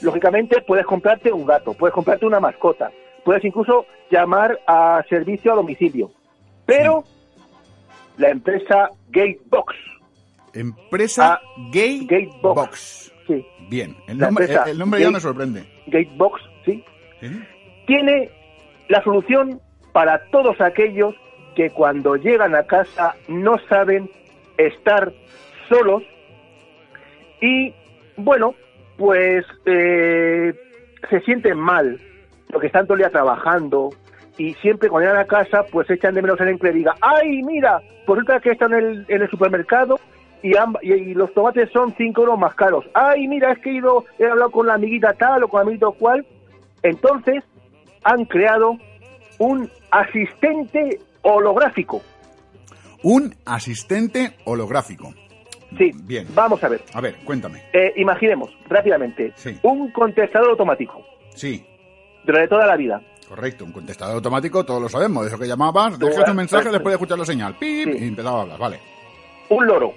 Lógicamente 0.00 0.62
puedes 0.62 0.86
comprarte 0.86 1.30
un 1.30 1.44
gato, 1.44 1.74
puedes 1.74 1.92
comprarte 1.94 2.24
una 2.24 2.40
mascota, 2.40 2.90
puedes 3.22 3.44
incluso 3.44 3.84
llamar 4.10 4.58
a 4.66 5.04
servicio 5.10 5.52
a 5.52 5.56
domicilio. 5.56 6.10
Pero 6.64 7.04
la 8.16 8.30
empresa 8.30 8.88
Gatebox, 9.10 9.74
Empresa 10.54 11.34
Ah, 11.34 11.40
Gay 11.70 12.06
Gatebox. 12.06 12.42
Box. 12.42 13.12
sí, 13.26 13.46
Bien, 13.68 13.94
el 14.08 14.16
La 14.18 14.26
nombre, 14.28 14.46
el 14.68 14.78
nombre 14.78 15.00
ya 15.02 15.10
me 15.10 15.20
sorprende. 15.20 15.64
Gatebox, 15.88 16.40
sí, 16.64 16.82
¿Sí? 17.20 17.28
tiene 17.86 18.30
la 18.88 19.02
solución 19.04 19.60
para 19.92 20.18
todos 20.30 20.58
aquellos 20.62 21.14
que 21.54 21.70
cuando 21.70 22.16
llegan 22.16 22.54
a 22.54 22.64
casa 22.64 23.14
no 23.28 23.58
saben 23.68 24.10
estar 24.56 25.12
solos 25.68 26.02
y, 27.40 27.74
bueno, 28.16 28.54
pues 28.96 29.44
eh, 29.66 30.54
se 31.10 31.20
sienten 31.20 31.58
mal 31.58 31.98
porque 32.50 32.66
están 32.66 32.86
todo 32.86 32.94
el 32.94 33.00
día 33.00 33.10
trabajando 33.10 33.90
y 34.38 34.54
siempre 34.54 34.88
cuando 34.88 35.08
llegan 35.08 35.24
a 35.24 35.26
casa 35.26 35.64
pues 35.70 35.88
echan 35.90 36.14
de 36.14 36.22
menos 36.22 36.38
a 36.38 36.44
alguien 36.44 36.58
que 36.58 36.72
diga, 36.72 36.94
ay, 37.00 37.42
mira, 37.42 37.80
pues 38.06 38.18
resulta 38.18 38.40
que 38.40 38.50
están 38.50 38.72
en 38.74 38.78
el, 38.78 39.04
en 39.08 39.22
el 39.22 39.30
supermercado 39.30 39.98
y 40.42 41.14
los 41.14 41.32
tomates 41.34 41.70
son 41.70 41.94
5 41.96 42.20
euros 42.20 42.38
más 42.38 42.54
caros. 42.54 42.84
Ay, 42.94 43.28
mira, 43.28 43.52
es 43.52 43.58
que 43.60 43.70
he 43.70 43.74
ido, 43.74 44.04
he 44.18 44.26
hablado 44.26 44.50
con 44.50 44.66
la 44.66 44.74
amiguita 44.74 45.12
tal 45.12 45.44
o 45.44 45.48
con 45.48 45.60
el 45.60 45.68
amiguito 45.68 45.92
cual. 45.92 46.26
Entonces 46.82 47.44
han 48.02 48.24
creado 48.24 48.76
un 49.38 49.70
asistente 49.90 50.98
holográfico. 51.22 52.02
Un 53.02 53.34
asistente 53.44 54.36
holográfico. 54.44 55.12
Sí, 55.78 55.90
Bien. 56.04 56.26
vamos 56.34 56.62
a 56.62 56.68
ver. 56.68 56.82
A 56.92 57.00
ver, 57.00 57.16
cuéntame. 57.24 57.62
Eh, 57.72 57.92
imaginemos 57.96 58.50
rápidamente 58.68 59.32
Sí. 59.36 59.58
un 59.62 59.90
contestador 59.90 60.50
automático 60.50 61.02
Sí, 61.34 61.64
de 62.24 62.32
de 62.40 62.48
toda 62.48 62.66
la 62.66 62.76
vida. 62.76 63.00
correcto. 63.28 63.64
Un 63.64 63.72
contestador 63.72 64.16
automático, 64.16 64.64
todos 64.64 64.82
lo 64.82 64.88
sabemos. 64.90 65.26
Eso 65.26 65.38
que 65.38 65.46
llamabas, 65.48 65.98
dejas 65.98 66.28
un 66.28 66.36
mensaje 66.36 66.68
después 66.68 66.92
de 66.92 66.96
escuchar 66.96 67.18
la 67.18 67.24
señal. 67.24 67.56
Pip, 67.58 67.88
Sí. 67.90 67.98
y 68.04 68.08
empezaba 68.08 68.38
a 68.40 68.42
hablar. 68.42 68.58
Vale. 68.58 68.80
Un 69.48 69.66
loro. 69.66 69.94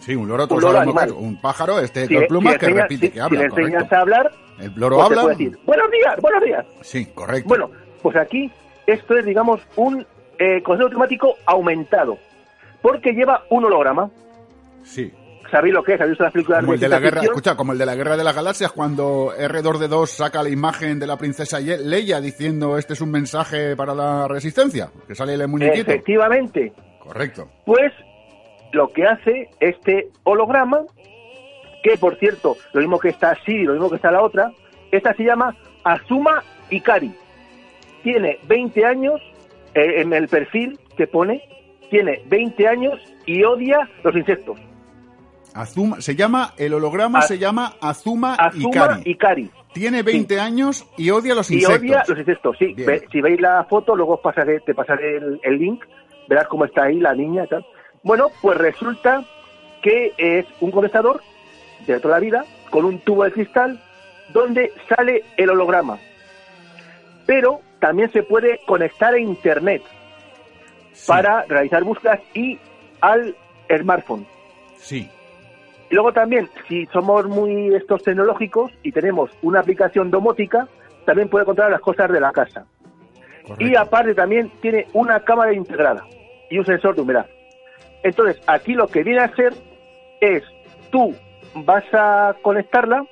Sí, 0.00 0.14
un 0.16 0.28
loro, 0.28 0.46
todos 0.48 0.60
loro 0.62 0.74
sabemos 0.74 0.98
que 1.00 1.06
es 1.06 1.12
un 1.12 1.40
pájaro, 1.40 1.78
este 1.80 2.06
con 2.12 2.26
plumas 2.26 2.52
si 2.54 2.58
que 2.58 2.66
repite, 2.68 3.06
si- 3.06 3.12
que 3.12 3.20
habla, 3.20 3.28
Si 3.30 3.36
le 3.36 3.44
enseñas 3.46 3.72
correcto. 3.84 3.94
a 3.96 4.00
hablar, 4.00 4.32
El 4.58 4.72
loro 4.76 4.96
pues 4.96 5.08
te 5.08 5.14
habla. 5.14 5.22
puede 5.22 5.36
decir, 5.36 5.58
buenos 5.64 5.90
días, 5.90 6.16
buenos 6.20 6.42
días. 6.44 6.66
Sí, 6.82 7.06
correcto. 7.14 7.48
Bueno, 7.48 7.70
pues 8.02 8.16
aquí 8.16 8.50
esto 8.86 9.16
es, 9.16 9.24
digamos, 9.24 9.60
un 9.76 10.06
eh, 10.38 10.62
concepto 10.62 10.86
automático 10.86 11.36
aumentado, 11.46 12.18
porque 12.82 13.12
lleva 13.12 13.44
un 13.50 13.64
holograma. 13.64 14.10
Sí. 14.82 15.12
¿Sabéis 15.50 15.74
lo 15.74 15.82
que 15.82 15.94
es? 15.94 16.00
¿Habéis 16.00 16.12
visto 16.12 16.24
las 16.24 16.32
películas 16.32 16.60
Como 16.60 16.74
el 16.74 16.80
de 16.80 16.88
la 16.88 16.98
guerra, 16.98 17.22
escucha, 17.22 17.56
como 17.56 17.72
el 17.72 17.78
de 17.78 17.86
la 17.86 17.94
guerra 17.94 18.16
de 18.16 18.24
las 18.24 18.34
galaxias, 18.34 18.72
cuando 18.72 19.32
R2D2 19.36 20.06
saca 20.06 20.42
la 20.42 20.48
imagen 20.48 20.98
de 20.98 21.06
la 21.06 21.16
princesa 21.16 21.60
Leia 21.60 22.20
diciendo 22.20 22.76
este 22.76 22.94
es 22.94 23.00
un 23.00 23.10
mensaje 23.10 23.76
para 23.76 23.94
la 23.94 24.26
resistencia, 24.26 24.90
que 25.06 25.14
sale 25.14 25.34
el 25.34 25.46
muñequito. 25.46 25.90
Efectivamente. 25.90 26.72
Correcto. 26.98 27.48
Pues 27.64 27.92
lo 28.72 28.92
que 28.92 29.04
hace 29.04 29.48
este 29.60 30.08
holograma, 30.24 30.82
que 31.82 31.96
por 31.96 32.16
cierto, 32.18 32.56
lo 32.72 32.80
mismo 32.80 32.98
que 32.98 33.10
está 33.10 33.30
así, 33.30 33.62
lo 33.62 33.72
mismo 33.72 33.88
que 33.88 33.96
está 33.96 34.10
la 34.10 34.22
otra, 34.22 34.50
esta 34.90 35.14
se 35.14 35.24
llama 35.24 35.56
Azuma 35.84 36.42
Ikari. 36.70 37.14
Tiene 38.02 38.38
20 38.48 38.84
años, 38.84 39.20
eh, 39.76 40.00
en 40.00 40.12
el 40.12 40.26
perfil 40.28 40.78
que 40.96 41.06
pone, 41.06 41.42
tiene 41.90 42.22
20 42.26 42.66
años 42.68 42.94
y 43.26 43.44
odia 43.44 43.88
los 44.02 44.16
insectos. 44.16 44.58
Azuma, 45.54 46.00
se 46.00 46.14
llama, 46.14 46.52
el 46.58 46.74
holograma 46.74 47.22
se 47.22 47.38
llama 47.38 47.74
Azuma, 47.80 48.34
Azuma 48.34 48.68
Ikari. 48.68 49.02
Ikari. 49.10 49.50
Tiene 49.72 50.02
20 50.02 50.38
años 50.40 50.86
y 50.98 51.10
odia 51.10 51.34
los 51.34 51.50
Y 51.50 51.54
insectos. 51.54 51.80
odia 51.80 52.04
los 52.08 52.18
insectos, 52.18 52.56
sí. 52.58 52.74
Ve- 52.76 53.06
si 53.10 53.20
veis 53.20 53.40
la 53.40 53.64
foto, 53.64 53.94
luego 53.96 54.14
os 54.14 54.20
pasaré, 54.20 54.60
te 54.60 54.74
pasaré 54.74 55.16
el, 55.18 55.40
el 55.42 55.58
link, 55.58 55.84
verás 56.28 56.46
cómo 56.48 56.64
está 56.64 56.84
ahí 56.84 56.98
la 56.98 57.14
niña 57.14 57.44
y 57.44 57.48
tal. 57.48 57.64
Bueno, 58.02 58.28
pues 58.42 58.58
resulta 58.58 59.24
que 59.82 60.12
es 60.18 60.46
un 60.60 60.70
condensador 60.70 61.20
de 61.86 62.00
toda 62.00 62.14
la 62.16 62.20
vida, 62.20 62.44
con 62.70 62.84
un 62.84 62.98
tubo 63.00 63.24
de 63.24 63.32
cristal, 63.32 63.80
donde 64.32 64.72
sale 64.88 65.22
el 65.36 65.50
holograma. 65.50 65.98
Pero 67.26 67.60
también 67.80 68.10
se 68.12 68.22
puede 68.22 68.60
conectar 68.66 69.14
a 69.14 69.18
Internet 69.18 69.82
Sí, 70.92 71.08
para 71.08 71.42
realizar 71.44 71.84
búsquedas 71.84 72.20
y 72.34 72.58
al 73.00 73.36
smartphone. 73.80 74.26
Sí. 74.76 75.10
Luego 75.90 76.12
también, 76.12 76.48
si 76.68 76.86
somos 76.86 77.26
muy 77.26 77.74
estos 77.74 78.02
tecnológicos 78.02 78.72
y 78.82 78.92
tenemos 78.92 79.30
una 79.42 79.60
aplicación 79.60 80.10
domótica, 80.10 80.66
también 81.04 81.28
puede 81.28 81.44
controlar 81.44 81.70
las 81.72 81.80
cosas 81.80 82.10
de 82.10 82.18
la 82.20 82.32
casa. 82.32 82.66
correcto. 83.42 83.64
Y 83.64 83.76
aparte 83.76 84.14
también 84.14 84.50
tiene 84.60 84.86
una 84.94 85.20
cámara 85.20 85.52
integrada 85.52 86.04
y 86.50 86.58
un 86.58 86.66
sensor 86.66 86.94
de 86.96 87.02
humedad. 87.02 87.26
Entonces, 88.02 88.40
aquí 88.46 88.72
lo 88.74 88.88
que 88.88 89.02
viene 89.04 89.20
a 89.20 89.34
ser 89.36 89.52
es, 90.20 90.42
tú 90.90 91.14
vas 91.54 91.84
a 91.92 92.34
conectarla, 92.42 93.04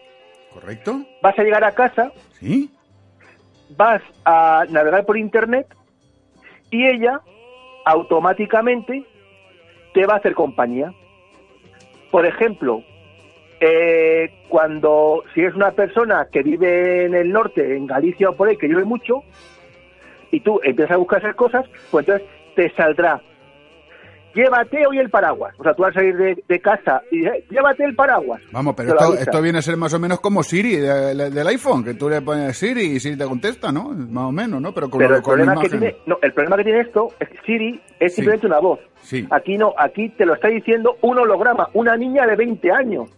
¿Correcto? 0.52 1.00
vas 1.22 1.38
a 1.38 1.42
llegar 1.42 1.64
a 1.64 1.72
casa, 1.72 2.12
¿Sí? 2.40 2.70
Vas 3.76 4.02
a 4.24 4.64
navegar 4.68 5.04
por 5.04 5.16
internet 5.16 5.66
y 6.70 6.86
ella 6.86 7.20
automáticamente 7.84 9.04
te 9.92 10.06
va 10.06 10.14
a 10.14 10.16
hacer 10.18 10.34
compañía. 10.34 10.92
Por 12.10 12.26
ejemplo, 12.26 12.82
eh, 13.60 14.30
cuando 14.48 15.22
si 15.34 15.42
es 15.42 15.54
una 15.54 15.70
persona 15.72 16.28
que 16.30 16.42
vive 16.42 17.06
en 17.06 17.14
el 17.14 17.32
norte, 17.32 17.76
en 17.76 17.86
Galicia 17.86 18.30
o 18.30 18.36
por 18.36 18.48
ahí, 18.48 18.56
que 18.56 18.68
llueve 18.68 18.84
mucho, 18.84 19.22
y 20.30 20.40
tú 20.40 20.60
empiezas 20.62 20.92
a 20.92 20.98
buscar 20.98 21.20
esas 21.20 21.36
cosas, 21.36 21.66
pues 21.90 22.08
entonces 22.08 22.28
te 22.56 22.70
saldrá 22.74 23.20
llévate 24.34 24.86
hoy 24.86 24.98
el 24.98 25.10
paraguas. 25.10 25.54
O 25.58 25.62
sea, 25.62 25.74
tú 25.74 25.82
vas 25.82 25.96
a 25.96 26.00
salir 26.00 26.16
de, 26.16 26.44
de 26.48 26.60
casa 26.60 27.02
y 27.10 27.18
dices, 27.18 27.44
llévate 27.50 27.84
el 27.84 27.94
paraguas. 27.94 28.40
Vamos, 28.52 28.74
pero 28.76 28.90
esto, 28.90 29.14
esto 29.14 29.42
viene 29.42 29.58
a 29.58 29.62
ser 29.62 29.76
más 29.76 29.92
o 29.94 29.98
menos 29.98 30.20
como 30.20 30.42
Siri 30.42 30.76
de- 30.76 31.14
de- 31.14 31.30
del 31.30 31.46
iPhone, 31.46 31.84
que 31.84 31.94
tú 31.94 32.08
le 32.08 32.20
pones 32.22 32.56
Siri 32.56 32.82
y 32.82 33.00
Siri 33.00 33.16
te 33.16 33.24
contesta, 33.24 33.70
¿no? 33.72 33.90
Más 33.90 34.24
o 34.24 34.32
menos, 34.32 34.60
¿no? 34.60 34.72
Pero 34.72 34.90
con, 34.90 34.98
Pero 34.98 35.16
el 35.16 35.22
con 35.22 35.34
problema, 35.34 35.60
que 35.60 35.68
tiene, 35.68 35.96
no, 36.06 36.18
el 36.22 36.32
problema 36.32 36.56
que 36.56 36.64
tiene 36.64 36.80
esto 36.80 37.08
es 37.20 37.28
que 37.28 37.38
Siri 37.46 37.80
es 38.00 38.14
simplemente 38.14 38.46
una 38.46 38.58
voz. 38.60 38.80
Sí. 39.02 39.26
Aquí 39.30 39.56
no, 39.58 39.74
aquí 39.78 40.08
te 40.10 40.24
lo 40.26 40.34
está 40.34 40.48
diciendo 40.48 40.96
un 41.02 41.18
holograma, 41.18 41.68
una 41.74 41.96
niña 41.96 42.26
de 42.26 42.36
20 42.36 42.70
años. 42.72 43.08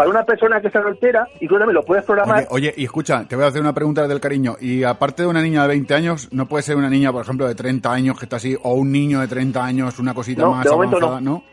Para 0.00 0.08
una 0.08 0.24
persona 0.24 0.62
que 0.62 0.68
está 0.68 0.80
soltera, 0.80 1.28
y 1.40 1.46
tú 1.46 1.58
también 1.58 1.74
lo 1.74 1.82
puedes 1.82 2.06
programar. 2.06 2.46
Oye, 2.48 2.70
oye, 2.70 2.74
y 2.78 2.84
escucha, 2.84 3.26
te 3.28 3.36
voy 3.36 3.44
a 3.44 3.48
hacer 3.48 3.60
una 3.60 3.74
pregunta 3.74 4.08
del 4.08 4.18
cariño. 4.18 4.56
Y 4.58 4.82
aparte 4.82 5.24
de 5.24 5.28
una 5.28 5.42
niña 5.42 5.60
de 5.60 5.68
20 5.68 5.92
años, 5.92 6.28
¿no 6.32 6.46
puede 6.46 6.62
ser 6.62 6.76
una 6.76 6.88
niña, 6.88 7.12
por 7.12 7.20
ejemplo, 7.20 7.46
de 7.46 7.54
30 7.54 7.92
años 7.92 8.18
que 8.18 8.24
está 8.24 8.36
así, 8.36 8.56
o 8.62 8.72
un 8.72 8.90
niño 8.90 9.20
de 9.20 9.28
30 9.28 9.62
años, 9.62 9.98
una 9.98 10.14
cosita 10.14 10.40
No, 10.40 10.52
más 10.52 10.64
de 10.64 10.70
momento 10.70 10.96
avanzada, 10.96 11.20
no. 11.20 11.30
¿no? 11.30 11.44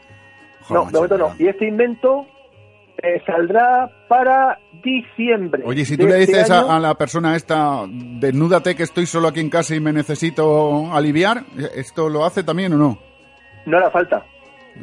Joder, 0.61 0.81
no, 0.81 0.85
de 0.85 0.93
momento 0.93 1.17
no. 1.17 1.35
Y 1.37 1.49
este 1.49 1.67
invento 1.67 2.25
eh, 3.03 3.21
saldrá 3.25 3.91
para 4.07 4.57
diciembre. 4.81 5.63
Oye, 5.65 5.83
si 5.83 5.97
tú 5.97 6.07
le 6.07 6.21
este 6.21 6.37
dices 6.37 6.49
a, 6.49 6.73
a 6.73 6.79
la 6.79 6.95
persona 6.95 7.35
esta, 7.35 7.83
desnúdate 7.85 8.77
que 8.77 8.83
estoy 8.83 9.07
solo 9.07 9.27
aquí 9.27 9.41
en 9.41 9.49
casa 9.49 9.75
y 9.75 9.81
me 9.81 9.91
necesito 9.91 10.89
aliviar, 10.93 11.43
¿esto 11.75 12.07
lo 12.07 12.23
hace 12.23 12.43
también 12.43 12.71
o 12.71 12.77
no? 12.77 12.97
No 13.65 13.75
hará 13.75 13.91
falta. 13.91 14.23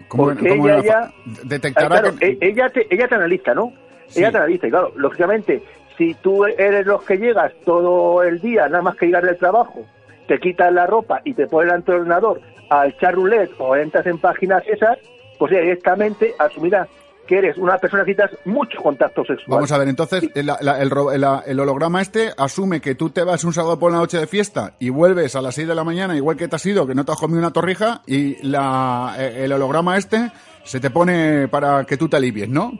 ¿Cómo- 0.08 0.24
Porque 0.24 0.48
cómo 0.48 0.68
ella 0.68 1.10
detectará 1.44 1.86
Ah, 1.86 2.00
claro, 2.00 2.16
que- 2.16 2.26
e- 2.26 2.38
ella, 2.40 2.68
te, 2.70 2.86
ella 2.94 3.08
te 3.08 3.14
analiza, 3.14 3.54
¿no? 3.54 3.72
Sí. 4.08 4.20
Ella 4.20 4.30
te 4.32 4.36
analiza, 4.38 4.66
y 4.66 4.70
claro, 4.70 4.92
lógicamente, 4.96 5.62
si 5.96 6.14
tú 6.14 6.44
eres 6.44 6.86
los 6.86 7.02
que 7.04 7.16
llegas 7.16 7.52
todo 7.64 8.22
el 8.22 8.40
día, 8.40 8.68
nada 8.68 8.82
más 8.82 8.96
que 8.96 9.06
llegar 9.06 9.24
del 9.24 9.36
trabajo, 9.38 9.84
te 10.26 10.38
quitas 10.38 10.72
la 10.72 10.86
ropa 10.86 11.20
y 11.24 11.34
te 11.34 11.46
pones 11.46 11.72
ante 11.72 11.92
el 11.92 11.98
ordenador 11.98 12.40
a 12.70 12.86
echar 12.86 13.14
roulette 13.14 13.52
o 13.58 13.76
entras 13.76 14.06
en 14.06 14.18
páginas 14.18 14.62
esas, 14.66 14.98
pues 15.38 15.52
ella 15.52 15.60
directamente 15.62 16.34
asumirá 16.38 16.86
que 17.26 17.38
eres 17.38 17.56
una 17.56 17.78
persona 17.78 18.04
que 18.04 18.12
necesitas 18.14 18.38
mucho 18.46 18.80
contacto 18.82 19.22
sexual. 19.24 19.46
Vamos 19.56 19.72
a 19.72 19.78
ver, 19.78 19.88
entonces 19.88 20.28
el, 20.34 20.46
la- 20.46 20.80
el 20.80 20.90
ro- 20.90 21.12
el- 21.12 21.24
el 21.46 21.60
holograma 21.60 22.02
este 22.02 22.30
asume 22.36 22.80
que 22.80 22.94
tú 22.94 23.10
te 23.10 23.22
vas 23.24 23.44
un 23.44 23.52
sábado 23.52 23.78
por 23.78 23.90
la 23.92 23.98
noche 23.98 24.18
de 24.18 24.26
fiesta 24.26 24.74
y 24.78 24.90
vuelves 24.90 25.34
a 25.36 25.42
las 25.42 25.54
6 25.54 25.68
de 25.68 25.74
la 25.74 25.84
mañana, 25.84 26.16
igual 26.16 26.36
que 26.36 26.48
te 26.48 26.56
has 26.56 26.66
ido, 26.66 26.86
que 26.86 26.94
no 26.94 27.04
te 27.04 27.12
has 27.12 27.18
comido 27.18 27.38
una 27.38 27.52
torrija, 27.52 28.02
y 28.06 28.36
la, 28.46 29.14
eh, 29.18 29.44
el 29.44 29.52
holograma 29.52 29.96
este 29.96 30.30
se 30.64 30.80
te 30.80 30.90
pone 30.90 31.48
para 31.48 31.84
que 31.84 31.96
tú 31.96 32.08
te 32.08 32.16
alivies, 32.16 32.48
¿no? 32.48 32.72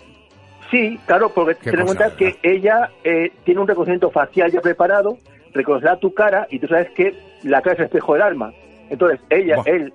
Sí, 0.71 0.99
claro, 1.07 1.29
porque 1.31 1.55
ten 1.71 1.81
en 1.81 1.87
cuenta 1.87 2.17
que 2.17 2.37
ella 2.43 2.91
eh, 3.05 3.31
tiene 3.45 3.61
un 3.61 3.69
reconocimiento 3.69 4.11
facial 4.11 4.51
ya 4.51 4.61
preparado, 4.61 5.19
reconocerá 5.53 5.97
tu 5.99 6.13
cara 6.15 6.47
y 6.51 6.59
tú 6.59 6.67
sabes 6.67 6.91
que 6.91 7.15
la 7.45 7.61
cara 7.63 7.75
es 7.75 7.79
el 7.81 7.85
espejo 7.87 8.15
del 8.15 8.23
alma. 8.23 8.53
Entonces, 8.91 9.21
ella, 9.31 9.57
Buah. 9.57 9.65
él, 9.69 9.93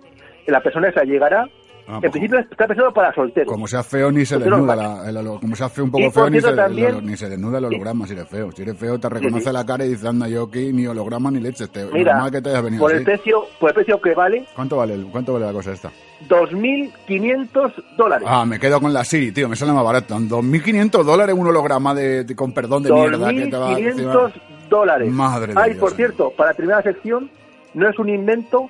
la 0.48 0.62
persona 0.62 0.88
esa 0.90 1.04
llegará. 1.04 1.48
Ah, 1.92 1.96
en 1.96 2.02
pues, 2.02 2.12
principio 2.12 2.40
está 2.40 2.68
pensado 2.68 2.94
para 2.94 3.12
solteros. 3.16 3.52
Como 3.52 3.66
sea 3.68 3.82
feo 3.82 4.12
ni 4.12 4.24
se 4.24 4.38
desnuda, 4.38 4.76
la- 4.76 5.10
el 5.10 5.18
holo- 5.18 5.40
como 5.40 5.56
sea 5.56 5.70
feo 5.70 5.86
un 5.86 5.92
poco 5.92 6.12
feo 6.12 6.30
ni 6.30 6.40
se, 6.40 6.54
también- 6.54 7.04
ni 7.04 7.18
se 7.18 7.28
desnuda 7.28 7.58
el 7.58 7.66
holograma 7.66 8.06
si 8.06 8.14
eres 8.14 8.28
feo. 8.30 8.52
Si 8.52 8.62
eres 8.62 8.78
feo 8.78 9.00
te 9.00 9.10
reconoce 9.10 9.46
sí. 9.48 9.52
la 9.52 9.66
cara 9.66 9.86
y 9.86 9.90
dice, 9.90 10.08
anda, 10.08 10.28
yo 10.28 10.44
aquí 10.44 10.72
ni 10.72 10.86
holograma 10.86 11.32
ni 11.32 11.40
leche. 11.40 11.68
Te, 11.68 11.86
Mira, 11.86 12.30
que 12.32 12.42
te 12.44 12.50
hayas 12.50 12.64
venido 12.64 12.82
por 12.82 12.92
así. 12.92 13.00
el 13.00 13.04
precio, 13.06 13.44
por 13.60 13.70
el 13.72 13.74
precio 13.74 14.00
que 14.00 14.14
vale, 14.14 14.46
¿Cuánto 14.56 14.78
vale, 14.78 14.94
el- 14.94 15.08
¿Cuánto 15.08 15.34
vale 15.34 15.48
la 15.48 15.52
cosa 15.54 15.72
esta? 15.72 15.92
2.500 16.28 17.72
dólares. 17.98 18.28
Ah, 18.30 18.46
me 18.46 18.60
quedo 18.60 18.80
con 18.80 18.94
la 18.94 19.04
Siri, 19.04 19.32
tío, 19.32 19.50
me 19.50 19.56
sale 19.56 19.72
más 19.74 19.84
barato. 19.84 20.16
2.500 20.20 21.04
dólares 21.06 21.36
un 21.38 21.48
holograma 21.48 21.94
de, 21.94 22.24
de- 22.24 22.36
con 22.36 22.52
perdón 22.54 22.84
de 22.84 22.92
mierda 22.92 23.30
que 23.34 23.48
te 23.48 23.58
va 23.58 23.72
2.500 23.72 24.32
dólares. 24.70 25.12
Madre 25.12 25.54
de 25.54 25.60
Ay, 25.60 25.72
Dios, 25.72 25.80
por 25.80 25.92
eh. 25.94 25.96
cierto, 25.96 26.32
para 26.38 26.54
la 26.58 26.82
sección, 26.82 27.30
no 27.74 27.90
es 27.90 27.98
un 28.00 28.10
invento, 28.10 28.70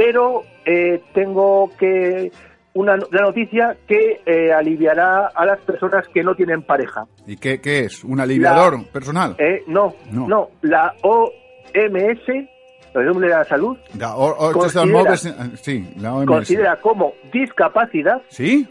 pero 0.00 0.44
eh, 0.64 1.02
tengo 1.12 1.70
que 1.78 2.32
una, 2.72 2.94
una 2.94 3.20
noticia 3.20 3.76
que 3.86 4.22
eh, 4.24 4.50
aliviará 4.50 5.26
a 5.34 5.44
las 5.44 5.60
personas 5.60 6.08
que 6.08 6.22
no 6.22 6.34
tienen 6.34 6.62
pareja. 6.62 7.04
¿Y 7.26 7.36
qué, 7.36 7.60
qué 7.60 7.80
es? 7.80 8.02
¿Un 8.02 8.18
aliviador 8.18 8.82
personal? 8.86 9.36
Eh, 9.38 9.62
no, 9.66 9.94
No. 10.10 10.26
no, 10.26 10.48
la 10.62 10.94
OMS, 11.02 12.48
la 12.94 13.00
de 13.02 13.28
la 13.28 13.44
Salud, 13.44 13.76
La 13.98 14.16
O- 14.16 14.30
O- 14.48 14.52
considera- 14.52 14.86
Moves- 14.86 15.58
sí, 15.60 15.92
la 15.98 16.14
OMS. 16.14 16.26
considera 16.26 16.76
como 16.76 17.12
discapacidad 17.30 18.22
¿Sí? 18.30 18.66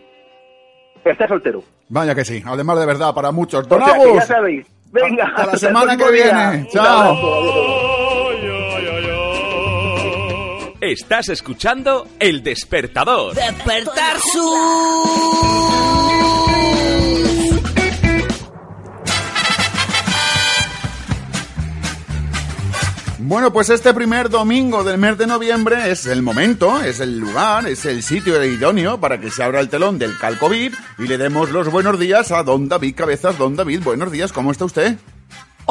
estar 1.05 1.27
soltero. 1.29 1.61
Vaya 1.89 2.15
que 2.15 2.25
sí, 2.25 2.41
además 2.43 2.79
de 2.79 2.85
verdad, 2.87 3.13
para 3.13 3.31
muchos. 3.31 3.67
O 3.67 3.69
¡Don 3.69 3.85
sea 3.85 3.93
Agus! 3.93 4.13
ya 4.15 4.21
sabéis. 4.21 4.65
Venga, 4.91 5.25
Hasta 5.25 5.45
la 5.45 5.57
semana 5.57 5.95
que 5.95 6.11
viene. 6.11 6.67
Chao. 6.71 7.15
Estás 10.81 11.27
escuchando 11.27 12.07
El 12.21 12.41
Despertador. 12.41 13.35
Despertar 13.35 14.17
su... 14.31 14.39
Bueno, 23.17 23.51
pues 23.51 23.69
este 23.69 23.93
primer 23.93 24.29
domingo 24.29 24.85
del 24.85 24.97
mes 24.97 25.17
de 25.17 25.27
noviembre 25.27 25.91
es 25.91 26.05
el 26.05 26.21
momento, 26.21 26.81
es 26.81 27.01
el 27.01 27.19
lugar, 27.19 27.67
es 27.67 27.85
el 27.85 28.01
sitio 28.01 28.41
idóneo 28.41 29.01
para 29.01 29.19
que 29.19 29.29
se 29.31 29.43
abra 29.43 29.59
el 29.59 29.67
telón 29.67 29.99
del 29.99 30.17
Calcovid 30.17 30.73
y 30.97 31.07
le 31.07 31.17
demos 31.17 31.49
los 31.51 31.69
buenos 31.69 31.99
días 31.99 32.31
a 32.31 32.41
don 32.43 32.69
David 32.69 32.95
Cabezas. 32.95 33.37
Don 33.37 33.57
David, 33.57 33.81
buenos 33.83 34.13
días, 34.13 34.31
¿cómo 34.31 34.51
está 34.51 34.63
usted? 34.63 34.97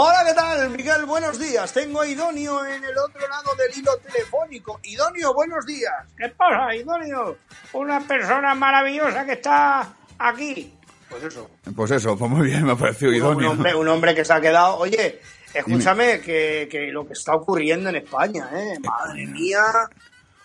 Hola, 0.01 0.23
¿qué 0.25 0.33
tal, 0.33 0.71
Miguel? 0.71 1.07
Buenos 1.07 1.41
días. 1.41 1.73
Tengo 1.73 2.03
a 2.03 2.07
Idonio 2.07 2.65
en 2.65 2.85
el 2.85 2.97
otro 2.97 3.21
lado 3.29 3.51
del 3.57 3.77
hilo 3.77 3.97
telefónico. 3.97 4.79
Idonio, 4.85 5.35
buenos 5.35 5.67
días. 5.67 5.93
¿Qué 6.17 6.29
pasa, 6.29 6.73
Idonio? 6.73 7.39
Una 7.73 7.99
persona 8.03 8.55
maravillosa 8.55 9.27
que 9.27 9.33
está 9.33 9.93
aquí. 10.17 10.73
Pues 11.11 11.25
eso. 11.25 11.51
Pues 11.75 11.91
eso, 11.91 12.17
pues 12.17 12.31
muy 12.31 12.47
bien, 12.47 12.65
me 12.65 12.75
ha 12.75 12.77
parecido 12.77 13.11
Un, 13.29 13.45
hombre, 13.45 13.75
un 13.75 13.89
hombre 13.89 14.15
que 14.15 14.25
se 14.25 14.33
ha 14.33 14.41
quedado. 14.41 14.77
Oye, 14.77 15.21
escúchame, 15.53 16.21
que, 16.21 16.69
que 16.71 16.93
lo 16.93 17.05
que 17.05 17.15
está 17.15 17.35
ocurriendo 17.35 17.89
en 17.89 17.97
España, 17.97 18.49
¿eh? 18.53 18.79
Madre 18.79 19.27
mía. 19.27 19.65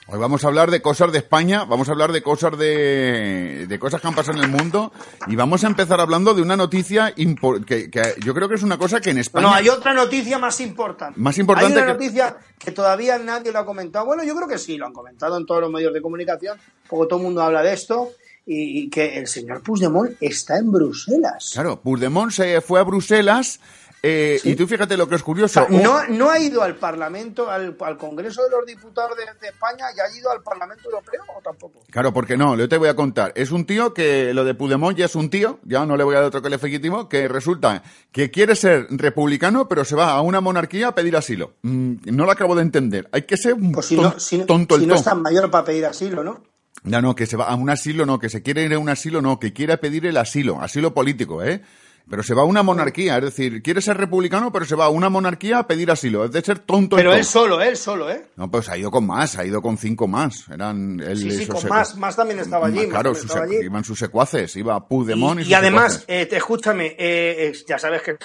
Hoy 0.07 0.19
vamos 0.19 0.43
a 0.43 0.47
hablar 0.49 0.69
de 0.69 0.81
cosas 0.81 1.13
de 1.13 1.19
España, 1.19 1.63
vamos 1.63 1.87
a 1.87 1.93
hablar 1.93 2.11
de 2.11 2.21
cosas 2.21 2.57
de, 2.57 3.65
de 3.67 3.79
cosas 3.79 4.01
que 4.01 4.07
han 4.07 4.13
pasado 4.13 4.37
en 4.37 4.43
el 4.43 4.49
mundo 4.51 4.91
y 5.27 5.35
vamos 5.37 5.63
a 5.63 5.67
empezar 5.67 6.01
hablando 6.01 6.33
de 6.33 6.41
una 6.41 6.57
noticia 6.57 7.13
que 7.15 7.89
yo 8.23 8.33
creo 8.33 8.49
que 8.49 8.55
es 8.55 8.63
una 8.63 8.77
cosa 8.77 8.99
que 8.99 9.11
en 9.11 9.19
España... 9.19 9.47
No, 9.47 9.53
hay 9.53 9.69
otra 9.69 9.93
noticia 9.93 10.37
más 10.37 10.59
importante. 10.59 11.17
Más 11.19 11.37
importante 11.37 11.73
Hay 11.77 11.83
una 11.83 11.87
que- 11.87 11.93
noticia 11.93 12.37
que 12.59 12.71
todavía 12.71 13.17
nadie 13.17 13.53
lo 13.53 13.59
ha 13.59 13.65
comentado. 13.65 14.05
Bueno, 14.05 14.23
yo 14.25 14.35
creo 14.35 14.47
que 14.47 14.57
sí, 14.57 14.75
lo 14.77 14.85
han 14.87 14.93
comentado 14.93 15.37
en 15.37 15.45
todos 15.45 15.61
los 15.61 15.71
medios 15.71 15.93
de 15.93 16.01
comunicación, 16.01 16.57
porque 16.89 17.07
todo 17.07 17.19
el 17.19 17.23
mundo 17.25 17.41
habla 17.41 17.63
de 17.63 17.71
esto, 17.73 18.09
y, 18.45 18.83
y 18.83 18.89
que 18.89 19.17
el 19.17 19.27
señor 19.27 19.63
Puigdemont 19.63 20.17
está 20.19 20.57
en 20.57 20.69
Bruselas. 20.69 21.51
Claro, 21.53 21.79
Puigdemont 21.81 22.29
se 22.29 22.59
fue 22.59 22.81
a 22.81 22.83
Bruselas 22.83 23.61
eh, 24.05 24.39
y 24.43 24.55
tú 24.55 24.67
fíjate 24.67 24.97
lo 24.97 25.07
que 25.07 25.15
es 25.15 25.21
O 25.21 25.25
curioso. 25.25 25.65
sea, 25.65 25.67
no, 25.69 26.05
no 26.09 26.29
ha 26.29 26.37
ido 26.37 26.61
al 26.61 26.75
Parlamento, 26.75 27.49
al, 27.49 27.77
al 27.79 27.97
Congreso 27.97 28.43
de 28.43 28.49
los 28.49 28.65
Diputados 28.65 29.15
de, 29.17 29.23
de 29.41 29.47
España 29.47 29.85
y 29.95 29.99
ha 30.01 30.19
ido 30.19 30.29
al 30.29 30.43
Parlamento 30.43 30.83
Europeo 30.85 31.21
o 31.37 31.41
tampoco. 31.41 31.79
Claro, 31.89 32.11
porque 32.13 32.35
no, 32.35 32.57
yo 32.57 32.67
te 32.67 32.77
voy 32.77 32.89
a 32.89 32.95
contar. 32.95 33.31
Es 33.35 33.51
un 33.51 33.65
tío 33.65 33.93
que 33.93 34.33
lo 34.33 34.43
de 34.43 34.53
Puigdemont 34.55 34.97
ya 34.97 35.05
es 35.05 35.15
un 35.15 35.29
tío, 35.29 35.59
ya 35.63 35.85
no 35.85 35.95
le 35.95 36.03
voy 36.03 36.15
a 36.15 36.19
dar 36.19 36.27
otro 36.27 36.41
calificativo, 36.41 37.07
que 37.07 37.27
resulta 37.29 37.81
que 38.11 38.29
quiere 38.29 38.55
ser 38.57 38.87
republicano, 38.89 39.67
pero 39.69 39.85
se 39.85 39.95
va 39.95 40.11
a 40.11 40.21
una 40.21 40.41
monarquía 40.41 40.89
a 40.89 40.95
pedir 40.95 41.15
asilo. 41.15 41.53
Mm, 41.61 41.93
no 42.11 42.25
lo 42.25 42.31
acabo 42.31 42.55
de 42.55 42.63
entender. 42.63 43.07
Hay 43.13 43.21
que 43.21 43.37
ser 43.37 43.53
un 43.53 43.71
Pues 43.71 43.85
si 43.85 43.95
ton- 43.95 44.03
no, 44.13 44.19
si, 44.19 44.37
no- 44.39 44.45
tonto 44.45 44.75
el 44.75 44.81
si 44.81 44.87
no 44.87 44.95
es 44.95 45.03
tan 45.03 45.21
mayor 45.21 45.49
para 45.49 45.63
pedir 45.63 45.85
asilo, 45.85 46.23
¿no? 46.23 46.43
No, 46.83 47.01
no, 47.01 47.15
que 47.15 47.25
se 47.25 47.37
va 47.37 47.45
a 47.45 47.55
un 47.55 47.69
asilo, 47.69 48.05
no, 48.05 48.19
que 48.19 48.27
se 48.27 48.41
quiere 48.43 48.63
ir 48.63 48.73
a 48.73 48.79
un 48.79 48.89
asilo, 48.89 49.21
no, 49.21 49.39
que 49.39 49.53
quiere 49.53 49.77
pedir 49.77 50.05
el 50.05 50.17
asilo, 50.17 50.59
asilo 50.61 50.93
político, 50.93 51.41
¿eh? 51.41 51.61
Pero 52.09 52.21
se 52.21 52.33
va 52.33 52.41
a 52.41 52.45
una 52.45 52.63
monarquía, 52.63 53.17
es 53.17 53.23
decir, 53.23 53.63
quiere 53.63 53.81
ser 53.81 53.95
republicano, 53.97 54.51
pero 54.51 54.65
se 54.65 54.75
va 54.75 54.85
a 54.85 54.89
una 54.89 55.09
monarquía 55.09 55.59
a 55.59 55.67
pedir 55.67 55.89
asilo. 55.89 56.25
Es 56.25 56.31
de 56.31 56.41
ser 56.41 56.59
tonto 56.59 56.97
Pero 56.97 57.13
él 57.13 57.23
solo, 57.23 57.61
él 57.61 57.77
solo, 57.77 58.11
¿eh? 58.11 58.25
No, 58.35 58.51
pues 58.51 58.67
ha 58.69 58.77
ido 58.77 58.91
con 58.91 59.07
más, 59.07 59.37
ha 59.37 59.45
ido 59.45 59.61
con 59.61 59.77
cinco 59.77 60.07
más. 60.07 60.45
Eran 60.49 60.99
él 60.99 61.17
Sí, 61.17 61.31
sí, 61.31 61.47
con 61.47 61.65
más, 61.69 61.95
más 61.95 62.15
también 62.15 62.39
estaba 62.39 62.67
allí. 62.67 62.87
Claro, 62.89 63.13
también 63.13 63.15
sus 63.15 63.25
estaba 63.25 63.45
secu- 63.45 63.57
allí. 63.57 63.65
iban 63.65 63.83
sus 63.85 63.99
secuaces, 63.99 64.55
iba 64.57 64.85
Puigdemont 64.87 65.39
y, 65.39 65.41
Y, 65.41 65.45
sus 65.45 65.51
y 65.51 65.53
además, 65.55 66.03
eh, 66.07 66.25
te- 66.25 66.35
escúchame, 66.37 66.87
eh, 66.87 66.95
eh, 66.99 67.53
ya 67.67 67.79
sabes 67.79 68.01
que 68.01 68.17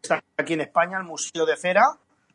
está 0.00 0.22
aquí 0.36 0.52
en 0.52 0.60
España 0.60 0.96
el 0.98 1.04
Museo 1.04 1.44
de 1.44 1.56
Cera, 1.56 1.82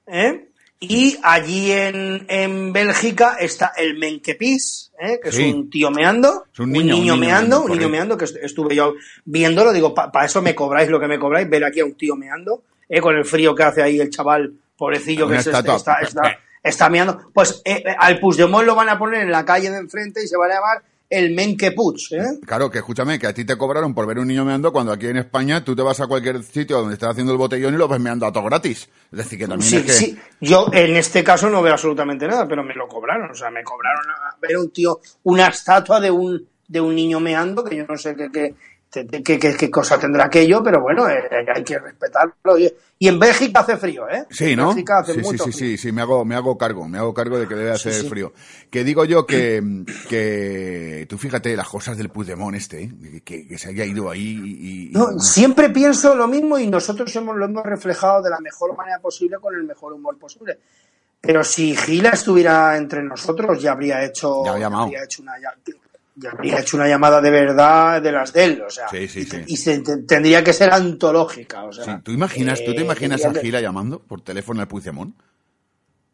¿eh? 0.06 0.50
Y 0.82 1.18
allí 1.24 1.72
en, 1.72 2.26
en 2.30 2.72
Bélgica 2.74 3.36
está 3.40 3.72
el 3.78 3.98
Menkepis, 3.98 4.89
¿eh? 5.00 5.20
que 5.24 5.32
Sí. 5.32 5.48
es 5.50 5.54
un 5.56 5.70
tío 5.70 5.90
meando, 5.92 6.46
Es 6.54 6.60
un 6.60 6.72
niño, 6.72 6.96
un 6.96 7.02
niño 7.02 7.18
meando, 7.18 7.58
meando, 7.60 7.62
un 7.64 7.72
niño 7.78 7.90
meando, 7.90 8.18
que 8.18 8.26
est- 8.26 8.38
estuve 8.42 8.76
yo 8.76 8.94
viéndolo, 9.26 9.72
digo, 9.72 9.94
para 9.94 10.26
eso 10.26 10.42
me 10.42 10.54
cobráis 10.54 10.90
lo 10.90 11.00
que 11.00 11.08
me 11.08 11.18
cobráis, 11.20 11.50
ver 11.50 11.64
aquí 11.64 11.80
a 11.80 11.86
un 11.86 11.96
tío 11.96 12.16
meando, 12.16 12.64
¿eh? 12.90 13.00
con 13.02 13.16
el 13.16 13.26
frío 13.26 13.56
que 13.56 13.64
hace 13.64 13.82
ahí 13.82 14.00
el 14.00 14.10
chaval, 14.10 14.54
pobrecillo, 14.78 15.28
que 15.28 15.42
se- 15.42 15.52
está, 15.52 16.00
está, 16.02 16.38
está 16.62 16.90
meando. 16.90 17.30
Pues 17.34 17.62
eh, 17.66 17.84
eh, 17.86 17.96
al 17.98 18.20
Puigdemont 18.20 18.66
lo 18.66 18.76
van 18.76 18.90
a 18.90 18.98
poner 19.00 19.22
en 19.22 19.32
la 19.32 19.46
calle 19.46 19.70
de 19.72 19.78
enfrente 19.78 20.24
y 20.24 20.28
se 20.28 20.36
van 20.38 20.52
a 20.52 20.56
llamar 20.56 20.82
el 21.10 21.34
Menkepuch, 21.34 22.12
¿eh? 22.12 22.24
Claro, 22.46 22.70
que 22.70 22.78
escúchame, 22.78 23.18
que 23.18 23.28
a 23.28 23.34
ti 23.34 23.44
te 23.44 23.58
cobraron 23.58 23.96
por 23.96 24.06
ver 24.06 24.20
un 24.20 24.28
niño 24.28 24.46
meando 24.46 24.72
cuando 24.72 24.92
aquí 24.92 25.08
en 25.08 25.18
España 25.18 25.64
tú 25.64 25.76
te 25.76 25.82
vas 25.82 26.00
a 26.00 26.08
cualquier 26.08 26.44
sitio 26.44 26.78
donde 26.78 26.94
estés 26.94 27.10
haciendo 27.10 27.32
el 27.32 27.38
botellón 27.40 27.74
y 27.74 27.78
lo 27.78 27.88
ves 27.88 28.00
meando 28.00 28.28
a 28.28 28.32
todo 28.32 28.44
gratis. 28.44 28.88
Es 29.12 29.18
decir, 29.18 29.40
que 29.40 29.48
también 29.48 29.70
Sí, 29.70 29.78
es 29.78 29.84
que... 29.84 29.92
sí. 29.92 30.18
Yo 30.40 30.68
en 30.72 30.96
este 30.96 31.24
caso 31.24 31.50
no 31.50 31.62
veo 31.62 31.74
absolutamente 31.74 32.28
nada, 32.28 32.48
pero 32.48 32.64
me 32.64 32.76
lo 32.76 32.88
cobraron. 32.88 33.32
O 33.32 33.36
sea, 33.36 33.50
me 33.50 33.64
cobraron 33.64 34.06
a 34.12 34.38
ver 34.40 34.58
un 34.58 34.70
tío, 34.70 35.00
una 35.24 35.48
estatua 35.48 36.00
de 36.00 36.12
un, 36.12 36.48
de 36.68 36.80
un 36.80 36.94
niño 36.96 37.20
meando, 37.20 37.64
que 37.64 37.76
yo 37.76 37.86
no 37.88 37.98
sé 37.98 38.16
qué, 38.32 38.54
qué, 38.92 39.06
qué, 39.24 39.40
qué- 39.40 39.70
cosa 39.72 40.00
tendrá 40.00 40.26
aquello, 40.26 40.62
pero 40.64 40.82
bueno, 40.82 41.08
eh, 41.10 41.22
hay 41.56 41.64
que 41.64 41.78
respetarlo. 41.80 42.58
Y, 42.58 42.72
y 42.98 43.08
en 43.08 43.20
Bélgica 43.20 43.62
hace 43.62 43.78
frío, 43.78 44.10
¿eh? 44.10 44.26
Sí, 44.30 44.52
En 44.52 44.58
¿no? 44.58 44.68
Bélgica 44.70 45.00
hace 45.00 45.14
Sí, 45.14 45.20
sí, 45.20 45.26
mucho 45.26 45.44
sí, 45.46 45.52
frío. 45.52 45.68
sí, 45.70 45.78
sí, 45.78 45.92
me 45.92 46.02
hago, 46.02 46.26
me 46.26 46.36
hago 46.36 46.58
cargo, 46.58 46.88
me 46.88 46.98
hago 46.98 47.14
cargo 47.14 47.40
de 47.40 47.48
que 47.48 47.56
debe 47.56 47.72
hacer 47.72 47.94
sí. 47.94 48.10
frío. 48.10 48.34
Que 48.70 48.84
digo 48.84 49.06
yo 49.06 49.26
que, 49.26 49.62
que 50.10 51.06
tú 51.08 51.18
fíjate 51.18 51.56
las 51.56 51.70
cosas 51.70 51.98
del 51.98 52.10
Puigdemont 52.10 52.56
este, 52.56 52.84
¿eh? 52.84 53.22
que, 53.24 53.58
se 53.58 53.70
haya 53.70 53.86
ido 53.86 54.10
ahí 54.10 54.40
y... 54.44 54.90
y- 54.90 54.92
No, 54.92 55.20
siempre 55.20 55.70
pienso 55.70 56.16
lo 56.16 56.28
mismo 56.28 56.58
y 56.60 56.68
nosotros 56.68 57.16
hemos, 57.16 57.36
lo 57.38 57.46
hemos 57.46 57.64
reflejado 57.64 58.22
de 58.22 58.30
la 58.32 58.40
mejor 58.40 58.76
manera 58.76 59.00
posible 59.00 59.38
con 59.40 59.56
el 59.56 59.64
mejor 59.64 59.94
humor 59.94 60.18
posible. 60.18 60.60
Pero 61.22 61.44
si 61.44 61.76
Gila 61.76 62.10
estuviera 62.12 62.78
entre 62.78 63.04
nosotros, 63.04 63.62
ya 63.62 63.74
habría 63.74 64.04
hecho, 64.04 64.44
Ya 64.46 64.52
habría 64.68 65.04
hecho 65.04 65.22
una, 65.22 65.34
ya 65.42 65.54
habría 66.28 66.60
hecho 66.60 66.78
una 66.78 66.88
llamada 66.88 67.22
de 67.22 67.30
verdad 67.32 68.02
de 68.02 68.12
las 68.12 68.34
de 68.34 68.44
él. 68.44 68.62
O 68.66 68.70
sea, 68.70 68.88
Sí, 68.90 69.08
sí, 69.08 69.24
sí. 69.26 69.44
y 69.48 69.58
se, 69.58 69.80
te- 69.80 69.98
tendría 70.04 70.44
que 70.44 70.54
ser 70.54 70.72
antológica. 70.74 71.64
O 71.64 71.72
sea, 71.74 72.02
¿Tú 72.04 72.12
imaginas, 72.12 72.64
tú 72.64 72.74
te 72.74 72.82
eh, 72.82 72.84
imaginas 72.86 73.24
a 73.26 73.32
que- 73.34 73.42
Gila 73.42 73.62
llamando 73.62 74.00
por 74.00 74.22
teléfono 74.22 74.62
al 74.62 74.68
Puigdemont? 74.68 75.16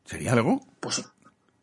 ¿Sería 0.06 0.34
algo? 0.34 0.62
Pues 0.80 1.04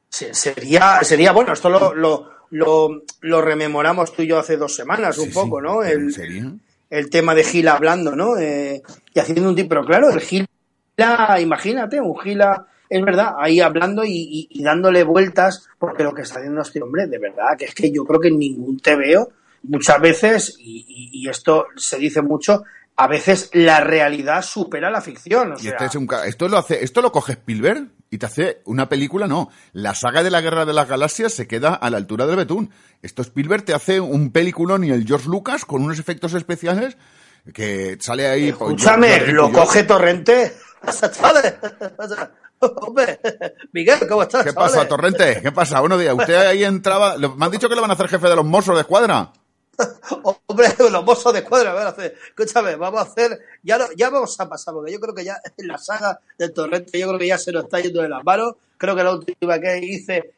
se- 0.09 0.35
sería, 0.35 1.01
sería 1.03 1.33
bueno, 1.33 1.53
esto 1.53 1.69
lo, 1.71 1.95
lo, 1.95 2.31
lo, 2.51 3.03
lo 3.21 3.41
rememoramos 3.43 4.13
tú 4.15 4.23
y 4.23 4.27
yo 4.27 4.39
hace 4.39 4.57
dos 4.57 4.75
semanas 4.75 5.19
un 5.19 5.31
poco, 5.33 5.61
¿no? 5.61 5.83
El, 5.83 6.13
¿Sería? 6.13 6.51
el 6.91 7.11
tema 7.11 7.35
de 7.35 7.45
Gila 7.45 7.75
hablando, 7.75 8.15
¿no? 8.17 8.37
Eh, 8.37 8.83
y 9.15 9.19
haciendo 9.21 9.49
un 9.49 9.55
tipo, 9.57 9.69
pero 9.71 9.85
claro, 9.87 10.11
el 10.11 10.21
Gila, 10.21 10.47
imagínate, 11.41 12.01
un 12.01 12.19
Gila, 12.19 12.67
es 12.97 13.05
verdad, 13.05 13.35
ahí 13.39 13.61
hablando 13.61 14.05
y, 14.05 14.11
y- 14.13 14.49
y 14.51 14.63
dándole 14.63 15.03
vueltas, 15.05 15.69
porque 15.79 16.03
lo 16.05 16.13
que 16.15 16.23
está 16.23 16.39
haciendo 16.39 16.61
este 16.63 16.83
hombre, 16.83 17.07
de 17.07 17.19
verdad, 17.19 17.57
que 17.59 17.65
es 17.67 17.75
que 17.75 17.91
yo 17.91 18.05
creo 18.05 18.21
que 18.21 18.29
en 18.29 18.39
ningún 18.39 18.79
TVO, 18.79 19.31
muchas 19.65 20.01
veces, 20.01 20.57
y, 20.59 21.29
esto 21.29 21.67
se 21.77 21.99
dice 21.99 22.21
mucho, 22.23 22.65
a 22.97 23.07
veces 23.07 23.49
la 23.55 23.81
realidad 23.81 24.43
supera 24.43 24.91
la 24.91 25.01
ficción. 25.01 25.53
O 25.53 25.57
Y 25.57 25.61
sea, 25.61 25.71
este 25.73 25.85
es 25.87 25.95
un 25.95 26.07
ca- 26.07 26.27
esto 26.27 26.49
lo 26.49 26.59
hace, 26.59 26.85
esto 26.85 27.01
lo 27.01 27.11
coge 27.13 27.33
Spielberg 27.33 27.89
y 28.11 28.19
te 28.19 28.27
hace 28.27 28.61
una 28.67 28.89
película, 28.89 29.27
no. 29.27 29.49
La 29.73 29.95
saga 29.95 30.23
de 30.23 30.31
la 30.31 30.41
Guerra 30.43 30.67
de 30.67 30.75
las 30.75 30.89
Galaxias 30.89 31.33
se 31.33 31.47
queda 31.47 31.75
a 31.75 31.89
la 31.91 31.97
altura 31.97 32.27
del 32.27 32.37
betún. 32.37 32.71
Esto 33.01 33.23
Spielberg 33.23 33.65
te 33.65 33.73
hace 33.73 34.01
un 34.01 34.31
peliculón 34.33 34.85
y 34.85 34.91
el 34.91 35.07
George 35.07 35.29
Lucas 35.31 35.65
con 35.65 35.83
unos 35.83 35.99
efectos 35.99 36.35
especiales 36.35 36.99
que 37.55 37.97
sale 38.01 38.27
ahí. 38.27 38.53
pues, 38.53 38.73
Escúchame, 38.73 39.27
lo 39.29 39.51
coge 39.51 39.85
Torrente. 39.85 40.53
Hombre, 42.63 43.19
Miguel, 43.73 43.99
¿cómo 44.09 44.23
estás? 44.23 44.45
¿Qué 44.45 44.53
pasa? 44.53 44.87
Torrente? 44.87 45.41
¿Qué 45.43 45.51
pasa? 45.53 45.81
Buenos 45.81 46.01
días. 46.01 46.15
Usted 46.17 46.35
ahí 46.35 46.65
entraba. 46.65 47.17
Me 47.19 47.45
han 47.45 47.51
dicho 47.51 47.69
que 47.69 47.75
le 47.75 47.81
van 47.81 47.91
a 47.91 47.95
hacer 47.95 48.09
jefe 48.09 48.29
de 48.29 48.37
los 48.37 48.45
Mossos 48.45 48.75
de 48.77 48.83
escuadra. 48.83 49.33
Hombre, 50.47 50.69
los 50.79 51.05
mozos 51.05 51.33
de 51.33 51.43
cuadra, 51.43 51.73
van 51.73 51.87
a 51.87 51.91
hacer. 51.91 52.15
Escúchame, 52.29 52.77
vamos 52.77 53.01
a 53.01 53.05
hacer, 53.05 53.41
ya, 53.63 53.79
lo- 53.79 53.91
ya 53.97 54.11
vamos 54.11 54.39
a 54.39 54.47
pasar, 54.49 54.75
porque 54.75 54.93
yo 54.93 55.01
creo 55.01 55.15
que 55.15 55.25
ya 55.25 55.39
en 55.57 55.67
la 55.67 55.79
saga 55.79 56.21
del 56.39 56.53
Torrente, 56.53 56.99
yo 56.99 57.09
creo 57.09 57.19
que 57.19 57.27
ya 57.27 57.39
se 57.39 57.53
nos 57.53 57.65
está 57.65 57.81
yendo 57.81 58.03
de 58.03 58.09
las 58.11 58.23
manos. 58.23 58.55
Creo 58.77 58.95
que 58.95 59.03
la 59.03 59.13
última 59.15 59.59
que 59.59 59.79
hice 59.79 60.35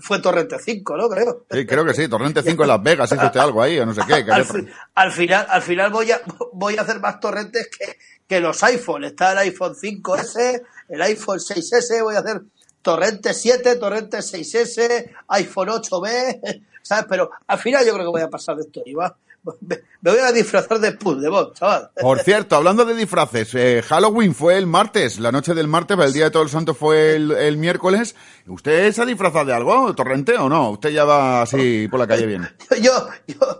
fue 0.00 0.20
Torrente 0.20 0.56
5, 0.58 0.96
¿no? 0.96 1.08
Creo. 1.10 1.44
Sí, 1.50 1.66
creo 1.66 1.84
que 1.84 1.92
sí. 1.94 2.08
Torrente 2.08 2.42
5 2.42 2.62
en 2.62 2.68
Las 2.68 2.82
Vegas. 2.82 3.12
Hizo 3.12 3.26
usted 3.26 3.40
algo 3.40 3.62
ahí 3.62 3.78
o 3.78 3.84
no 3.86 3.92
sé 3.94 4.00
qué. 4.08 4.24
que 4.24 4.32
Al, 4.32 4.40
había- 4.40 4.44
fi- 4.64 4.66
al 4.94 5.12
final, 5.12 5.46
al 5.50 5.62
final 5.62 5.90
voy 5.92 6.10
a, 6.10 6.20
voy 6.54 6.76
a 6.78 6.80
hacer 6.82 7.00
más 7.00 7.20
torrentes 7.20 7.68
que, 7.68 7.98
que 8.26 8.40
los 8.40 8.60
iPhone. 8.64 9.04
Está 9.04 9.32
el 9.32 9.38
iPhone 9.38 9.74
5S, 9.74 10.62
el 10.90 11.00
iPhone 11.02 11.38
6S, 11.38 12.02
voy 12.02 12.16
a 12.16 12.18
hacer 12.18 12.42
Torrente 12.82 13.32
7, 13.34 13.76
Torrente 13.76 14.18
6S, 14.18 15.10
iPhone 15.28 15.68
8B, 15.68 16.62
¿sabes? 16.82 17.06
Pero 17.08 17.30
al 17.46 17.58
final 17.58 17.84
yo 17.86 17.92
creo 17.94 18.04
que 18.06 18.10
voy 18.10 18.22
a 18.22 18.28
pasar 18.30 18.56
de 18.56 18.62
esto 18.62 18.82
va- 18.94 19.16
me 19.60 19.80
me 20.02 20.10
voy 20.12 20.20
a 20.20 20.32
disfrazar 20.32 20.78
de 20.80 20.92
Puigdemont, 20.92 21.52
chaval. 21.54 21.90
Por 22.00 22.20
cierto, 22.20 22.56
hablando 22.56 22.84
de 22.86 22.94
disfraces, 22.94 23.54
eh, 23.54 23.82
Halloween 23.86 24.34
fue 24.34 24.56
el 24.56 24.66
martes, 24.66 25.18
la 25.20 25.30
noche 25.30 25.52
del 25.52 25.68
martes, 25.68 25.98
el 25.98 26.12
día 26.14 26.24
de 26.24 26.30
Todos 26.30 26.46
los 26.46 26.52
Santos 26.52 26.76
fue 26.78 27.16
el, 27.16 27.32
el 27.32 27.58
miércoles. 27.58 28.14
¿Usted 28.46 28.92
se 28.92 29.02
ha 29.02 29.04
disfrazado 29.06 29.44
de 29.44 29.52
algo, 29.54 29.94
Torrente, 29.94 30.36
o 30.36 30.48
no? 30.48 30.70
Usted 30.70 30.90
ya 30.90 31.04
va 31.04 31.42
así 31.42 31.86
por 31.88 32.00
la 32.00 32.06
calle 32.06 32.24
bien. 32.26 32.48
Yo, 32.82 33.08
yo, 33.26 33.58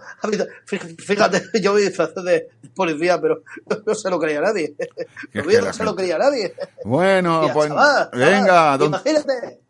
fíjate, 0.99 1.43
yo 1.61 1.72
voy 1.72 1.83
disfrazado 1.83 2.22
de 2.22 2.49
policía, 2.74 3.20
pero 3.20 3.43
no 3.87 3.95
se 3.95 4.09
lo 4.11 4.18
creía 4.18 4.41
nadie. 4.41 4.74
No 5.35 5.72
se 5.72 5.85
lo 5.85 5.95
creía 5.95 6.16
nadie. 6.18 6.55
Bueno, 6.85 7.43
Mira, 7.43 7.53
pues 7.55 7.68
chaval, 7.68 8.11
chaval, 8.11 8.18
venga, 8.31 8.78
don- 8.78 8.89
Imagínate. 8.89 9.61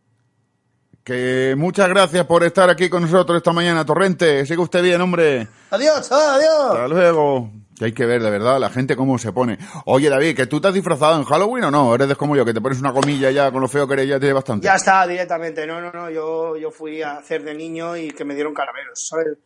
Que 1.05 1.55
muchas 1.57 1.89
gracias 1.89 2.27
por 2.27 2.45
estar 2.45 2.69
aquí 2.71 2.89
con 2.89 3.03
nosotros 3.03 3.37
esta 3.37 3.53
mañana, 3.53 3.85
Torrente. 3.85 4.45
Siga 4.47 4.63
usted 4.63 4.83
bien, 4.83 5.01
hombre. 5.01 5.49
Adiós, 5.71 6.11
adiós. 6.13 6.71
Hasta 6.71 6.89
luego. 6.89 7.51
Que 7.79 7.87
hay 7.87 7.93
que 7.93 8.05
ver, 8.05 8.23
de 8.23 8.29
verdad, 8.31 8.61
la 8.61 8.69
gente 8.69 8.95
cómo 8.95 9.17
se 9.19 9.33
pone. 9.33 9.59
Oye, 9.87 10.11
David, 10.11 10.37
¿que 10.37 10.47
tú 10.47 10.61
te 10.61 10.69
has 10.69 10.75
disfrazado 10.75 11.17
en 11.17 11.25
Halloween 11.25 11.65
o 11.65 11.71
no? 11.71 11.95
Eres 11.95 12.15
como 12.19 12.37
yo, 12.37 12.45
que 12.45 12.53
te 12.53 12.61
pones 12.61 12.79
una 12.79 12.93
comilla 12.93 13.31
ya 13.31 13.51
con 13.51 13.63
lo 13.63 13.69
feo 13.69 13.89
que 13.89 13.95
eres, 13.95 14.09
ya 14.09 14.19
tienes 14.19 14.35
bastante. 14.35 14.67
Ya 14.67 14.75
está, 14.75 15.07
directamente. 15.07 15.67
No, 15.67 15.81
no, 15.81 15.91
no. 15.91 16.11
Yo, 16.11 16.59
yo 16.59 16.71
fui 16.71 17.01
a 17.01 17.13
hacer 17.17 17.43
de 17.43 17.55
niño 17.55 17.97
y 17.97 18.11
que 18.11 18.23
me 18.27 18.35
dieron 18.35 18.53
caramelos, 18.53 19.09
¿sabes? 19.09 19.39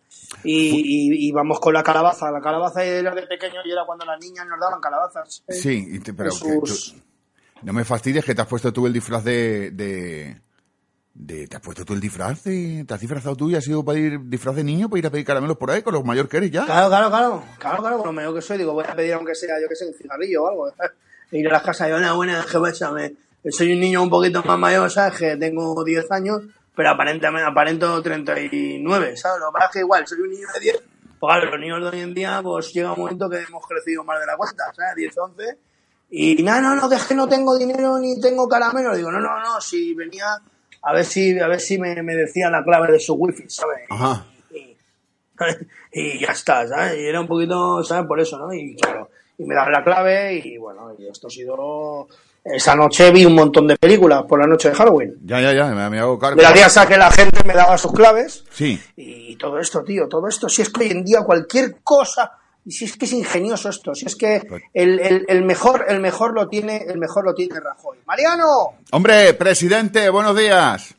Y, 0.42 0.52
y, 0.80 1.28
y 1.28 1.32
vamos 1.32 1.61
con 1.61 1.72
la 1.74 1.84
calabaza. 1.84 2.28
La 2.32 2.40
calabaza 2.40 2.82
era 2.82 3.14
de 3.14 3.22
pequeño 3.28 3.61
y 3.64 3.70
era 3.70 3.82
cuando 3.86 4.05
las 4.05 4.18
niñas 4.20 4.44
nos 4.48 4.59
daban 4.59 4.80
calabazas. 4.80 5.44
¿eh? 5.46 5.52
Sí, 5.52 5.86
y 5.92 6.00
te- 6.00 6.12
pero 6.12 6.30
que 6.32 6.38
tú- 6.40 6.96
no 7.62 7.72
me 7.72 7.84
fastidies 7.84 8.24
que 8.24 8.34
te 8.34 8.42
has 8.42 8.48
puesto 8.48 8.72
tú 8.72 8.88
el 8.88 8.92
disfraz 8.92 9.22
de, 9.22 9.70
de, 9.70 10.40
¿Te 11.27 11.49
has 11.55 11.61
puesto 11.62 11.85
tú 11.85 11.93
el 11.95 12.01
disfraz? 12.01 12.43
de- 12.45 12.85
¿Te 12.87 12.93
has 12.95 13.01
disfrazado 13.01 13.37
tú 13.37 13.49
y 13.49 13.55
has 13.55 13.67
ido 13.69 13.85
para 13.85 13.99
ir 13.99 14.19
disfraz 14.25 14.57
de 14.57 14.65
niño 14.65 14.89
para 14.89 14.99
ir 14.99 15.07
a 15.07 15.11
pedir 15.11 15.25
caramelos 15.25 15.57
por 15.57 15.71
ahí 15.71 15.81
con 15.83 15.95
lo 15.95 16.03
mayor 16.03 16.29
que 16.29 16.39
eres 16.39 16.51
ya? 16.51 16.65
Claro, 16.65 16.89
claro, 16.89 17.09
claro. 17.09 17.45
Claro, 17.59 17.79
claro. 17.79 17.97
Con 17.99 18.07
lo 18.07 18.12
menos 18.12 18.35
que 18.35 18.43
soy, 18.43 18.59
digo, 18.59 18.73
voy 18.73 18.85
a 18.89 18.95
pedir 18.97 19.15
aunque 19.15 19.35
sea, 19.35 19.61
yo 19.62 19.69
que 19.69 19.77
sé, 19.77 19.87
un 19.87 19.95
cigarrillo 19.95 20.43
o 20.43 20.49
algo. 20.49 20.73
Ir 21.31 21.49
a 21.49 21.53
las 21.53 21.62
casas 21.62 21.89
y 21.89 21.93
una 21.93 22.12
buena, 22.15 22.45
que 22.51 22.59
échame. 22.69 23.15
Soy 23.49 23.73
un 23.75 23.81
niño 23.81 24.03
un 24.03 24.11
poquito 24.11 24.43
más 24.43 24.59
mayor, 24.59 24.91
¿sabes? 24.91 25.17
Que 25.19 25.37
tengo 25.37 25.85
10 25.85 26.11
años, 26.11 26.41
pero 26.75 26.91
aparentemente 26.91 27.47
aparento 27.49 28.03
39, 28.03 29.17
¿sabes? 29.17 29.41
Lo 29.41 29.47
que 29.49 29.53
pasa 29.53 29.67
es 29.67 29.73
que 29.73 29.79
igual, 29.81 30.07
soy 30.07 30.21
un 30.21 30.31
niño 30.31 30.49
de 30.55 30.61
10. 30.61 30.77
Pues 31.21 31.33
claro, 31.33 31.51
los 31.53 31.61
niños 31.61 31.81
de 31.81 31.97
hoy 31.97 32.03
en 32.03 32.15
día, 32.15 32.41
pues 32.43 32.73
llega 32.73 32.93
un 32.93 32.99
momento 32.99 33.31
que 33.31 33.39
hemos 33.41 33.65
crecido 33.67 34.03
más 34.05 34.19
de 34.19 34.27
la 34.27 34.37
cuenta, 34.37 34.65
¿sabes? 34.75 34.97
10, 34.97 35.17
11. 35.17 35.59
Y 36.11 36.43
no, 36.43 36.61
no, 36.61 36.75
no, 36.75 36.89
que 36.89 36.97
es 36.97 37.05
que 37.05 37.15
no 37.15 37.29
tengo 37.29 37.57
dinero 37.57 37.99
ni 37.99 38.21
tengo 38.21 38.49
caramelo. 38.49 38.95
Digo, 38.97 39.11
no, 39.12 39.21
no, 39.21 39.41
no, 39.41 39.61
si 39.61 39.95
venía 39.95 40.27
a 40.85 40.93
ver 40.93 41.05
si, 41.05 41.39
a 41.39 41.49
ver 41.49 41.61
si 41.61 41.78
me, 41.78 42.03
me 42.03 42.14
decía 42.14 42.51
la 42.51 42.62
clave 42.64 42.93
de 42.93 43.01
su 43.01 43.14
wifi, 43.14 43.45
¿sabes? 43.49 43.80
Ajá. 43.91 44.26
y 45.93 46.18
ya 46.20 46.28
está, 46.32 46.66
¿sabes? 46.68 46.99
Y 46.99 47.07
era 47.07 47.20
un 47.20 47.26
poquito, 47.26 47.82
¿sabes? 47.82 48.07
Por 48.07 48.20
eso, 48.20 48.39
¿no? 48.39 48.53
Y 48.53 48.76
claro, 48.76 49.11
y 49.39 49.45
me 49.45 49.55
daban 49.55 49.72
la 49.72 49.85
clave 49.85 50.35
y 50.45 50.59
bueno, 50.59 50.95
y 50.99 51.07
esto 51.09 51.26
ha 51.28 51.30
sido... 51.30 52.09
Esa 52.47 52.76
noche 52.76 53.11
vi 53.11 53.24
un 53.24 53.35
montón 53.35 53.66
de 53.66 53.74
películas 53.78 54.24
por 54.24 54.39
la 54.39 54.47
noche 54.47 54.68
de 54.68 54.74
Halloween. 54.74 55.14
Ya, 55.24 55.41
ya, 55.41 55.55
ya, 55.55 55.64
me, 55.68 55.89
me 55.89 55.99
hago 55.99 56.18
cargo. 56.18 56.39
Gracias 56.39 56.76
a 56.76 56.87
que 56.87 56.99
la 56.99 57.11
gente 57.11 57.43
me 57.43 57.55
daba 57.55 57.78
sus 57.78 57.91
claves 57.91 58.45
Sí. 58.51 58.78
y 58.97 59.35
todo 59.37 59.59
esto, 59.59 59.82
tío, 59.82 60.07
todo 60.11 60.28
esto. 60.28 60.47
Si 60.51 60.61
es 60.61 60.68
que 60.68 60.85
hoy 60.85 60.91
en 60.91 61.03
día 61.07 61.22
cualquier 61.22 61.76
cosa, 61.82 62.32
y 62.65 62.73
si 62.73 62.87
es 62.87 62.97
que 62.97 63.05
es 63.05 63.12
ingenioso 63.12 63.69
esto, 63.69 63.95
si 63.95 64.07
es 64.07 64.17
que 64.17 64.43
el, 64.73 64.99
el, 65.01 65.25
el 65.29 65.45
mejor, 65.45 65.85
el 65.89 66.01
mejor 66.01 66.33
lo 66.35 66.49
tiene, 66.49 66.85
el 66.89 66.99
mejor 66.99 67.25
lo 67.25 67.35
tiene 67.35 67.61
Rajoy. 67.61 67.99
Mariano, 68.07 68.79
Hombre, 68.93 69.35
presidente, 69.35 70.09
buenos 70.09 70.37
días. 70.37 70.95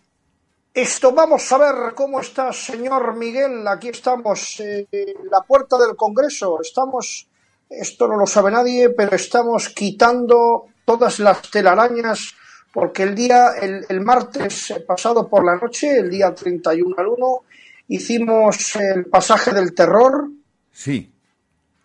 Esto 0.74 1.14
vamos 1.14 1.52
a 1.52 1.58
ver 1.58 1.96
cómo 1.96 2.20
está, 2.20 2.52
señor 2.52 3.16
Miguel. 3.16 3.68
Aquí 3.68 3.88
estamos 3.88 4.60
eh, 4.60 4.86
en 4.92 5.30
la 5.32 5.42
puerta 5.42 5.78
del 5.78 5.96
Congreso. 5.96 6.60
Estamos, 6.62 7.28
esto 7.70 8.08
no 8.08 8.18
lo 8.18 8.28
sabe 8.28 8.52
nadie, 8.52 8.90
pero 8.90 9.16
estamos 9.16 9.70
quitando 9.70 10.66
todas 10.84 11.20
las 11.20 11.50
telarañas 11.50 12.36
porque 12.74 13.04
el 13.04 13.16
día, 13.16 13.52
el, 13.62 13.86
el 13.88 14.02
martes 14.02 14.74
pasado 14.86 15.30
por 15.30 15.46
la 15.46 15.56
noche, 15.56 15.98
el 15.98 16.10
día 16.10 16.36
31 16.36 16.94
al 16.98 17.08
1, 17.08 17.42
hicimos 17.88 18.76
el 18.76 19.06
pasaje 19.06 19.54
del 19.54 19.74
terror. 19.74 20.28
Sí. 20.74 21.15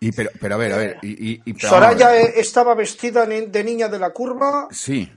Y 0.01 0.11
pero, 0.11 0.31
pero 0.41 0.55
a 0.55 0.57
ver, 0.57 0.73
a 0.73 0.77
ver. 0.77 0.97
Y, 1.03 1.09
y, 1.31 1.41
y- 1.45 1.53
pero 1.53 1.69
Soraya 1.69 2.09
ver. 2.09 2.33
estaba 2.35 2.73
vestida 2.75 3.25
de 3.25 3.63
niña 3.63 3.87
de 3.87 3.99
la 3.99 4.09
curva. 4.09 4.67
Sí. 4.71 5.09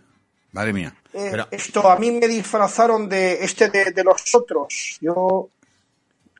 Madre 0.52 0.72
mía. 0.72 0.94
Eh, 1.12 1.28
Pero, 1.32 1.48
esto 1.50 1.90
a 1.90 1.96
mí 1.98 2.12
me 2.12 2.28
disfrazaron 2.28 3.08
de 3.08 3.42
este 3.42 3.70
de, 3.70 3.90
de 3.92 4.04
los 4.04 4.22
otros. 4.34 4.98
Yo, 5.00 5.48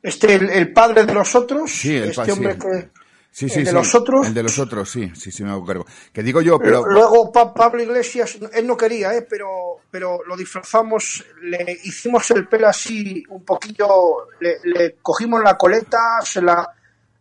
este 0.03 0.35
el, 0.35 0.51
el 0.51 0.73
padre 0.73 1.05
de 1.05 1.15
los 1.15 1.35
otros, 1.35 1.73
Sí, 1.73 1.97
el 1.97 2.11
este 2.11 2.31
hombre 2.31 2.53
sí. 2.55 2.59
que 2.61 2.89
Sí, 3.33 3.49
sí, 3.49 3.59
el 3.61 3.65
de 3.65 3.71
sí. 3.73 3.77
los 3.77 3.93
otros. 3.97 4.27
El 4.29 4.35
de 4.35 4.43
los 4.45 4.59
otros, 4.61 4.89
sí, 4.89 5.11
sí, 5.17 5.33
sí, 5.33 5.43
me 5.43 5.51
hago 5.51 5.65
cargo. 5.67 5.85
Que 6.13 6.23
digo 6.23 6.41
yo, 6.41 6.57
pero... 6.61 6.85
Luego 6.87 7.33
Pa- 7.33 7.53
Pablo 7.53 7.83
Iglesias, 7.83 8.39
él 8.53 8.65
no 8.65 8.77
quería, 8.77 9.13
¿eh? 9.13 9.23
pero, 9.29 9.79
pero 9.91 10.21
lo 10.25 10.37
disfrazamos, 10.37 11.25
le 11.43 11.81
hicimos 11.83 12.31
el 12.31 12.47
pelo 12.47 12.69
así 12.69 13.25
un 13.31 13.45
poquito, 13.45 14.29
le, 14.39 14.59
le 14.63 14.97
cogimos 15.03 15.43
la 15.43 15.57
coleta, 15.59 16.21
se 16.23 16.41
la 16.43 16.65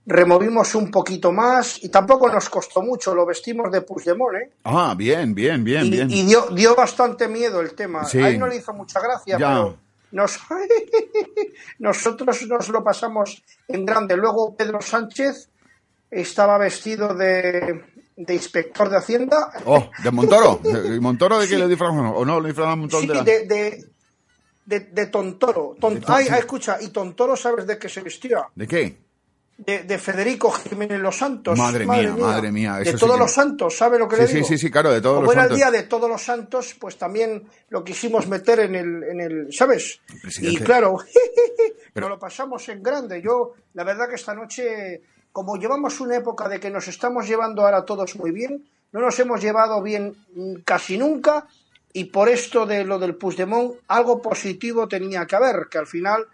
removimos 0.06 0.76
un 0.76 0.91
poquito 0.91 1.32
más 1.32 1.82
y 1.84 1.89
tampoco 1.89 2.30
nos 2.30 2.49
costó 2.49 2.82
mucho, 2.82 3.16
lo 3.16 3.26
vestimos 3.26 3.72
de 3.72 3.82
Puigdemont, 3.82 4.36
¿eh? 4.36 4.51
Ah, 4.66 4.93
bien, 4.97 5.34
bien, 5.34 5.64
bien, 5.64 5.86
y, 5.86 5.89
bien. 5.91 6.12
y 6.12 6.24
dio, 6.26 6.47
dio 6.51 6.76
bastante 6.76 7.28
miedo 7.28 7.62
el 7.62 7.74
tema. 7.74 8.04
Sí. 8.06 8.20
A 8.20 8.30
él 8.30 8.39
no 8.39 8.47
le 8.47 8.58
hizo 8.58 8.74
mucha 8.74 8.99
gracia, 8.99 9.38
Ya. 9.38 9.47
pero 9.49 9.78
nos, 10.12 10.38
nosotros 11.80 12.41
nos 12.47 12.70
lo 12.70 12.84
pasamos 12.84 13.43
en 13.68 13.86
grande. 13.86 14.16
Luego 14.18 14.56
Pedro 14.56 14.82
Sánchez 14.82 15.49
estaba 16.12 16.58
vestido 16.58 17.14
de, 17.16 17.84
de 18.16 18.34
inspector 18.34 18.89
de 18.89 18.97
Hacienda. 18.97 19.51
Oh, 19.66 19.89
de 20.04 20.12
Montoro. 20.12 20.60
¿Y 20.95 20.99
Montoro 20.99 21.39
de 21.39 21.47
qué 21.47 21.58
le 21.58 21.68
disfrazamos? 21.68 22.14
¿O 22.16 22.26
no 22.26 22.39
le 22.39 22.49
disfrazamos 22.49 22.76
un 22.76 22.80
montón 22.82 23.01
Sí, 23.01 23.08
de 23.08 23.14
la... 23.16 23.24
de, 23.24 23.45
de, 23.45 23.86
de, 24.66 24.80
de 24.80 25.08
Tontoro. 25.08 25.76
Ay, 26.08 26.28
ay, 26.30 26.39
escucha, 26.39 26.78
y 26.82 26.89
Tontoro, 26.89 27.36
¿sabes 27.36 27.66
de 27.68 27.78
qué 27.78 27.89
se 27.89 28.01
vestía? 28.01 28.47
¿De 28.56 28.68
qué? 28.68 28.97
De, 29.56 29.84
de 29.84 29.97
Federico 29.99 30.51
Jiménez 30.51 30.99
Los 30.99 31.18
Santos. 31.18 31.58
Madre 31.58 31.86
mía, 31.86 32.16
madre 32.18 32.51
mía, 32.51 32.78
De 32.78 32.86
sí 32.91 32.97
todos 32.97 33.14
que- 33.14 33.20
los 33.20 33.32
santos, 33.32 33.78
¿sabe 33.78 33.99
lo 33.99 34.08
que 34.08 34.16
Sí, 34.16 34.22
le 34.24 34.28
sí, 34.28 34.34
digo? 34.36 34.47
sí, 34.47 34.58
sí, 34.58 34.72
claro, 34.72 34.91
de 34.91 34.99
todos 34.99 35.16
Como 35.18 35.26
los 35.28 35.34
era 35.34 35.43
el 35.43 35.49
santos. 35.49 35.58
día 35.58 35.72
de 35.82 35.88
todos 35.88 36.10
los 36.10 36.22
santos, 36.24 36.76
pues 36.80 36.97
también 36.97 37.43
lo 37.70 37.84
quisimos 37.84 38.28
meter 38.28 38.62
en 38.62 38.76
el, 38.76 39.04
en 39.04 39.22
el 39.22 39.54
¿sabes? 39.54 39.99
Y 40.41 40.58
claro, 40.58 40.97
Pero- 41.93 42.08
nos 42.08 42.16
lo 42.16 42.20
pasamos 42.20 42.68
en 42.70 42.82
grande. 42.82 43.22
Yo, 43.22 43.54
la 43.76 43.84
verdad 43.84 44.10
que 44.10 44.16
esta 44.16 44.34
noche, 44.34 45.01
como 45.32 45.56
llevamos 45.58 45.99
una 45.99 46.18
época 46.18 46.49
de 46.49 46.60
que 46.60 46.72
nos 46.72 46.88
estamos 46.88 47.28
llevando 47.28 47.62
ahora 47.64 47.86
todos 47.86 48.16
muy 48.16 48.32
bien, 48.32 48.68
no 48.91 49.01
nos 49.01 49.18
hemos 49.20 49.39
llevado 49.41 49.82
bien 49.84 50.16
casi 50.66 50.97
nunca, 50.97 51.45
y 51.93 52.06
por 52.06 52.28
esto 52.28 52.66
de 52.66 52.84
lo 52.84 52.97
del 52.97 53.16
Puigdemont, 53.16 53.76
algo 53.88 54.20
positivo 54.20 54.88
tenía 54.88 55.28
que 55.28 55.36
haber, 55.36 55.68
que 55.70 55.78
al 55.78 55.86
final 55.88 56.26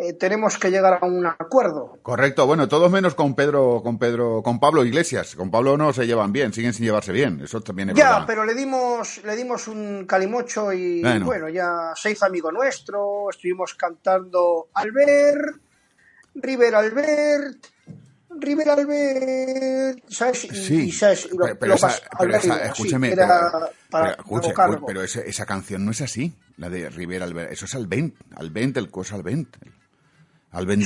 eh, 0.00 0.12
tenemos 0.12 0.58
que 0.58 0.70
llegar 0.70 0.98
a 1.02 1.04
un 1.06 1.26
acuerdo. 1.26 1.98
Correcto, 2.02 2.46
bueno, 2.46 2.68
todos 2.68 2.88
menos 2.90 3.14
con 3.16 3.34
Pedro, 3.34 3.80
con 3.82 3.98
Pedro, 3.98 4.42
con 4.44 4.60
Pablo 4.60 4.84
Iglesias. 4.84 5.34
Con 5.34 5.50
Pablo 5.50 5.76
no 5.76 5.92
se 5.92 6.06
llevan 6.06 6.32
bien, 6.32 6.52
siguen 6.52 6.72
sin 6.72 6.84
llevarse 6.84 7.10
bien. 7.10 7.40
Eso 7.42 7.60
también 7.60 7.90
es 7.90 7.96
Ya, 7.96 8.10
verdad. 8.10 8.24
pero 8.26 8.44
le 8.44 8.54
dimos, 8.54 9.20
le 9.24 9.34
dimos 9.34 9.66
un 9.66 10.04
calimocho 10.06 10.72
y 10.72 11.02
Bueno. 11.02 11.26
bueno. 11.26 11.48
ya 11.48 11.92
se 11.96 12.12
hizo 12.12 12.26
amigo 12.26 12.52
nuestro, 12.52 13.28
estuvimos 13.30 13.74
cantando 13.74 14.68
Albert, 14.74 15.56
River 16.36 16.74
Albert, 16.76 17.66
River 18.40 18.68
Albert, 18.70 19.98
¿sabes? 20.08 20.38
Sí, 20.52 20.88
y, 20.88 20.92
¿sabes? 20.92 21.28
Y 21.32 21.36
lo- 21.36 21.58
pero, 21.58 21.74
esa, 21.74 21.92
pero 22.18 22.40
sí, 22.40 22.48
era 22.48 23.50
pero- 23.50 23.70
para 23.90 24.16
pero 24.16 24.20
escuche, 24.20 24.52
pero 24.86 25.02
esa, 25.02 25.20
esa 25.22 25.44
canción 25.46 25.84
no 25.84 25.90
es 25.90 26.02
así, 26.02 26.32
la 26.56 26.68
de 26.70 26.88
Rivera 26.90 27.24
Albert, 27.24 27.50
eso 27.52 27.64
es 27.64 27.74
Albent, 27.74 28.14
Albent, 28.36 28.76
el 28.76 28.90
cosa 28.90 29.16
Albent. 29.16 29.56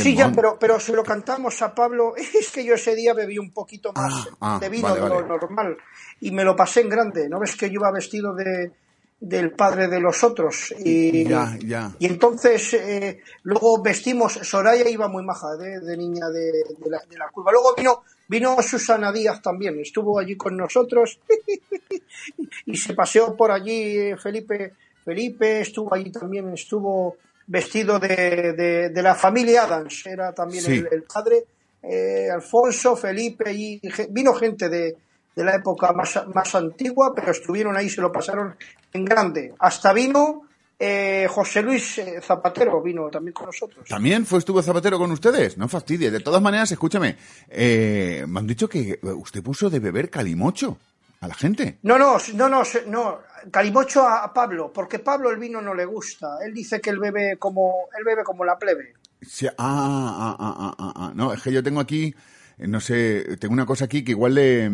Sí, 0.02 0.16
ya, 0.16 0.32
pero, 0.32 0.58
pero 0.58 0.80
se 0.80 0.92
lo 0.92 1.04
cantamos 1.04 1.62
a 1.62 1.74
Pablo. 1.74 2.14
Es 2.38 2.50
que 2.50 2.64
yo 2.64 2.74
ese 2.74 2.94
día 2.96 3.14
bebí 3.14 3.38
un 3.38 3.52
poquito 3.52 3.92
más 3.92 4.28
ah, 4.40 4.58
de 4.60 4.68
vino 4.68 4.88
vale, 4.88 5.00
de 5.00 5.08
lo 5.08 5.14
vale. 5.14 5.28
normal 5.28 5.76
y 6.20 6.30
me 6.32 6.44
lo 6.44 6.56
pasé 6.56 6.80
en 6.80 6.88
grande. 6.88 7.28
¿No 7.28 7.38
ves 7.38 7.54
que 7.56 7.68
yo 7.68 7.74
iba 7.74 7.90
vestido 7.92 8.34
de 8.34 8.72
del 9.20 9.52
padre 9.52 9.86
de 9.86 10.00
los 10.00 10.24
otros? 10.24 10.74
Y, 10.84 11.24
Ya, 11.28 11.56
ya. 11.64 11.92
y 12.00 12.06
entonces 12.06 12.74
eh, 12.74 13.20
luego 13.44 13.80
vestimos, 13.80 14.32
Soraya 14.32 14.88
iba 14.88 15.06
muy 15.06 15.22
maja 15.24 15.54
de, 15.56 15.78
de 15.78 15.96
niña 15.96 16.28
de, 16.28 16.50
de 16.50 16.90
la, 16.90 16.98
de 17.08 17.16
la 17.16 17.28
curva. 17.28 17.52
Luego 17.52 17.72
vino, 17.76 18.02
vino 18.26 18.60
Susana 18.62 19.12
Díaz 19.12 19.40
también, 19.40 19.78
estuvo 19.78 20.18
allí 20.18 20.36
con 20.36 20.56
nosotros 20.56 21.20
y 22.66 22.76
se 22.76 22.94
paseó 22.94 23.36
por 23.36 23.52
allí 23.52 23.96
eh, 23.96 24.16
Felipe, 24.16 24.74
Felipe 25.04 25.60
estuvo 25.60 25.94
allí 25.94 26.10
también, 26.10 26.52
estuvo 26.52 27.16
vestido 27.46 27.98
de, 27.98 28.52
de, 28.52 28.88
de 28.90 29.02
la 29.02 29.14
familia 29.14 29.64
Adams, 29.64 30.06
era 30.06 30.32
también 30.32 30.64
Sí. 30.64 30.72
el, 30.78 30.88
el 30.92 31.02
padre, 31.02 31.44
eh, 31.82 32.28
Alfonso, 32.32 32.96
Felipe 32.96 33.52
y 33.52 33.80
vino 34.10 34.32
gente 34.34 34.68
de, 34.68 34.96
de 35.34 35.44
la 35.44 35.56
época 35.56 35.92
más, 35.92 36.20
más 36.34 36.54
antigua, 36.54 37.12
pero 37.14 37.32
estuvieron 37.32 37.76
ahí, 37.76 37.88
se 37.88 38.00
lo 38.00 38.12
pasaron 38.12 38.54
en 38.92 39.04
grande. 39.04 39.52
Hasta 39.58 39.92
vino 39.92 40.42
eh, 40.78 41.26
José 41.30 41.62
Luis 41.62 41.98
eh, 41.98 42.20
Zapatero, 42.20 42.80
vino 42.82 43.08
también 43.08 43.32
con 43.32 43.46
nosotros. 43.46 43.88
¿También 43.88 44.26
fue 44.26 44.38
estuvo 44.40 44.60
Zapatero 44.62 44.98
con 44.98 45.10
ustedes? 45.12 45.56
No 45.56 45.68
fastidie. 45.68 46.10
De 46.10 46.20
todas 46.20 46.42
maneras, 46.42 46.70
escúchame, 46.72 47.16
eh, 47.48 48.24
me 48.28 48.40
han 48.40 48.46
dicho 48.46 48.68
que 48.68 48.98
usted 49.02 49.42
puso 49.42 49.70
de 49.70 49.78
beber 49.80 50.10
calimocho 50.10 50.78
a 51.22 51.28
la 51.28 51.34
gente. 51.34 51.78
No, 51.82 51.98
no, 51.98 52.18
no, 52.34 52.48
no, 52.50 52.62
no, 52.88 53.18
calimocho 53.50 54.06
a, 54.06 54.24
a 54.24 54.32
Pablo, 54.34 54.70
porque 54.72 54.98
Pablo 54.98 55.30
el 55.30 55.38
vino 55.38 55.62
no 55.62 55.72
le 55.74 55.84
gusta. 55.86 56.36
Él 56.44 56.52
dice 56.52 56.80
que 56.80 56.90
él 56.90 56.98
bebe 56.98 57.38
como, 57.38 57.88
él 57.98 58.04
bebe 58.04 58.22
como 58.24 58.44
la 58.44 58.58
plebe. 58.58 58.92
Sí, 59.20 59.46
ah, 59.46 59.54
ah, 59.58 60.36
ah, 60.38 60.54
ah, 60.58 60.74
ah, 60.78 60.92
ah. 60.96 61.12
No, 61.14 61.32
es 61.32 61.40
que 61.40 61.52
yo 61.52 61.62
tengo 61.62 61.80
aquí, 61.80 62.12
eh, 62.58 62.66
no 62.66 62.80
sé, 62.80 63.36
tengo 63.38 63.54
una 63.54 63.64
cosa 63.66 63.84
aquí 63.84 64.02
que 64.04 64.10
igual 64.10 64.34
le, 64.34 64.68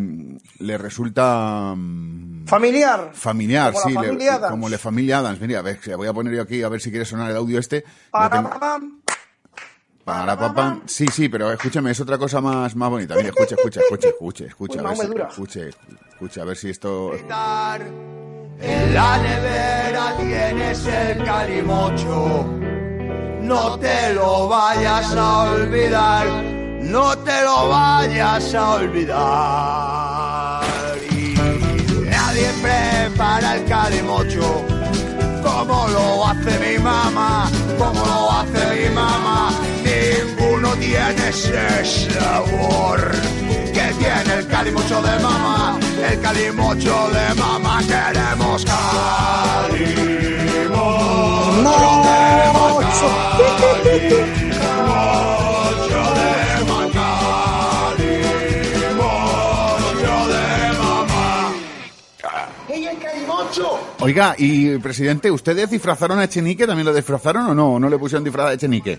le 0.58 0.78
resulta 0.78 1.74
mm, 1.76 2.46
Familiar. 2.46 3.10
familiar, 3.12 3.74
Como 3.74 3.84
la 3.84 3.88
sí, 3.90 3.90
le- 3.90 4.06
familia 4.08 4.34
Adams. 4.36 4.50
como 4.50 4.68
la 4.70 4.78
familia 4.78 5.18
Adams. 5.18 5.40
Mira, 5.42 5.58
a 5.58 5.62
ver, 5.62 5.78
voy 5.96 6.08
a 6.08 6.12
poner 6.14 6.34
yo 6.34 6.42
aquí 6.42 6.62
a 6.62 6.68
ver 6.70 6.80
si 6.80 6.88
quiere 6.90 7.04
sonar 7.04 7.30
el 7.30 7.36
audio 7.36 7.58
este. 7.58 7.84
Lo 7.86 8.10
Para, 8.10 8.30
tengo- 8.36 8.58
pam, 8.58 9.02
para, 10.08 10.36
pa, 10.38 10.54
pam. 10.54 10.80
Sí, 10.86 11.06
sí, 11.12 11.28
pero 11.28 11.52
escúchame, 11.52 11.90
es 11.90 12.00
otra 12.00 12.16
cosa 12.16 12.40
más, 12.40 12.74
más 12.74 12.88
bonita. 12.88 13.14
Mira, 13.14 13.28
escucha, 13.28 13.56
escucha, 13.56 13.80
escucha, 13.80 14.08
escucha, 14.08 14.44
escucha, 14.46 14.80
Uy, 14.80 14.86
a 14.86 14.88
ver 14.88 14.96
si, 14.96 15.02
escuche, 15.28 15.68
escucha, 16.08 16.40
a 16.40 16.44
ver 16.44 16.56
si 16.56 16.70
esto... 16.70 17.12
En 18.60 18.94
la 18.94 19.18
nevera 19.18 20.16
tienes 20.18 20.86
el 20.86 21.22
calimocho. 21.24 22.46
No 23.42 23.78
te 23.78 24.14
lo 24.14 24.48
vayas 24.48 25.14
a 25.14 25.52
olvidar. 25.52 26.26
No 26.80 27.16
te 27.18 27.42
lo 27.42 27.68
vayas 27.68 28.54
a 28.54 28.74
olvidar. 28.76 30.64
Y 31.10 31.34
nadie 32.06 32.48
prepara 32.62 33.56
el 33.56 33.64
calimocho 33.66 34.64
como 35.42 35.88
lo 35.88 36.26
hace 36.26 36.58
mi 36.58 36.78
mamá, 36.82 37.50
como 37.78 38.04
lo 38.04 38.30
hace 38.32 38.88
mi 38.88 38.94
mamá. 38.94 39.50
Ninguno 40.58 40.74
tiene 40.80 41.28
ese 41.28 41.84
sabor 42.10 42.98
que 43.72 43.94
tiene 43.96 44.34
el 44.38 44.48
calimocho 44.48 45.00
de 45.02 45.18
mamá, 45.20 45.78
el 46.10 46.20
calimocho 46.20 47.10
de 47.10 47.34
mamá. 47.36 47.78
Queremos 47.80 48.64
calimocho, 48.64 49.68
queremos 49.68 50.58
calimocho 54.58 56.02
de 56.18 56.34
mamá, 56.64 57.94
calimocho 57.94 60.14
de 60.26 60.42
mamá. 60.76 61.54
¡Ella 62.68 62.90
el 62.90 62.98
calimocho! 62.98 63.78
Oiga, 64.00 64.34
y 64.36 64.76
presidente, 64.78 65.30
¿ustedes 65.30 65.70
disfrazaron 65.70 66.18
a 66.18 66.24
Echenique? 66.24 66.66
¿También 66.66 66.86
lo 66.86 66.92
disfrazaron 66.92 67.46
o 67.46 67.54
no? 67.54 67.78
¿No 67.78 67.88
le 67.88 67.96
pusieron 67.96 68.24
disfraz 68.24 68.48
a 68.48 68.54
Echenique? 68.54 68.98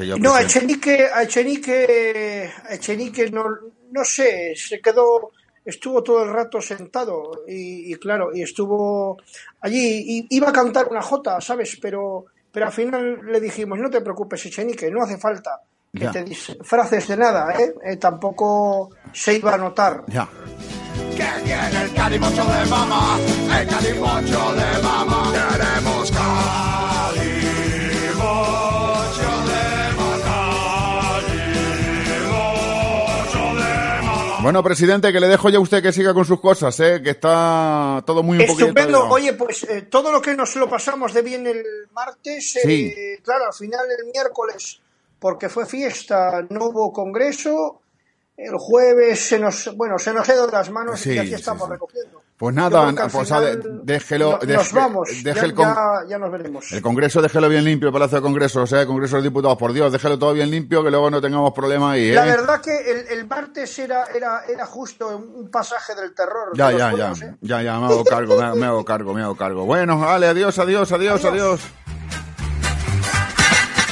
Dice 0.00 0.06
yo, 0.06 0.18
No, 0.18 0.34
a. 0.34 0.42
Echenique, 0.42 1.06
a 1.12 1.22
Echenique, 1.22 2.50
a 2.68 2.74
Echenique 2.74 3.30
no, 3.30 3.44
no 3.92 4.04
sé, 4.04 4.54
se 4.56 4.80
quedó, 4.80 5.30
estuvo 5.64 6.02
todo 6.02 6.22
el 6.24 6.32
rato 6.32 6.60
sentado 6.60 7.42
y, 7.46 7.92
y 7.92 7.94
claro, 7.96 8.30
y 8.34 8.42
estuvo 8.42 9.18
allí, 9.60 10.04
y 10.30 10.36
iba 10.36 10.48
a 10.48 10.52
cantar 10.52 10.88
una 10.88 11.02
jota, 11.02 11.40
¿sabes? 11.40 11.78
Pero, 11.80 12.26
pero 12.52 12.66
al 12.66 12.72
final 12.72 13.20
le 13.26 13.40
dijimos, 13.40 13.78
no 13.78 13.90
te 13.90 14.00
preocupes, 14.00 14.44
Echenique, 14.46 14.90
no 14.90 15.02
hace 15.02 15.18
falta 15.18 15.60
que 15.92 16.04
Ya. 16.04 16.10
te 16.12 16.22
disfraces 16.22 17.08
de 17.08 17.16
nada, 17.16 17.52
¿eh? 17.60 17.74
Eh, 17.84 17.96
Tampoco 17.96 18.90
se 19.12 19.34
iba 19.34 19.54
a 19.54 19.58
notar. 19.58 20.04
Ya. 20.06 20.28
que 21.16 21.24
tiene 21.44 21.82
el 21.84 21.94
de 22.12 22.18
mamá, 22.70 23.18
el 23.60 23.66
de 23.68 23.94
mamá. 24.00 24.99
Bueno, 34.50 34.64
presidente, 34.64 35.12
que 35.12 35.20
le 35.20 35.28
dejo 35.28 35.48
ya 35.48 35.58
a 35.58 35.60
usted 35.60 35.80
que 35.80 35.92
siga 35.92 36.12
con 36.12 36.24
sus 36.24 36.40
cosas, 36.40 36.80
¿eh? 36.80 37.00
Que 37.00 37.10
está 37.10 38.02
todo 38.04 38.24
muy 38.24 38.36
un. 38.36 38.42
Estupendo. 38.42 39.08
Oye, 39.08 39.34
pues 39.34 39.62
eh, 39.62 39.82
todo 39.82 40.10
lo 40.10 40.20
que 40.20 40.34
nos 40.34 40.56
lo 40.56 40.68
pasamos 40.68 41.14
de 41.14 41.22
bien 41.22 41.46
el 41.46 41.62
martes, 41.92 42.56
eh, 42.56 43.20
claro, 43.22 43.44
al 43.46 43.54
final 43.54 43.86
el 43.96 44.06
miércoles, 44.06 44.80
porque 45.20 45.48
fue 45.48 45.66
fiesta, 45.66 46.44
no 46.50 46.64
hubo 46.64 46.92
congreso. 46.92 47.80
El 48.36 48.56
jueves 48.58 49.20
se 49.20 49.38
nos, 49.38 49.76
bueno, 49.76 50.00
se 50.00 50.12
nos 50.12 50.26
quedó 50.26 50.46
de 50.46 50.52
las 50.52 50.68
manos 50.68 50.98
Sí, 50.98 51.12
y 51.12 51.18
aquí 51.18 51.34
estamos 51.34 51.68
sí. 51.68 51.72
recogiendo. 51.72 52.20
Pues 52.40 52.54
nada, 52.54 52.90
pues 53.12 53.28
final 53.28 53.82
déjelo, 53.84 54.30
no- 54.32 54.38
deje- 54.38 54.54
nos 54.56 54.72
vamos. 54.72 55.08
deje 55.22 55.40
ya, 55.40 55.44
el, 55.44 55.52
con- 55.54 55.66
ya- 55.66 56.08
ya 56.08 56.18
nos 56.18 56.32
veremos. 56.32 56.72
el 56.72 56.80
Congreso, 56.80 57.20
déjelo 57.20 57.50
bien 57.50 57.64
limpio, 57.64 57.88
el 57.88 57.92
Palacio 57.92 58.16
de 58.16 58.22
Congreso, 58.22 58.62
o 58.62 58.66
sea, 58.66 58.80
el 58.80 58.86
Congreso 58.86 59.16
de 59.16 59.22
Diputados, 59.24 59.58
por 59.58 59.74
Dios, 59.74 59.92
déjelo 59.92 60.18
todo 60.18 60.32
bien 60.32 60.50
limpio, 60.50 60.82
que 60.82 60.90
luego 60.90 61.10
no 61.10 61.20
tengamos 61.20 61.52
problemas 61.52 61.92
ahí, 61.92 62.08
¿eh? 62.08 62.14
La 62.14 62.24
verdad 62.24 62.62
que 62.62 62.74
el, 62.74 63.18
el 63.18 63.26
martes 63.28 63.78
era, 63.78 64.06
era, 64.06 64.44
era 64.48 64.64
justo 64.64 65.08
un, 65.08 65.50
pasaje 65.50 65.94
del 65.94 66.14
terror. 66.14 66.52
Ya, 66.54 66.68
de 66.70 66.78
ya, 66.78 66.92
ya, 66.96 67.12
¿eh? 67.12 67.34
ya, 67.42 67.62
ya, 67.62 67.78
me 67.78 67.84
hago 67.88 68.04
cargo, 68.04 68.40
me, 68.40 68.54
me 68.54 68.64
hago 68.66 68.84
cargo, 68.86 69.12
me 69.12 69.22
hago 69.22 69.36
cargo. 69.36 69.66
Bueno, 69.66 69.98
vale, 70.00 70.26
adiós, 70.26 70.58
adiós, 70.58 70.90
adiós, 70.92 71.22
adiós. 71.22 71.60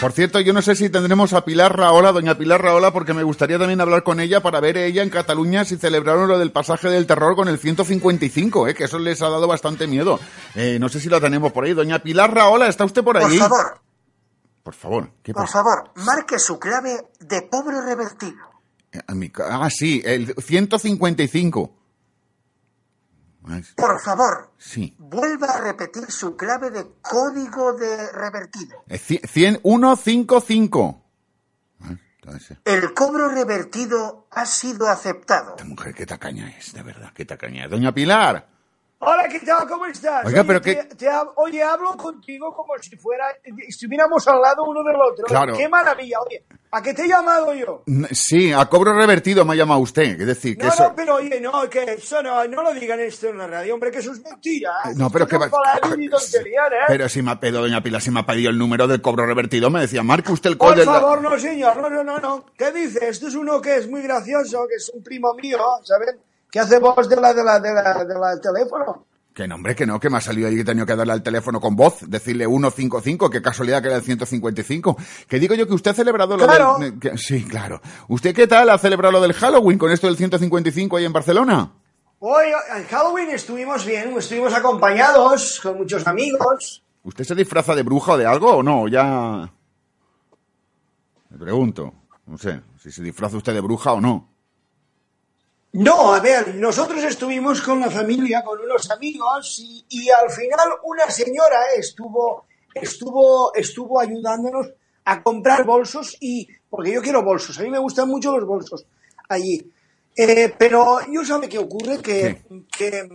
Por 0.00 0.12
cierto, 0.12 0.38
yo 0.38 0.52
no 0.52 0.62
sé 0.62 0.76
si 0.76 0.90
tendremos 0.90 1.32
a 1.32 1.44
Pilar 1.44 1.76
Raola, 1.76 2.12
doña 2.12 2.38
Pilar 2.38 2.62
Raola, 2.62 2.92
porque 2.92 3.14
me 3.14 3.24
gustaría 3.24 3.58
también 3.58 3.80
hablar 3.80 4.04
con 4.04 4.20
ella 4.20 4.40
para 4.40 4.60
ver 4.60 4.76
ella 4.76 5.02
en 5.02 5.10
Cataluña 5.10 5.64
si 5.64 5.76
celebraron 5.76 6.28
lo 6.28 6.38
del 6.38 6.52
pasaje 6.52 6.88
del 6.88 7.04
terror 7.08 7.34
con 7.34 7.48
el 7.48 7.58
155, 7.58 8.68
¿eh? 8.68 8.74
que 8.74 8.84
eso 8.84 9.00
les 9.00 9.20
ha 9.22 9.28
dado 9.28 9.48
bastante 9.48 9.88
miedo. 9.88 10.20
Eh, 10.54 10.78
no 10.80 10.88
sé 10.88 11.00
si 11.00 11.08
la 11.08 11.20
tenemos 11.20 11.50
por 11.50 11.64
ahí. 11.64 11.74
Doña 11.74 11.98
Pilar 11.98 12.32
Raola, 12.32 12.68
¿está 12.68 12.84
usted 12.84 13.02
por 13.02 13.16
Por 13.18 13.26
allí? 13.28 13.38
favor, 13.38 13.80
Por 14.62 14.74
favor, 14.74 15.10
¿qué 15.24 15.32
por 15.34 15.42
pasa? 15.46 15.54
favor, 15.64 15.90
marque 15.96 16.38
su 16.38 16.60
clave 16.60 17.08
de 17.18 17.42
pobre 17.50 17.80
revertido. 17.82 18.36
Eh, 18.92 19.00
Ah, 19.50 19.68
sí, 19.68 20.00
el 20.04 20.32
155. 20.40 21.72
Por 23.76 24.00
favor, 24.00 24.52
Sí. 24.58 24.94
vuelva 24.98 25.46
a 25.48 25.60
repetir 25.60 26.10
su 26.10 26.36
clave 26.36 26.70
de 26.70 26.86
código 27.02 27.72
de 27.74 28.12
revertido. 28.12 28.84
Eh, 28.88 28.98
ci- 28.98 29.20
100, 29.26 29.60
155. 29.62 31.04
Ah, 31.80 31.94
entonces, 32.22 32.58
El 32.64 32.92
cobro 32.94 33.28
revertido 33.28 34.26
ha 34.30 34.44
sido 34.46 34.88
aceptado. 34.88 35.56
mujer, 35.64 35.94
qué 35.94 36.06
tacaña 36.06 36.48
es, 36.56 36.72
de 36.72 36.82
verdad, 36.82 37.12
qué 37.14 37.24
tacaña 37.24 37.64
es. 37.64 37.70
Doña 37.70 37.92
Pilar. 37.92 38.48
Hola, 39.00 39.28
¿qué 39.28 39.38
tal? 39.38 39.68
¿Cómo 39.68 39.86
estás? 39.86 40.24
Oiga, 40.26 40.40
Oye, 40.40 40.46
pero 40.48 40.60
te- 40.60 40.74
qué- 40.74 40.94
te 40.96 41.06
hab- 41.08 41.30
oye, 41.36 41.62
hablo 41.62 41.96
contigo 41.96 42.52
como 42.52 42.72
si 42.80 42.96
fuera, 42.96 43.26
estuviéramos 43.68 44.26
al 44.26 44.40
lado 44.40 44.64
uno 44.64 44.82
del 44.82 44.96
otro. 45.00 45.24
Claro. 45.24 45.56
Qué 45.56 45.68
maravilla. 45.68 46.18
Oye, 46.26 46.44
¿a 46.72 46.82
qué 46.82 46.92
te 46.94 47.04
he 47.04 47.08
llamado 47.08 47.54
yo? 47.54 47.84
Sí, 48.10 48.52
a 48.52 48.66
cobro 48.66 48.92
revertido 48.94 49.44
me 49.44 49.52
ha 49.52 49.56
llamado 49.56 49.78
usted. 49.80 50.20
Es 50.20 50.26
decir, 50.26 50.58
que 50.58 50.66
No, 50.66 50.72
eso... 50.72 50.82
no, 50.82 50.96
pero 50.96 51.14
oye, 51.14 51.40
no, 51.40 51.70
que 51.70 51.84
eso 51.92 52.20
no, 52.24 52.44
no 52.48 52.60
lo 52.64 52.74
digan 52.74 52.98
esto 52.98 53.28
en 53.28 53.38
la 53.38 53.46
radio, 53.46 53.74
hombre, 53.74 53.92
que 53.92 53.98
eso 53.98 54.10
es 54.10 54.20
mentira. 54.20 54.72
No, 54.96 55.10
pero 55.10 55.28
que 55.28 55.38
va- 55.38 55.48
tonterías, 55.48 56.66
¿eh? 56.72 56.84
Pero 56.88 57.08
si 57.08 57.22
me 57.22 57.30
ha 57.30 57.38
pedido, 57.38 57.60
doña 57.60 57.80
Pilar, 57.80 58.02
si 58.02 58.10
me 58.10 58.18
ha 58.18 58.26
pedido 58.26 58.50
el 58.50 58.58
número 58.58 58.88
del 58.88 59.00
cobro 59.00 59.24
revertido, 59.26 59.70
me 59.70 59.80
decía, 59.82 60.02
marque 60.02 60.32
usted 60.32 60.50
el 60.50 60.58
Por 60.58 60.74
código. 60.74 60.92
favor, 60.92 61.22
no, 61.22 61.38
señor, 61.38 61.76
no, 61.76 61.88
no, 61.88 62.02
no, 62.02 62.18
no. 62.18 62.46
¿Qué 62.58 62.72
dice? 62.72 63.08
Esto 63.08 63.28
es 63.28 63.36
uno 63.36 63.60
que 63.60 63.76
es 63.76 63.88
muy 63.88 64.02
gracioso, 64.02 64.66
que 64.68 64.74
es 64.74 64.90
un 64.92 65.04
primo 65.04 65.34
mío, 65.40 65.58
¿saben? 65.84 66.18
Que 66.50 66.60
hace 66.60 66.78
voz 66.78 67.08
de 67.08 67.16
la, 67.16 67.32
de 67.34 67.44
la, 67.44 67.60
de 67.60 67.72
la, 67.74 68.04
de 68.04 68.14
la 68.18 68.30
del 68.30 68.40
teléfono. 68.40 69.04
Que 69.34 69.46
no, 69.46 69.54
hombre, 69.54 69.76
que 69.76 69.86
no, 69.86 70.00
que 70.00 70.10
me 70.10 70.16
ha 70.16 70.20
salido 70.20 70.48
ahí 70.48 70.56
que 70.56 70.62
he 70.62 70.64
tenido 70.64 70.84
que 70.86 70.96
darle 70.96 71.12
al 71.12 71.22
teléfono 71.22 71.60
con 71.60 71.76
voz, 71.76 71.98
decirle 72.08 72.46
155, 72.46 73.30
qué 73.30 73.40
casualidad 73.40 73.80
que 73.80 73.86
era 73.88 73.96
el 73.98 74.02
155. 74.02 74.96
Que 75.28 75.38
digo 75.38 75.54
yo 75.54 75.66
que 75.68 75.74
usted 75.74 75.92
ha 75.92 75.94
celebrado 75.94 76.36
lo 76.36 76.44
Claro. 76.44 76.78
del... 76.78 76.98
que- 76.98 77.16
sí, 77.18 77.44
claro. 77.44 77.80
¿Usted 78.08 78.34
qué 78.34 78.46
tal 78.48 78.68
ha 78.70 78.78
celebrado 78.78 79.12
lo 79.12 79.20
del 79.20 79.34
Halloween 79.34 79.78
con 79.78 79.92
esto 79.92 80.08
del 80.08 80.16
155 80.16 80.96
ahí 80.96 81.04
en 81.04 81.12
Barcelona? 81.12 81.72
Hoy, 82.20 82.46
en 82.76 82.84
Halloween 82.86 83.30
estuvimos 83.30 83.86
bien, 83.86 84.12
estuvimos 84.18 84.52
acompañados 84.54 85.60
con 85.62 85.76
muchos 85.76 86.04
amigos. 86.08 86.82
¿Usted 87.04 87.22
se 87.22 87.36
disfraza 87.36 87.76
de 87.76 87.84
bruja 87.84 88.12
o 88.14 88.18
de 88.18 88.26
algo 88.26 88.56
o 88.56 88.62
no? 88.64 88.88
Ya... 88.88 89.48
Me 91.30 91.38
pregunto. 91.38 91.92
No 92.26 92.36
sé, 92.38 92.60
si 92.82 92.90
se 92.90 93.02
disfraza 93.02 93.36
usted 93.36 93.54
de 93.54 93.60
bruja 93.60 93.92
o 93.92 94.00
no. 94.00 94.28
No, 95.72 96.14
a 96.14 96.20
ver, 96.20 96.54
nosotros 96.54 97.04
estuvimos 97.04 97.60
con 97.60 97.80
la 97.80 97.90
familia, 97.90 98.42
con 98.42 98.58
unos 98.60 98.90
amigos, 98.90 99.58
y, 99.58 99.84
y 99.90 100.08
al 100.10 100.30
final 100.30 100.68
una 100.84 101.10
señora 101.10 101.58
estuvo, 101.76 102.46
estuvo, 102.74 103.54
estuvo 103.54 104.00
ayudándonos 104.00 104.70
a 105.04 105.22
comprar 105.22 105.64
bolsos 105.64 106.16
y, 106.20 106.48
porque 106.68 106.92
yo 106.92 107.02
quiero 107.02 107.22
bolsos, 107.22 107.58
a 107.58 107.62
mí 107.62 107.70
me 107.70 107.78
gustan 107.78 108.08
mucho 108.08 108.36
los 108.36 108.46
bolsos 108.46 108.86
allí. 109.28 109.70
Eh, 110.16 110.52
pero 110.58 110.98
yo 111.10 111.24
sabe 111.24 111.48
qué 111.48 111.58
ocurre, 111.58 111.98
que, 112.02 112.42
que, 112.76 113.08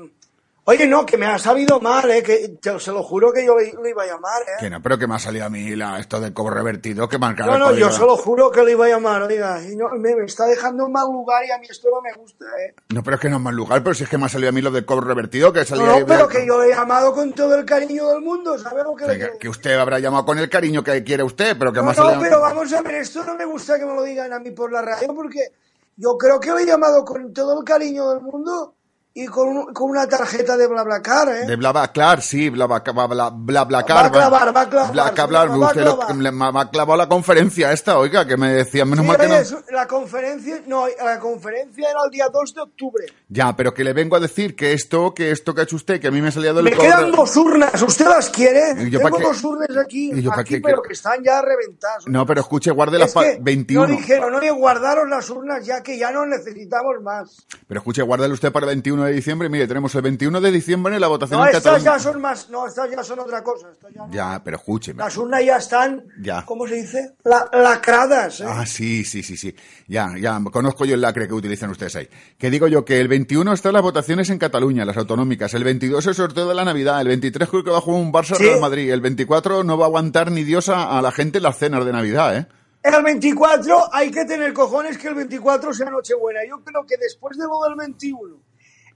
oye, 0.66 0.88
no, 0.88 1.06
que 1.06 1.18
me 1.18 1.26
ha 1.26 1.38
sabido 1.38 1.80
mal, 1.80 2.10
eh, 2.10 2.24
que 2.24 2.58
te- 2.62 2.80
se 2.80 2.92
lo 2.92 3.04
juro 3.04 3.32
que 3.34 3.46
yo 3.46 3.56
le 3.58 3.90
iba 3.90 4.04
a 4.04 4.06
llamar, 4.08 4.42
eh. 4.44 4.52
Que 4.60 4.70
no, 4.70 4.82
pero 4.82 4.98
que 4.98 5.08
me 5.08 5.16
ha 5.16 5.20
salido 5.20 5.46
a 5.46 5.50
mí 5.50 5.76
la, 5.76 6.00
esto 6.00 6.20
del 6.20 6.34
cobro 6.34 6.56
revertido, 6.56 7.08
que 7.10 7.18
marcar 7.18 7.48
No, 7.48 7.58
no, 7.58 7.72
yo 7.74 7.92
se 7.92 8.02
lo 8.02 8.16
juro 8.18 8.50
que 8.52 8.64
le 8.64 8.72
iba 8.72 8.86
a 8.86 8.90
llamar, 8.90 9.22
oiga, 9.24 9.62
y 9.62 9.76
no, 9.76 9.90
me, 9.90 10.16
me 10.16 10.26
está 10.26 10.46
dejando 10.46 10.86
en 10.86 10.92
mal 10.92 11.06
lugar 11.12 11.44
y 11.46 11.52
a 11.52 11.58
mí 11.58 11.68
esto 11.70 11.90
no 11.94 12.02
me 12.02 12.14
gusta, 12.14 12.46
eh. 12.66 12.74
No, 12.94 13.04
pero 13.04 13.16
es 13.16 13.22
que 13.22 13.30
no 13.30 13.38
es 13.38 13.42
mal 13.42 13.56
lugar, 13.56 13.84
pero 13.84 13.94
si 13.94 14.04
es 14.04 14.10
que 14.10 14.18
me 14.18 14.26
ha 14.26 14.30
salido 14.30 14.50
a 14.50 14.54
mí 14.54 14.62
lo 14.62 14.72
del 14.72 14.86
cobro 14.86 15.08
revertido, 15.08 15.52
que 15.52 15.66
salía 15.66 15.86
No, 15.86 16.00
no, 16.00 16.06
pero 16.06 16.28
que 16.28 16.46
yo 16.46 16.62
le 16.62 16.72
he 16.72 16.76
llamado 16.76 17.14
con 17.14 17.34
todo 17.34 17.56
el 17.56 17.66
cariño 17.66 18.08
del 18.10 18.22
mundo, 18.22 18.58
¿sabes 18.58 18.84
lo 18.84 18.96
que 18.96 19.08
le 19.08 19.20
que, 19.20 19.38
que 19.40 19.50
usted 19.50 19.78
habrá 19.78 20.00
llamado 20.00 20.26
con 20.26 20.38
el 20.40 20.50
cariño 20.50 20.84
que 20.84 21.04
quiere 21.04 21.24
usted, 21.24 21.58
pero 21.60 21.74
que 21.74 21.80
me 21.80 21.86
No, 21.86 21.92
ha 21.92 21.96
salido... 21.96 22.16
no, 22.16 22.22
pero 22.22 22.40
vamos 22.42 22.72
a 22.74 22.82
ver, 22.82 22.96
esto 22.96 23.24
no 23.26 23.36
me 23.36 23.46
gusta 23.46 23.78
que 23.78 23.86
me 23.86 23.94
lo 23.96 24.04
digan 24.04 24.32
a 24.32 24.40
mí 24.40 24.52
por 24.52 24.72
la 24.72 24.82
radio 24.82 25.14
porque 25.14 25.50
yo 25.98 26.18
creo 26.18 26.40
que 26.40 26.52
le 26.54 26.62
he 26.62 26.66
llamado 26.66 27.04
con 27.04 27.34
todo 27.34 27.60
el 27.60 27.66
cariño 27.66 28.10
del 28.12 28.22
mundo 28.22 28.76
y 29.16 29.28
con, 29.28 29.48
un- 29.48 29.74
con 29.74 29.92
una 29.92 30.08
tarjeta 30.08 30.58
de 30.58 30.66
BlaBlaCar, 30.66 31.30
¿eh? 31.30 31.46
De 31.46 31.56
BlaBlaCar, 31.56 32.20
sí, 32.24 32.50
BlaBlaCar, 32.50 32.96
bla, 32.96 33.06
bla, 33.08 33.30
bla, 33.30 33.64
Va 33.64 33.80
a 33.80 33.86
clavar, 33.86 34.06
va 34.16 34.62
a 34.62 34.70
clavar, 35.14 35.50
va 35.52 35.62
a 35.64 35.68
usted 35.68 35.84
lo- 35.86 35.98
clavar. 36.00 36.16
le- 36.16 36.32
me 36.32 36.46
ha 36.60 36.70
clavado 36.72 36.98
la 36.98 37.08
conferencia 37.08 37.72
esta, 37.72 38.00
oiga, 38.00 38.26
que 38.26 38.38
me 38.38 38.52
decía, 38.52 38.86
menos 38.86 39.06
Sí, 39.06 39.08
mal 39.12 39.18
que 39.20 39.28
no... 39.28 39.36
es- 39.36 39.56
La 39.72 39.86
conferencia, 39.88 40.62
no, 40.66 40.86
la 40.88 41.20
conferencia 41.20 41.92
era 41.92 42.00
el 42.06 42.10
día 42.10 42.26
2 42.34 42.54
de 42.56 42.62
octubre. 42.62 43.06
Ya, 43.30 43.56
pero 43.56 43.72
que 43.74 43.84
le 43.84 43.94
vengo 43.94 44.16
a 44.16 44.20
decir 44.20 44.56
que 44.56 44.74
esto, 44.74 45.14
que 45.14 45.30
esto 45.30 45.54
que 45.54 45.62
ha 45.62 45.64
hecho 45.66 45.76
usted, 45.76 46.00
que 46.02 46.08
a 46.08 46.12
mí 46.12 46.20
me 46.20 46.30
ha 46.30 46.32
salido 46.32 46.56
del 46.56 46.64
Me 46.66 46.72
cobro... 46.72 46.82
quedan 46.84 47.12
dos 47.12 47.38
urnas, 47.38 47.82
¿usted 47.84 48.06
las 48.08 48.30
quiere? 48.32 48.84
¿Y 48.84 48.90
yo 48.90 49.00
Tengo 49.00 49.20
dos 49.20 49.44
urnas 49.44 49.78
aquí, 49.78 50.12
¿Y 50.12 50.24
yo 50.24 50.32
aquí 50.34 50.54
pero 50.56 50.64
quiero? 50.64 50.82
que 50.82 50.94
están 50.94 51.24
ya 51.24 51.40
reventadas. 51.40 52.08
No, 52.08 52.26
pero 52.26 52.42
escuche, 52.42 52.72
guarde 52.72 52.98
las 52.98 53.16
Es 53.16 53.22
que 53.22 53.38
21. 53.40 53.88
No 53.88 53.96
dijeron, 53.96 54.34
oye, 54.34 54.50
guardaros 54.50 55.08
las 55.08 55.30
urnas 55.30 55.64
ya 55.64 55.84
que 55.84 56.00
ya 56.00 56.12
no 56.12 56.26
necesitamos 56.26 56.96
más. 57.04 57.46
Pero 57.68 57.80
escuche, 57.80 58.02
guárdale 58.02 58.34
usted 58.34 58.52
para 58.52 58.66
el 58.66 58.70
21 58.82 59.03
de 59.06 59.14
diciembre. 59.14 59.50
Mire, 59.50 59.68
tenemos 59.68 59.94
el 59.96 60.02
21 60.02 60.42
de 60.42 60.52
diciembre 60.52 61.00
la 61.00 61.08
votación 61.08 61.40
No, 61.40 61.46
en 61.46 61.50
estas 61.56 61.64
Cataluña. 61.64 61.92
ya 61.98 62.00
son 62.00 62.22
más, 62.22 62.50
no, 62.50 62.68
estas 62.68 62.90
ya 62.92 63.04
son 63.04 63.20
otra 63.20 63.44
cosa. 63.44 63.68
ya- 63.94 64.08
Ya, 64.12 64.42
pero 64.44 64.58
escúcheme. 64.58 65.00
Las 65.04 65.16
urnas 65.18 65.44
ya 65.46 65.58
están, 65.58 66.04
Ya. 66.22 66.44
¿cómo 66.46 66.68
se 66.68 66.76
dice? 66.76 67.16
La- 67.24 67.50
lacradas. 67.54 68.42
¿eh? 68.42 68.46
Ah, 68.48 68.66
sí, 68.66 69.04
sí, 69.06 69.24
sí, 69.24 69.38
sí. 69.38 69.56
Ya, 69.88 70.10
ya, 70.20 70.40
conozco 70.52 70.86
yo 70.86 70.96
el 70.96 71.02
lacre 71.02 71.28
que 71.28 71.34
utilizan 71.34 71.70
ustedes 71.70 71.96
ahí. 71.96 72.10
Que 72.38 72.50
digo 72.50 72.68
yo 72.68 72.86
que 72.86 73.00
el 73.00 73.08
21 73.08 73.54
están 73.54 73.74
las 73.74 73.82
votaciones 73.82 74.30
en 74.30 74.38
Cataluña, 74.40 74.86
las 74.86 74.98
autonómicas. 74.98 75.54
El 75.54 75.64
22 75.64 76.06
el 76.08 76.16
sorteo 76.16 76.48
de 76.48 76.56
la 76.56 76.66
Navidad. 76.66 77.02
El 77.02 77.08
23 77.08 77.50
creo 77.50 77.64
que 77.64 77.72
va 77.72 77.78
a 77.78 77.82
jugar 77.82 78.02
un 78.02 78.12
Barça 78.14 78.36
Sí. 78.36 78.44
Real 78.44 78.60
Madrid. 78.62 78.92
El 78.92 79.02
24 79.02 79.64
no 79.64 79.78
va 79.78 79.86
a 79.86 79.88
aguantar 79.88 80.32
ni 80.32 80.44
Dios 80.44 80.70
a, 80.70 80.98
a 80.98 81.02
la 81.02 81.12
gente 81.12 81.38
en 81.38 81.44
las 81.44 81.58
cenas 81.58 81.86
de 81.86 81.92
Navidad, 81.92 82.36
¿eh? 82.38 82.48
El 82.84 83.02
24 83.02 83.94
hay 83.94 84.12
que 84.12 84.26
tener 84.26 84.52
cojones 84.52 84.98
que 84.98 85.08
el 85.08 85.16
24 85.16 85.74
sea 85.74 85.90
Nochebuena. 85.90 86.42
Yo 86.50 86.62
creo 86.66 86.86
que 86.86 86.98
después 86.98 87.38
de 87.38 87.46
lo 87.46 87.64
del 87.68 87.76
21, 87.78 88.36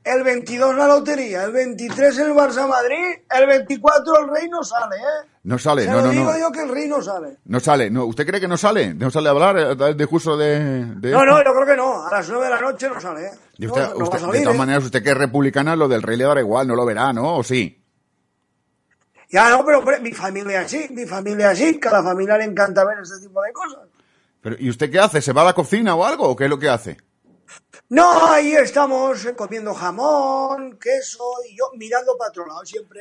el 0.07 0.23
22 0.23 0.75
la 0.75 0.87
lotería, 0.87 1.43
el 1.43 1.51
23 1.51 2.17
el 2.19 2.31
Barça 2.33 2.67
Madrid, 2.67 3.19
el 3.29 3.47
24 3.47 4.19
el 4.19 4.27
Rey 4.29 4.49
no 4.49 4.63
sale, 4.63 4.95
¿eh? 4.95 5.27
No 5.43 5.57
sale, 5.57 5.83
Se 5.85 5.91
no, 5.91 6.01
no, 6.01 6.09
digo 6.09 6.31
no. 6.31 6.37
yo 6.39 6.51
que 6.51 6.61
el 6.61 6.69
Rey 6.69 6.87
no 6.87 7.01
sale. 7.01 7.37
No 7.45 7.59
sale. 7.59 7.89
No, 7.89 8.05
¿Usted 8.05 8.25
cree 8.25 8.41
que 8.41 8.47
no 8.47 8.57
sale? 8.57 8.93
¿No 8.93 9.09
sale 9.09 9.27
a 9.29 9.31
hablar 9.31 9.57
eh, 9.57 9.75
del 9.75 9.95
discurso 9.95 10.35
de, 10.35 10.85
de 10.95 11.11
No, 11.11 11.25
no, 11.25 11.37
yo 11.43 11.53
creo 11.53 11.65
que 11.65 11.77
no. 11.77 12.05
A 12.05 12.11
las 12.11 12.27
9 12.29 12.43
de 12.45 12.49
la 12.51 12.59
noche 12.61 12.89
no 12.89 12.99
sale, 12.99 13.27
¿eh? 13.27 13.31
Y 13.57 13.65
No, 13.65 13.73
usted- 13.73 13.81
no 13.89 13.95
va 13.97 14.01
a 14.01 14.03
usted- 14.03 14.19
salir, 14.19 14.33
de 14.33 14.41
todas 14.41 14.55
¿eh? 14.55 14.59
maneras, 14.59 14.83
usted 14.83 15.03
que 15.03 15.09
es 15.11 15.17
republicana, 15.17 15.75
lo 15.75 15.87
del 15.87 16.01
rey 16.03 16.17
le 16.17 16.25
dará 16.25 16.41
igual, 16.41 16.67
no 16.67 16.75
lo 16.75 16.85
verá, 16.85 17.13
¿no? 17.13 17.37
¿O 17.37 17.43
sí? 17.43 17.81
Ya 19.29 19.49
no, 19.49 19.65
pero 19.65 19.79
hombre, 19.79 19.99
mi 19.99 20.11
familia 20.13 20.67
sí, 20.67 20.87
mi 20.91 21.05
familia 21.05 21.53
sí, 21.55 21.79
que 21.79 21.87
a 21.89 21.91
la 21.93 22.03
familia 22.03 22.37
le 22.37 22.45
encanta 22.45 22.85
ver 22.85 22.99
este 23.01 23.19
tipo 23.27 23.41
de 23.41 23.51
cosas. 23.51 23.81
Pero, 24.41 24.55
¿Y 24.59 24.69
usted 24.69 24.89
qué 24.89 24.99
hace? 24.99 25.21
¿Se 25.21 25.33
va 25.33 25.41
a 25.41 25.45
la 25.45 25.53
cocina 25.53 25.95
o 25.95 26.05
algo? 26.05 26.29
¿O 26.29 26.35
qué 26.35 26.45
es 26.45 26.49
lo 26.49 26.59
que 26.59 26.69
hace? 26.69 26.97
No, 27.89 28.27
ahí 28.27 28.53
estamos 28.53 29.25
eh, 29.25 29.33
comiendo 29.33 29.73
jamón, 29.73 30.77
queso 30.77 31.23
y 31.49 31.55
yo 31.55 31.71
mirando 31.77 32.17
para 32.17 32.31
otro 32.31 32.45
lado 32.45 32.65
siempre, 32.65 32.99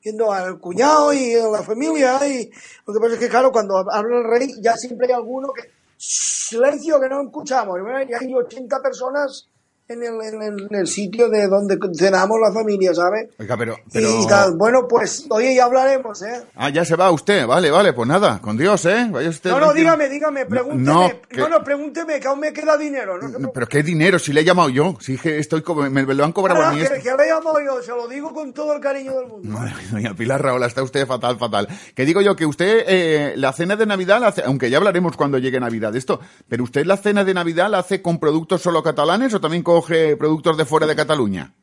viendo 0.00 0.32
al 0.32 0.60
cuñado 0.60 1.12
y 1.12 1.34
a 1.34 1.48
la 1.48 1.62
familia. 1.64 2.24
Y 2.24 2.48
lo 2.86 2.94
que 2.94 3.00
pasa 3.00 3.14
es 3.14 3.18
que, 3.18 3.28
claro, 3.28 3.50
cuando 3.50 3.78
habla 3.90 4.18
el 4.18 4.24
rey, 4.24 4.54
ya 4.60 4.76
siempre 4.76 5.08
hay 5.08 5.14
alguno 5.14 5.52
que. 5.52 5.76
Silencio, 6.00 7.00
que 7.00 7.08
no 7.08 7.22
escuchamos. 7.22 7.78
Y 7.78 7.82
bueno, 7.82 7.98
hay 7.98 8.32
80 8.32 8.80
personas 8.80 9.48
en 9.88 10.02
el, 10.02 10.42
en 10.42 10.74
el- 10.74 10.86
sitio 10.86 11.28
de 11.30 11.48
donde 11.48 11.78
cenamos 11.96 12.38
la 12.40 12.52
familia, 12.52 12.92
¿sabes? 12.94 13.28
Oiga, 13.38 13.56
pero... 13.56 13.76
pero... 13.92 14.22
Y 14.22 14.26
tal. 14.26 14.54
Bueno, 14.56 14.86
pues, 14.88 15.26
oye, 15.30 15.54
ya 15.54 15.64
hablaremos, 15.64 16.20
¿eh? 16.22 16.42
Ah, 16.56 16.68
ya 16.68 16.84
se 16.84 16.94
va 16.96 17.10
usted. 17.10 17.46
Vale, 17.46 17.70
vale, 17.70 17.92
pues 17.94 18.06
nada. 18.08 18.38
Con 18.40 18.56
Dios, 18.56 18.84
¿eh? 18.84 19.08
Vaya 19.10 19.28
usted 19.30 19.50
No, 19.50 19.60
no, 19.60 19.72
dígame, 19.72 20.08
dígame, 20.08 20.44
pregúnteme. 20.46 20.82
no, 20.84 21.08
No, 21.08 21.12
que- 21.28 21.36
no, 21.48 21.64
pregúnteme, 21.64 22.20
que 22.20 22.28
aún 22.28 22.40
me 22.40 22.52
queda 22.52 22.76
dinero. 22.76 23.18
No 23.18 23.50
pero 23.52 23.66
qué 23.66 23.82
dinero, 23.82 24.18
si 24.18 24.32
le 24.32 24.42
he 24.42 24.44
llamado 24.44 24.68
yo. 24.68 24.96
Si 25.00 25.16
que 25.16 25.38
estoy 25.38 25.62
como... 25.62 25.82
Me, 25.88 26.02
lo 26.02 26.24
han 26.24 26.32
cobrado 26.32 26.62
a 26.62 26.68
Ah, 26.68 26.72
mí. 26.72 26.78
que, 26.78 26.84
esto. 26.84 26.96
que 27.02 27.22
le 27.22 27.30
llamo 27.30 27.52
yo, 27.64 27.82
se 27.82 27.90
lo 27.92 28.06
digo 28.08 28.32
con 28.34 28.52
todo 28.52 28.74
el 28.74 28.80
cariño 28.80 29.12
del 29.18 29.26
mundo. 29.26 29.48
Madre 29.48 29.72
mía, 29.74 29.88
Doña 29.92 30.14
Pilar 30.14 30.42
Raola, 30.42 30.66
está 30.66 30.82
usted 30.82 31.06
fatal, 31.06 31.38
fatal. 31.38 31.66
Que 31.94 32.04
digo 32.04 32.20
yo 32.20 32.36
que 32.36 32.44
usted 32.46 32.84
eh, 32.86 33.32
la 33.36 33.52
cena 33.52 33.76
de 33.76 33.86
Navidad, 33.86 34.20
la 34.20 34.28
hace, 34.28 34.42
aunque 34.44 34.68
ya 34.70 34.76
hablaremos 34.78 35.16
cuando 35.16 35.38
llegue 35.38 35.60
Navidad 35.60 35.92
de 35.92 35.98
esto, 35.98 36.20
pero 36.48 36.64
usted 36.64 36.84
la 36.84 36.96
cena 36.98 37.24
de 37.24 37.32
Navidad 37.34 37.70
la 37.70 37.78
hace 37.78 38.02
con 38.02 38.18
productos 38.18 38.60
solo 38.62 38.82
catalanes 38.82 39.32
o 39.34 39.40
también 39.40 39.62
coge 39.78 40.16
productos 40.16 40.56
de 40.56 40.64
fuera 40.64 40.86
de 40.86 40.96
Cataluña? 40.96 41.54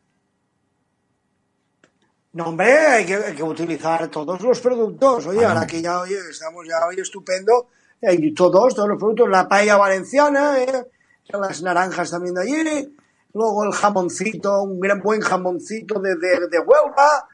No, 2.34 2.46
hombre, 2.50 2.72
hay 2.72 3.06
que, 3.06 3.16
hay 3.16 3.36
que 3.36 3.44
utilizar 3.44 4.08
todos 4.10 4.42
los 4.42 4.60
productos. 4.62 5.26
Oye, 5.26 5.44
Ah, 5.46 5.50
ahora 5.52 5.68
que 5.68 5.82
ya, 5.82 6.00
oye, 6.00 6.18
estamos 6.30 6.66
ya 6.68 6.86
hoy 6.88 7.00
estupendo. 7.00 7.68
Hay 8.02 8.34
todos, 8.34 8.74
todos 8.76 8.88
los 8.90 8.98
productos. 8.98 9.30
La 9.30 9.48
paella 9.48 9.78
valenciana, 9.78 10.62
¿eh? 10.62 10.86
las 11.28 11.62
naranjas 11.62 12.12
también 12.12 12.36
de 12.36 12.42
allí. 12.42 12.96
Luego 13.34 13.66
el 13.66 13.74
jamoncito, 13.74 14.62
un 14.64 14.80
gran 14.80 15.02
buen 15.02 15.20
jamoncito 15.22 16.00
de, 16.00 16.16
de, 16.16 16.48
de 16.50 16.60
Huelva 16.60 17.28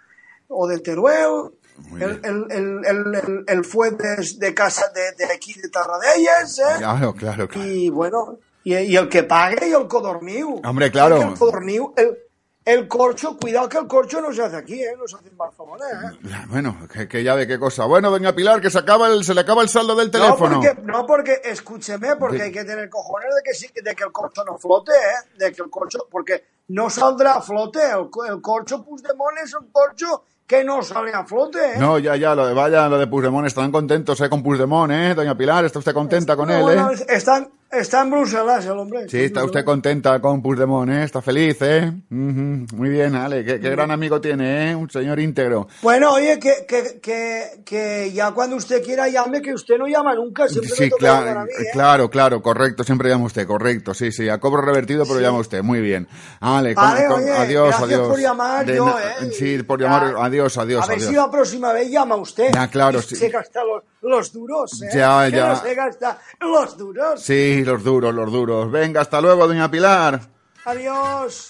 o 0.48 0.68
de 0.68 0.80
Teruel. 0.80 1.52
El, 2.00 2.20
el, 2.24 2.46
el, 2.52 2.86
el, 2.86 3.16
el, 3.16 3.44
el 3.48 3.66
Fuentes 3.66 4.38
de 4.40 4.54
casa 4.54 4.86
de, 4.94 5.26
de 5.26 5.32
aquí 5.32 5.54
de 5.60 5.70
Tarradellas, 5.70 6.60
¿eh? 6.60 6.64
Claro, 6.78 7.14
claro, 7.14 7.48
claro. 7.48 7.68
Y 7.68 7.90
bueno, 7.90 8.40
y, 8.64 8.76
y 8.76 8.95
el 8.95 9.09
que 9.09 9.24
pague 9.24 9.68
y 9.70 9.74
el 9.74 9.88
codorniu. 9.88 10.62
Hombre, 10.66 10.91
claro. 10.91 11.22
El 11.22 11.34
codorniu, 11.38 11.93
el, 11.97 12.18
el 12.64 12.88
corcho, 12.88 13.38
cuidado 13.38 13.68
que 13.68 13.78
el 13.80 13.88
corcho 13.88 14.22
no 14.22 14.32
se 14.32 14.43
hace 14.43 14.55
aquí, 14.55 14.82
¿eh? 14.84 14.93
No 14.97 15.07
se 15.07 15.16
hace 15.16 15.30
en 15.30 15.38
Barcelona, 15.38 15.86
¿eh? 16.14 16.45
Bueno, 16.47 16.78
que, 16.93 17.07
que 17.07 17.24
ya 17.24 17.34
ve 17.34 17.47
qué 17.47 17.57
cosa. 17.57 17.86
Bueno, 17.86 18.12
doña 18.12 18.34
Pilar, 18.36 18.62
que 18.62 18.70
se 18.70 18.78
acaba 18.78 19.07
el, 19.07 19.24
se 19.24 19.34
le 19.34 19.41
acaba 19.41 19.64
el 19.64 19.70
saldo 19.70 19.95
del 19.95 20.07
No 20.07 20.12
teléfono. 20.12 20.59
porque, 20.62 20.82
no 20.84 21.05
porque, 21.07 21.41
escúcheme, 21.43 22.16
porque 22.18 22.38
De- 22.38 22.43
hay 22.43 22.51
que 22.51 22.64
tener 22.64 22.88
cojones 22.89 23.30
de 23.36 23.41
que, 23.43 23.53
sí, 23.57 23.68
de 23.84 23.95
que 23.95 24.03
el 24.03 24.12
corcho 24.12 24.43
no 24.45 24.57
flote, 24.59 24.91
¿eh? 24.91 25.38
De 25.39 25.51
que 25.51 25.64
el 25.64 25.70
corcho, 25.72 26.07
porque 26.12 26.43
no 26.68 26.89
saldrá 26.89 27.34
a 27.36 27.41
flote. 27.41 27.80
El, 27.84 28.09
co- 28.12 28.26
el 28.26 28.39
corcho 28.41 28.84
Puigdemont 28.84 29.38
es 29.43 29.55
un 29.55 29.68
corcho 29.72 30.24
que 30.45 30.64
no 30.64 30.84
sale 30.84 31.12
a 31.14 31.26
flote, 31.26 31.57
¿eh? 31.59 31.78
No, 31.80 31.97
ya, 31.97 32.16
ya, 32.18 32.36
lo 32.36 32.45
de 32.45 32.53
vaya, 32.53 32.88
lo 32.89 32.99
de 32.99 33.07
Puigdemont, 33.07 33.47
están 33.47 33.72
contentos, 33.72 34.20
eh, 34.22 34.30
con 34.30 34.43
Puigdemont, 34.43 34.91
eh, 34.91 35.16
doña 35.16 35.36
Pilar, 35.36 35.66
está 35.66 35.80
usted 35.80 35.93
contenta 35.93 36.36
con 36.36 36.47
No, 36.49 36.55
él, 36.57 36.62
bueno, 36.62 36.91
eh. 36.91 37.05
está, 37.09 37.38
en- 37.38 37.49
está 37.72 38.02
en 38.02 38.12
Bruselas 38.12 38.66
el 38.66 38.72
hombre. 38.78 39.08
Sí, 39.10 39.20
está 39.20 39.44
usted 39.44 39.64
contenta 39.64 40.20
con 40.20 40.42
Puigdemont, 40.42 40.90
eh, 40.92 41.04
está 41.04 41.22
feliz, 41.22 41.58
eh. 41.62 41.92
Ujú, 42.10 42.66
Muy 42.76 42.90
bien, 42.90 43.16
Ale, 43.16 43.44
qué, 43.46 43.60
qué 43.60 43.70
gran 43.70 43.92
amigo 43.92 44.20
tiene, 44.22 44.72
eh, 44.72 44.76
un 44.76 44.90
señor 44.90 45.20
íntegro. 45.20 45.68
Bueno, 45.82 46.14
oye, 46.14 46.40
que, 46.40 46.66
que, 46.68 47.00
que, 47.02 47.62
que 47.66 48.12
ya 48.14 48.32
cuando 48.32 48.56
usted 48.56 48.84
quiera 48.84 49.08
llame, 49.10 49.42
que 49.42 49.54
usted 49.54 49.78
no 49.78 49.88
llama 49.88 50.14
nunca, 50.16 50.48
siempre 50.48 50.70
Sí, 50.72 50.84
a 50.86 50.98
claro, 50.98 51.42
mí, 51.42 51.48
¿eh? 51.52 51.66
claro, 51.74 52.10
claro, 52.10 52.42
correcto, 52.42 52.84
siempre 52.84 53.10
llama 53.10 53.26
usted, 53.26 53.46
correcto, 53.48 53.94
sí, 53.94 54.12
sí, 54.12 54.28
a 54.30 54.40
cobro 54.40 54.62
revertido, 54.62 55.06
pero 55.06 55.20
llama 55.20 55.40
usted, 55.40 55.62
muy 55.64 55.80
bien. 55.82 56.08
Ale, 56.40 56.76
con- 56.76 56.84
Vale, 56.84 57.06
con- 57.08 57.22
oye, 57.24 57.32
adiós, 57.32 57.68
gracias 57.70 57.90
adiós. 57.90 58.08
por 58.08 58.20
llamar, 58.20 58.66
De 58.66 58.76
yo, 58.76 58.96
eh, 59.00 59.32
Sí, 59.32 59.64
por 59.64 59.80
llamar, 59.82 60.16
adiós, 60.18 60.58
adiós, 60.58 60.84
a 60.84 60.88
ver 60.88 60.98
adiós. 60.98 61.10
si 61.10 61.16
la 61.16 61.30
próxima 61.32 61.74
vez 61.74 61.90
llama 61.90 62.16
usted. 62.16 62.52
Ya, 62.54 62.68
claro, 62.68 63.02
sí. 63.02 63.16
Se 63.16 63.30
gasta 63.30 63.64
los, 63.64 63.84
los 64.02 64.34
duros, 64.34 64.82
¿eh? 64.82 64.90
Ya, 64.94 65.26
Que 65.30 65.38
ya. 65.38 65.50
no 65.50 65.56
se 65.62 65.76
gasta 65.76 66.18
los 66.40 66.78
duros. 66.78 67.22
Sí, 67.22 67.61
los 67.66 67.84
duros, 67.84 68.14
los 68.14 68.32
duros. 68.32 68.72
Venga, 68.72 69.01
hasta 69.01 69.22
luego, 69.22 69.47
doña 69.47 69.70
Pilar. 69.70 70.22
Adiós. 70.66 71.49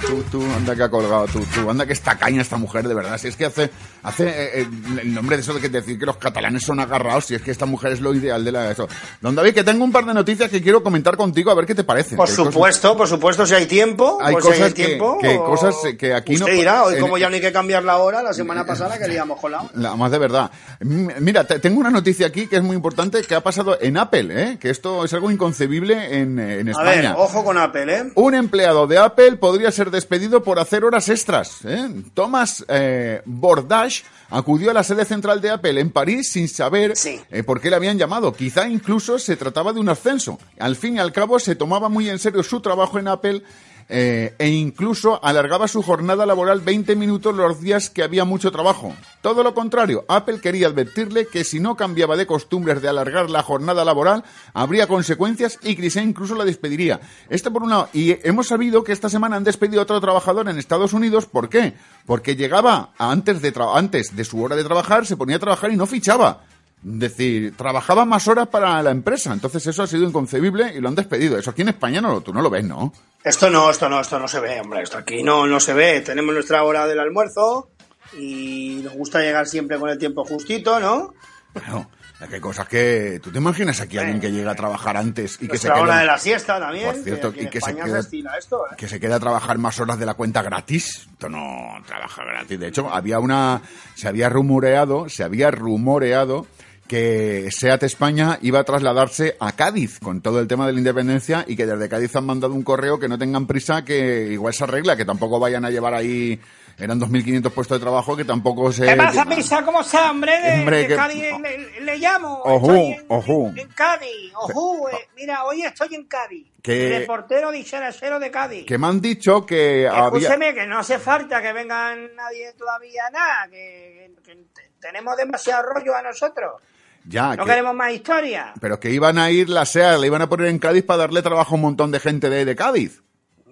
Tú, 0.00 0.22
tú, 0.30 0.42
anda 0.56 0.74
que 0.74 0.82
ha 0.82 0.88
colgado, 0.88 1.26
tú, 1.26 1.44
tú, 1.54 1.68
anda 1.68 1.84
que 1.84 1.92
está 1.92 2.16
caña 2.16 2.40
esta 2.40 2.56
mujer, 2.56 2.88
de 2.88 2.94
verdad. 2.94 3.18
Si 3.18 3.28
es 3.28 3.36
que 3.36 3.44
hace, 3.44 3.70
hace 4.04 4.28
eh, 4.28 4.60
eh, 4.60 4.66
el 5.02 5.12
nombre 5.14 5.36
de 5.36 5.42
eso 5.42 5.52
de 5.54 5.60
que 5.60 5.68
decir 5.68 5.98
que 5.98 6.06
los 6.06 6.16
catalanes 6.18 6.62
son 6.62 6.78
agarrados, 6.78 7.24
si 7.26 7.34
es 7.34 7.42
que 7.42 7.50
esta 7.50 7.66
mujer 7.66 7.92
es 7.92 8.00
lo 8.00 8.14
ideal 8.14 8.44
de 8.44 8.52
la 8.52 8.70
eso. 8.70 8.86
Don 9.20 9.34
David, 9.34 9.54
que 9.54 9.64
tengo 9.64 9.82
un 9.84 9.90
par 9.90 10.04
de 10.06 10.14
noticias 10.14 10.48
que 10.50 10.62
quiero 10.62 10.82
comentar 10.82 11.16
contigo, 11.16 11.50
a 11.50 11.54
ver 11.54 11.66
qué 11.66 11.74
te 11.74 11.82
parecen. 11.84 12.16
Por 12.16 12.28
cosas- 12.28 12.44
supuesto, 12.52 12.96
por 12.96 13.08
supuesto, 13.08 13.44
si 13.46 13.54
hay 13.54 13.66
tiempo. 13.66 14.18
Hay 14.22 14.34
pues 14.34 14.44
si 14.44 14.50
cosas 14.52 14.66
hay 14.68 14.72
que- 14.74 14.86
tiempo. 14.86 15.18
que 15.20 15.36
cosas 15.38 15.74
que 15.98 16.14
aquí 16.14 16.34
no- 16.36 16.44
Usted 16.44 16.56
dirá, 16.56 16.84
hoy 16.84 16.94
en- 16.94 17.00
como 17.00 17.18
ya 17.18 17.28
no 17.28 17.34
hay 17.34 17.40
que 17.40 17.52
cambiar 17.52 17.82
la 17.82 17.96
hora, 17.98 18.22
la 18.22 18.32
semana 18.32 18.64
pasada 18.64 18.98
que 18.98 19.08
liamos 19.08 19.40
con 19.40 19.52
la 19.52 19.96
más 19.96 20.10
de 20.10 20.18
verdad. 20.18 20.50
Mira, 20.80 21.44
te- 21.44 21.58
tengo 21.58 21.80
una 21.80 21.90
noticia 21.90 22.26
aquí 22.26 22.46
que 22.46 22.56
es 22.56 22.62
muy 22.62 22.76
importante 22.76 23.22
que 23.22 23.34
ha 23.34 23.40
pasado 23.42 23.78
en 23.80 23.96
Apple, 23.96 24.28
¿eh? 24.30 24.58
que 24.60 24.70
esto 24.70 25.04
es 25.04 25.12
algo 25.14 25.30
inconcebible 25.30 26.18
en, 26.18 26.38
en 26.38 26.68
A 26.68 26.70
España. 26.72 27.10
ver, 27.10 27.14
ojo 27.16 27.44
con 27.44 27.56
Apple, 27.58 27.96
¿eh? 27.96 28.12
Un 28.16 28.34
empleado 28.34 28.86
de 28.86 28.98
Apple 28.98 29.36
podría 29.36 29.70
ser 29.70 29.90
despedido 29.90 30.42
por 30.42 30.58
hacer 30.58 30.84
horas 30.84 31.08
extras. 31.08 31.58
¿eh? 31.64 31.88
Thomas 32.14 32.64
eh, 32.68 33.22
Bordash 33.24 33.93
acudió 34.30 34.70
a 34.70 34.74
la 34.74 34.82
sede 34.82 35.04
central 35.04 35.40
de 35.40 35.50
Apple 35.50 35.80
en 35.80 35.90
París 35.90 36.30
sin 36.30 36.48
saber 36.48 36.94
eh, 37.30 37.42
por 37.42 37.60
qué 37.60 37.70
le 37.70 37.76
habían 37.76 37.98
llamado. 37.98 38.32
Quizá 38.32 38.66
incluso 38.68 39.18
se 39.18 39.36
trataba 39.36 39.72
de 39.72 39.80
un 39.80 39.88
ascenso. 39.88 40.38
Al 40.58 40.76
fin 40.76 40.96
y 40.96 40.98
al 40.98 41.12
cabo 41.12 41.38
se 41.38 41.54
tomaba 41.54 41.88
muy 41.88 42.08
en 42.08 42.18
serio 42.18 42.42
su 42.42 42.60
trabajo 42.60 42.98
en 42.98 43.08
Apple 43.08 43.42
eh, 43.88 44.34
e 44.38 44.48
incluso 44.48 45.22
alargaba 45.24 45.68
su 45.68 45.82
jornada 45.82 46.26
laboral 46.26 46.60
20 46.60 46.96
minutos 46.96 47.34
los 47.34 47.60
días 47.60 47.90
que 47.90 48.02
había 48.02 48.24
mucho 48.24 48.50
trabajo. 48.50 48.94
Todo 49.20 49.42
lo 49.42 49.54
contrario, 49.54 50.04
Apple 50.08 50.40
quería 50.40 50.66
advertirle 50.66 51.26
que 51.26 51.44
si 51.44 51.60
no 51.60 51.76
cambiaba 51.76 52.16
de 52.16 52.26
costumbres 52.26 52.82
de 52.82 52.88
alargar 52.88 53.30
la 53.30 53.42
jornada 53.42 53.84
laboral, 53.84 54.24
habría 54.52 54.86
consecuencias 54.86 55.58
y 55.62 55.76
quizá 55.76 56.02
incluso 56.02 56.34
la 56.34 56.44
despediría. 56.44 57.00
Esto 57.28 57.52
por 57.52 57.62
un 57.62 57.70
lado. 57.70 57.88
Y 57.92 58.16
hemos 58.26 58.48
sabido 58.48 58.84
que 58.84 58.92
esta 58.92 59.08
semana 59.08 59.36
han 59.36 59.44
despedido 59.44 59.80
a 59.80 59.84
otro 59.84 60.00
trabajador 60.00 60.48
en 60.48 60.58
Estados 60.58 60.92
Unidos. 60.92 61.26
¿Por 61.26 61.48
qué? 61.48 61.74
Porque 62.06 62.36
llegaba 62.36 62.90
antes 62.98 63.42
de, 63.42 63.52
antes 63.74 64.16
de 64.16 64.24
su 64.24 64.42
hora 64.42 64.56
de 64.56 64.64
trabajar, 64.64 65.06
se 65.06 65.16
ponía 65.16 65.36
a 65.36 65.40
trabajar 65.40 65.72
y 65.72 65.76
no 65.76 65.86
fichaba. 65.86 66.42
Decir, 66.86 67.56
trabajaba 67.56 68.04
más 68.04 68.28
horas 68.28 68.46
para 68.48 68.82
la 68.82 68.90
empresa. 68.90 69.32
Entonces 69.32 69.66
eso 69.66 69.82
ha 69.82 69.86
sido 69.86 70.04
inconcebible 70.06 70.70
y 70.76 70.80
lo 70.80 70.88
han 70.88 70.94
despedido. 70.94 71.38
Eso 71.38 71.50
aquí 71.50 71.62
en 71.62 71.70
España 71.70 72.02
no, 72.02 72.12
lo- 72.12 72.20
tú 72.20 72.32
no 72.34 72.42
lo 72.42 72.50
ves, 72.50 72.64
¿no? 72.64 72.92
Esto 73.24 73.48
no, 73.48 73.70
esto 73.70 73.88
no, 73.88 74.00
esto 74.02 74.18
no 74.18 74.28
se 74.28 74.38
ve, 74.38 74.60
hombre. 74.60 74.82
Esto 74.82 74.98
aquí 74.98 75.22
no, 75.22 75.46
no 75.46 75.60
se 75.60 75.72
ve. 75.72 76.02
Tenemos 76.02 76.34
nuestra 76.34 76.62
hora 76.62 76.86
del 76.86 77.00
almuerzo 77.00 77.70
y 78.18 78.80
nos 78.84 78.92
gusta 78.92 79.20
llegar 79.20 79.46
siempre 79.46 79.78
con 79.78 79.88
el 79.88 79.96
tiempo 79.98 80.24
justito, 80.26 80.78
¿no? 80.78 81.14
Bueno, 81.54 81.90
es 82.20 82.28
que 82.28 82.34
hay 82.34 82.40
cosas 82.42 82.68
que... 82.68 83.18
¿Tú 83.22 83.30
te 83.32 83.38
imaginas 83.38 83.80
aquí 83.80 83.96
a 83.96 84.02
alguien 84.02 84.20
que 84.20 84.30
llega 84.30 84.50
a 84.50 84.54
trabajar 84.54 84.96
antes 84.98 85.36
y 85.36 85.48
que 85.48 85.56
se 85.56 85.68
Nuestra 85.68 85.76
hora 85.76 85.92
queda... 85.92 86.00
de 86.00 86.06
la 86.06 86.18
siesta 86.18 86.60
también. 86.60 86.86
Por 86.92 87.02
cierto, 87.02 87.32
que 87.32 87.40
aquí 87.40 87.46
y 87.46 87.50
que 87.50 87.60
se 87.62 87.74
queda- 87.74 88.02
se 88.02 88.18
esto, 88.38 88.58
¿eh? 88.70 88.74
que 88.76 88.88
se 88.88 89.00
queda 89.00 89.16
a 89.16 89.20
trabajar 89.20 89.56
más 89.56 89.80
horas 89.80 89.98
de 89.98 90.04
la 90.04 90.12
cuenta 90.14 90.42
gratis. 90.42 91.08
Esto 91.12 91.30
no 91.30 91.82
trabaja 91.86 92.24
gratis. 92.24 92.60
De 92.60 92.68
hecho, 92.68 92.92
había 92.92 93.18
una, 93.20 93.62
se 93.94 94.06
había 94.06 94.28
rumoreado, 94.28 95.08
se 95.08 95.24
había 95.24 95.50
rumoreado 95.50 96.46
que 96.86 97.48
SEAT 97.50 97.82
España 97.84 98.38
iba 98.42 98.60
a 98.60 98.64
trasladarse 98.64 99.36
a 99.40 99.52
Cádiz 99.52 99.98
con 100.00 100.20
todo 100.20 100.38
el 100.40 100.46
tema 100.46 100.66
de 100.66 100.72
la 100.74 100.78
independencia 100.78 101.44
y 101.48 101.56
que 101.56 101.66
desde 101.66 101.88
Cádiz 101.88 102.14
han 102.16 102.26
mandado 102.26 102.52
un 102.54 102.62
correo 102.62 102.98
que 102.98 103.08
no 103.08 103.18
tengan 103.18 103.46
prisa, 103.46 103.84
que 103.84 104.28
igual 104.32 104.52
se 104.54 104.64
arregla, 104.64 104.96
que 104.96 105.04
tampoco 105.04 105.40
vayan 105.40 105.64
a 105.64 105.70
llevar 105.70 105.94
ahí, 105.94 106.38
eran 106.76 107.00
2.500 107.00 107.50
puestos 107.52 107.78
de 107.78 107.82
trabajo, 107.82 108.16
que 108.16 108.24
tampoco 108.24 108.70
se... 108.72 108.84
¿Qué 108.84 108.96
pasa, 108.96 109.24
Pisa? 109.24 109.64
¿Cómo 109.64 109.80
está, 109.80 110.10
hombre? 110.10 110.38
De, 110.40 110.52
Hombre, 110.60 110.76
de 110.78 110.88
que- 110.88 110.96
Cádiz 110.96 111.22
le, 111.40 111.80
le 111.80 111.98
llamo. 111.98 112.42
Ojú, 112.44 112.72
en, 112.72 113.04
ojú. 113.08 113.54
en 113.56 113.68
Cádiz. 113.68 114.32
Ojú, 114.34 114.88
eh, 114.88 115.08
mira, 115.16 115.44
hoy 115.44 115.62
estoy 115.62 115.94
en 115.94 116.04
Cádiz. 116.04 116.46
Que- 116.62 116.98
Reportero 116.98 117.50
dicharachero 117.50 118.18
de 118.18 118.30
Cádiz. 118.30 118.66
Que 118.66 118.76
me 118.76 118.88
han 118.88 119.00
dicho 119.00 119.46
que 119.46 119.88
había... 119.88 120.04
Escúcheme, 120.28 120.52
que 120.54 120.66
no 120.66 120.78
hace 120.80 120.98
falta 120.98 121.40
que 121.40 121.52
vengan 121.52 122.14
nadie 122.16 122.52
todavía 122.58 123.08
nada, 123.12 123.48
que, 123.50 124.10
que- 124.24 124.32
que 124.34 124.70
tenemos 124.80 125.16
demasiado 125.16 125.62
rollo 125.62 125.94
a 125.96 126.02
nosotros. 126.02 126.60
Ya, 127.06 127.36
No 127.36 127.44
que- 127.44 127.50
queremos 127.50 127.74
más 127.74 127.92
historia. 127.92 128.54
pero 128.60 128.80
que 128.80 128.90
iban 128.90 129.18
a 129.18 129.30
ir 129.30 129.48
la 129.50 129.64
SEAT, 129.66 129.98
le 130.00 130.06
iban 130.06 130.22
a 130.22 130.28
poner 130.28 130.46
en 130.48 130.58
Cádiz 130.58 130.84
para 130.84 130.98
darle 130.98 131.22
trabajo 131.22 131.52
a 131.52 131.56
un 131.56 131.60
montón 131.62 131.90
de 131.90 132.00
gente 132.00 132.30
de, 132.30 132.44
de 132.44 132.56
Cádiz. 132.56 133.02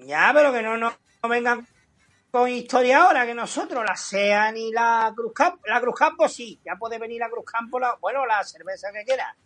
Ya, 0.06 0.30
pero 0.34 0.52
que 0.52 0.62
no, 0.62 0.76
no, 0.76 0.92
no 1.22 1.28
vengan 1.28 1.66
con 2.30 2.48
historia 2.48 3.02
ahora, 3.04 3.26
que 3.26 3.34
nosotros, 3.34 3.84
la 3.86 3.94
SEA 3.94 4.50
ni 4.52 4.72
la 4.72 5.12
Cruz 5.14 5.32
Campo, 5.34 5.60
la 5.66 5.80
Cruz 5.82 5.94
Campo 5.94 6.28
sí, 6.30 6.58
ya 6.64 6.76
puede 6.76 6.98
venir 6.98 7.20
la 7.20 7.28
Cruz 7.28 7.44
Campo, 7.44 7.78
la- 7.78 7.96
bueno, 8.00 8.24
la 8.24 8.42
cerveza 8.42 8.88
que 8.90 9.04
quiera. 9.04 9.36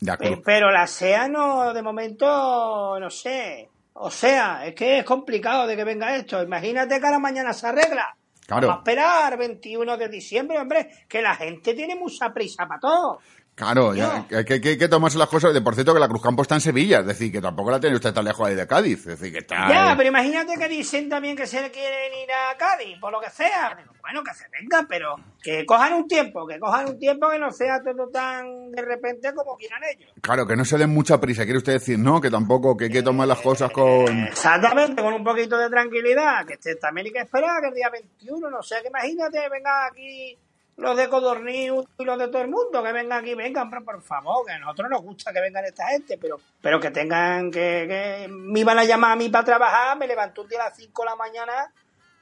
Pero 0.45 0.71
la 0.71 0.87
SEA 0.87 1.27
no, 1.29 1.75
de 1.75 1.83
momento, 1.83 2.99
no 3.01 3.11
sé. 3.11 3.69
O 3.95 4.11
sea, 4.11 4.65
es 4.67 4.75
que 4.75 4.99
es 4.99 5.05
complicado 5.05 5.67
de 5.67 5.75
que 5.77 5.83
venga 5.85 6.15
esto. 6.17 6.43
Imagínate 6.43 7.01
que 7.01 7.07
a 7.07 7.11
la 7.11 7.19
mañana 7.19 7.53
se 7.53 7.67
arregla. 7.67 8.15
Claro. 8.47 8.69
Vamos 8.69 8.77
a 8.87 8.91
esperar 8.91 9.37
21 9.37 9.97
de 9.97 10.09
diciembre, 10.09 10.59
hombre, 10.61 10.91
que 11.09 11.21
la 11.21 11.35
gente 11.35 11.75
tiene 11.75 11.97
mucha 11.97 12.33
prisa 12.33 12.67
para 12.69 12.79
todo. 12.79 13.19
Claro, 13.57 13.95
ya, 13.95 14.27
que, 14.29 14.61
que, 14.61 14.69
hay 14.69 14.77
que 14.77 14.87
tomarse 14.87 15.17
las 15.17 15.31
cosas. 15.31 15.55
De 15.55 15.63
por 15.63 15.75
cierto, 15.75 15.95
que 15.95 15.99
la 15.99 16.09
Cruz 16.09 16.21
Campo 16.21 16.43
está 16.43 16.57
en 16.57 16.61
Sevilla, 16.61 17.01
es 17.01 17.07
decir, 17.07 17.33
que 17.33 17.41
tampoco 17.41 17.71
la 17.71 17.81
tiene 17.81 17.97
usted 17.97 18.13
tan 18.13 18.27
lejos 18.27 18.47
ahí 18.47 18.55
de 18.55 18.67
Cádiz. 18.67 18.99
Es 18.99 19.19
decir, 19.19 19.33
que 19.33 19.39
está. 19.39 19.67
Ya, 19.71 19.95
pero 19.97 20.11
imagínate 20.11 20.59
que 20.59 20.69
dicen 20.69 21.09
también 21.09 21.35
que 21.35 21.47
se 21.47 21.71
quieren 21.71 22.13
ir 22.23 22.29
a 22.31 22.55
Cádiz, 22.59 22.99
por 23.01 23.11
lo 23.11 23.19
que 23.19 23.31
sea. 23.31 23.75
Bueno, 24.03 24.23
que 24.23 24.35
se 24.35 24.45
vengan, 24.51 24.87
pero 24.87 25.17
que 25.43 25.65
cojan 25.65 25.95
un 25.95 26.07
tiempo, 26.07 26.47
que 26.47 26.61
cojan 26.61 26.87
un 26.87 26.99
tiempo 26.99 27.31
que 27.31 27.39
no 27.39 27.51
sea 27.51 27.83
todo 27.83 28.09
tan 28.09 28.73
de 28.73 28.83
repente 28.83 29.35
como 29.35 29.57
quieran 29.57 29.81
ellos. 29.91 30.13
Claro, 30.21 30.47
que 30.47 30.55
no 30.55 30.67
se 30.67 30.77
den 30.77 30.91
mucha 30.91 31.19
prisa. 31.19 31.45
Quiere 31.45 31.57
usted 31.57 31.73
decir, 31.73 31.99
no, 31.99 32.21
que 32.21 32.31
tampoco, 32.31 32.77
que 32.77 32.85
hay 32.85 32.91
que 32.91 33.03
tomar 33.03 33.27
las 33.27 33.41
cosas 33.41 33.71
con. 33.71 34.07
Exactamente, 34.25 35.01
con 35.01 35.15
un 35.15 35.25
poquito 35.25 35.57
de 35.57 35.71
tranquilidad, 35.71 36.45
que 36.45 36.59
también 36.75 37.07
hay 37.07 37.13
que 37.15 37.21
esperar 37.21 37.63
que 37.63 37.69
el 37.69 37.75
día 37.75 37.89
21, 37.89 38.51
no 38.51 38.63
sé, 38.63 38.83
que 38.83 38.89
imagínate, 38.89 39.49
venga 39.49 39.87
aquí 39.87 40.37
los 40.77 40.97
de 40.97 41.09
Codorniu 41.09 41.85
y 41.99 42.05
los 42.05 42.19
de 42.19 42.29
todo 42.29 42.43
el 42.43 42.49
mundo, 42.49 42.83
que 42.83 42.93
vengan 42.93 43.21
aquí, 43.21 43.35
vengan, 43.35 43.71
pero 43.71 43.85
por 43.85 44.03
favor, 44.03 44.45
que 44.47 44.53
a 44.53 44.59
nosotros 44.59 44.91
nos 44.91 45.03
gusta 45.03 45.33
que 45.33 45.41
vengan 45.41 45.65
esta 45.65 45.89
gente, 45.89 46.19
pero 46.19 46.39
pero 46.61 46.79
que 46.79 46.91
tengan 46.91 47.51
que, 47.51 47.87
que 47.89 48.29
me 48.29 48.61
iban 48.61 48.79
a 48.79 48.85
llamar 48.85 49.13
a 49.13 49.17
mí 49.17 49.29
para 49.29 49.45
trabajar, 49.45 49.97
me 49.97 50.07
levanto 50.07 50.43
un 50.43 50.49
día 50.49 50.61
a 50.61 50.69
las 50.69 50.77
5 50.77 51.03
de 51.03 51.09
la 51.09 51.17
mañana 51.17 51.73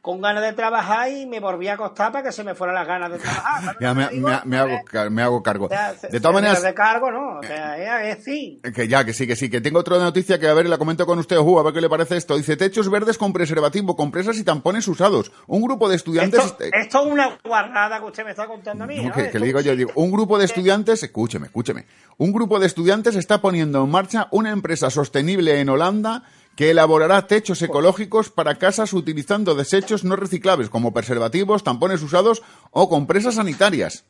con 0.05 0.21
ganas 0.21 0.43
de 0.43 0.53
trabajar 0.53 1.09
y 1.11 1.25
me 1.25 1.41
volví 1.41 1.67
a 1.67 1.73
acostar 1.75 2.13
para 2.13 2.25
que 2.25 2.31
se 2.31 2.45
me 2.45 2.55
fueran 2.55 2.75
las 2.77 2.87
ganas 2.87 3.11
de 3.11 3.19
trabajar. 3.19 3.63
¿sabes 3.65 3.77
Ya 3.81 3.95
me, 3.95 4.07
que 4.11 4.15
digo? 4.17 4.29
me- 4.29 4.41
me 4.45 4.59
hago, 4.59 5.11
me 5.11 5.23
hago 5.23 5.43
cargo. 5.43 5.65
O 5.65 5.69
sea, 5.71 5.95
De 5.95 6.21
todas 6.21 6.35
maneras, 6.35 6.63
de 6.63 6.75
cargo, 6.75 7.11
¿no? 7.11 7.39
O 7.39 7.43
sea, 7.43 8.03
es, 8.11 8.19
es 8.19 8.25
sí. 8.25 8.61
que 8.75 8.87
ya, 8.87 9.03
que 9.07 9.15
sí, 9.15 9.27
que 9.27 9.35
sí, 9.35 9.49
que 9.49 9.63
tengo 9.63 9.79
otra 9.79 9.97
noticia 9.99 10.39
que 10.39 10.47
a 10.47 10.53
ver, 10.53 10.69
la 10.69 10.77
comento 10.77 11.07
con 11.07 11.19
usted, 11.19 11.39
Ju, 11.39 11.59
a 11.59 11.63
ver 11.63 11.73
qué 11.73 11.81
le 11.81 11.89
parece 11.89 12.19
esto. 12.19 12.37
Dice, 12.37 12.55
techos 12.59 12.91
verdes 12.91 13.17
con 13.17 13.33
preservativo, 13.33 13.97
compresas 13.97 14.37
y 14.37 14.45
tampones 14.45 14.87
usados. 14.89 15.33
Un 15.47 15.63
grupo 15.63 15.89
de 15.89 15.97
estudiantes... 15.97 16.39
Esto, 16.45 16.63
este- 16.65 16.79
esto 16.79 17.01
es 17.07 17.07
una 17.11 17.39
guarrada 17.43 17.99
que 17.99 18.05
usted 18.05 18.25
me 18.25 18.33
está 18.33 18.47
contando 18.47 18.85
a 18.85 18.87
mí. 18.87 18.97
No, 18.99 19.05
¿no? 19.09 19.15
que, 19.15 19.39
le 19.39 19.47
digo 19.47 19.61
yo, 19.63 19.75
digo, 19.75 19.91
un 19.95 20.13
grupo 20.13 20.37
de 20.39 20.45
estudiantes, 20.45 21.03
escúcheme, 21.03 21.47
escúcheme, 21.47 21.87
un 22.19 22.31
grupo 22.31 22.59
de 22.59 22.67
estudiantes 22.67 23.17
está 23.17 23.41
poniendo 23.41 23.83
en 23.83 23.91
marcha 23.91 24.29
una 24.33 24.51
empresa 24.51 24.91
sostenible 24.91 25.61
en 25.61 25.71
Holanda 25.71 26.25
que 26.57 26.71
elaborará 26.71 27.27
techos 27.27 27.63
ecológicos 27.63 28.31
para 28.31 28.57
casas 28.57 28.93
utilizando 28.93 29.55
desechos 29.55 30.05
no 30.05 30.17
reciclables 30.17 30.69
como 30.69 30.93
preservativos, 30.93 31.65
tampones 31.65 32.03
usados 32.03 32.43
o 32.71 32.89
compresas 32.89 33.37
sanitarias. 33.37 34.05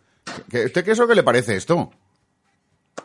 ¿Qué, 0.51 0.67
¿Usted 0.67 0.85
qué 0.85 0.93
es 0.93 0.99
lo 0.99 1.09
que 1.09 1.15
le 1.15 1.23
parece 1.23 1.57
esto? 1.57 1.91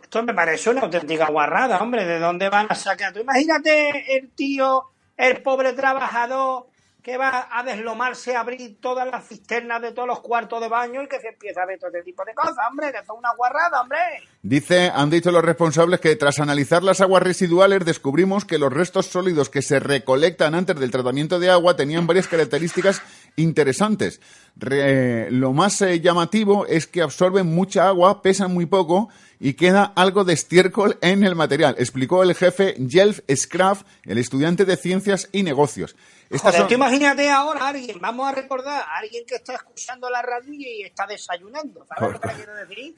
Esto 0.02 0.24
me 0.24 0.34
parece 0.34 0.70
una 0.70 0.82
auténtica 0.82 1.28
guarrada, 1.30 1.78
hombre. 1.80 2.06
¿De 2.06 2.20
dónde 2.20 2.50
van 2.50 2.68
a 2.70 2.76
sacar? 2.76 3.14
Tú 3.14 3.20
imagínate 3.20 4.18
el 4.18 4.32
tío, 4.32 4.86
el 5.16 5.42
pobre 5.42 5.74
trabajador 5.74 6.68
que 7.10 7.18
va 7.18 7.47
a 7.51 7.64
deslomarse, 7.64 8.36
a 8.36 8.41
abrir 8.41 8.80
todas 8.80 9.07
las 9.10 9.28
cisternas 9.28 9.82
de 9.82 9.91
todos 9.93 10.07
los 10.07 10.20
cuartos 10.20 10.62
de 10.62 10.68
baño 10.70 11.01
y 11.01 11.07
que 11.07 11.20
se 11.20 11.30
empieza 11.30 11.64
a 11.64 11.66
ver 11.66 11.80
todo 11.80 11.88
este 11.89 12.03
tipo 12.03 12.24
de 12.24 12.36
cosas, 12.36 12.55
hombre, 12.70 12.91
que 12.91 12.99
es 12.99 13.10
una 13.10 13.30
guarrada, 13.36 13.82
hombre. 13.82 13.97
Dice, 14.43 14.91
han 14.93 15.10
dicho 15.10 15.32
los 15.32 15.43
responsables 15.43 15.99
que 15.99 16.16
tras 16.16 16.39
analizar 16.39 16.84
las 16.84 17.01
aguas 17.01 17.24
residuales 17.24 17.84
descubrimos 17.84 18.45
que 18.45 18.60
los 18.60 18.72
restos 18.72 19.07
sólidos 19.07 19.49
que 19.49 19.64
se 19.64 19.80
recolectan 19.80 20.53
antes 20.53 20.80
del 20.80 20.91
tratamiento 20.91 21.39
de 21.39 21.49
agua 21.49 21.76
tenían 21.76 22.05
varias 22.05 22.28
características 22.28 23.01
interesantes. 23.36 24.22
Re- 24.55 25.32
lo 25.32 25.51
más 25.53 25.82
eh, 25.82 25.99
llamativo 26.01 26.68
es 26.68 26.86
que 26.86 27.01
absorben 27.01 27.47
mucha 27.47 27.88
agua, 27.88 28.22
pesan 28.22 28.53
muy 28.53 28.66
poco 28.68 29.10
y 29.39 29.53
queda 29.53 29.93
algo 29.95 30.26
de 30.26 30.34
estiércol 30.34 30.97
en 31.01 31.24
el 31.24 31.36
material, 31.36 31.76
explicó 31.80 32.22
el 32.24 32.36
jefe 32.36 32.76
Jelf 32.88 33.22
Scraff, 33.36 33.84
el 34.03 34.18
estudiante 34.18 34.66
de 34.66 34.78
ciencias 34.78 35.30
y 35.32 35.43
negocios. 35.43 35.95
Estas 36.30 36.42
Joder, 36.52 36.58
son- 36.60 36.68
tú 36.68 36.74
imagínate 36.76 37.30
ahora 37.30 37.62
a 37.66 37.68
alguien, 37.70 37.98
vamos 38.00 38.28
a 38.30 38.32
recordar, 38.34 38.82
a 38.84 38.98
alguien 38.98 39.26
que 39.26 39.36
está 39.36 39.56
escuchando 39.56 40.10
la 40.10 40.22
radio 40.22 40.54
y 40.54 40.84
está 40.84 41.08
desayunando, 41.08 41.86
¿sabes 41.88 42.14
lo 42.14 42.20
que 42.22 42.30
quiero 42.36 42.56
decir? 42.56 42.96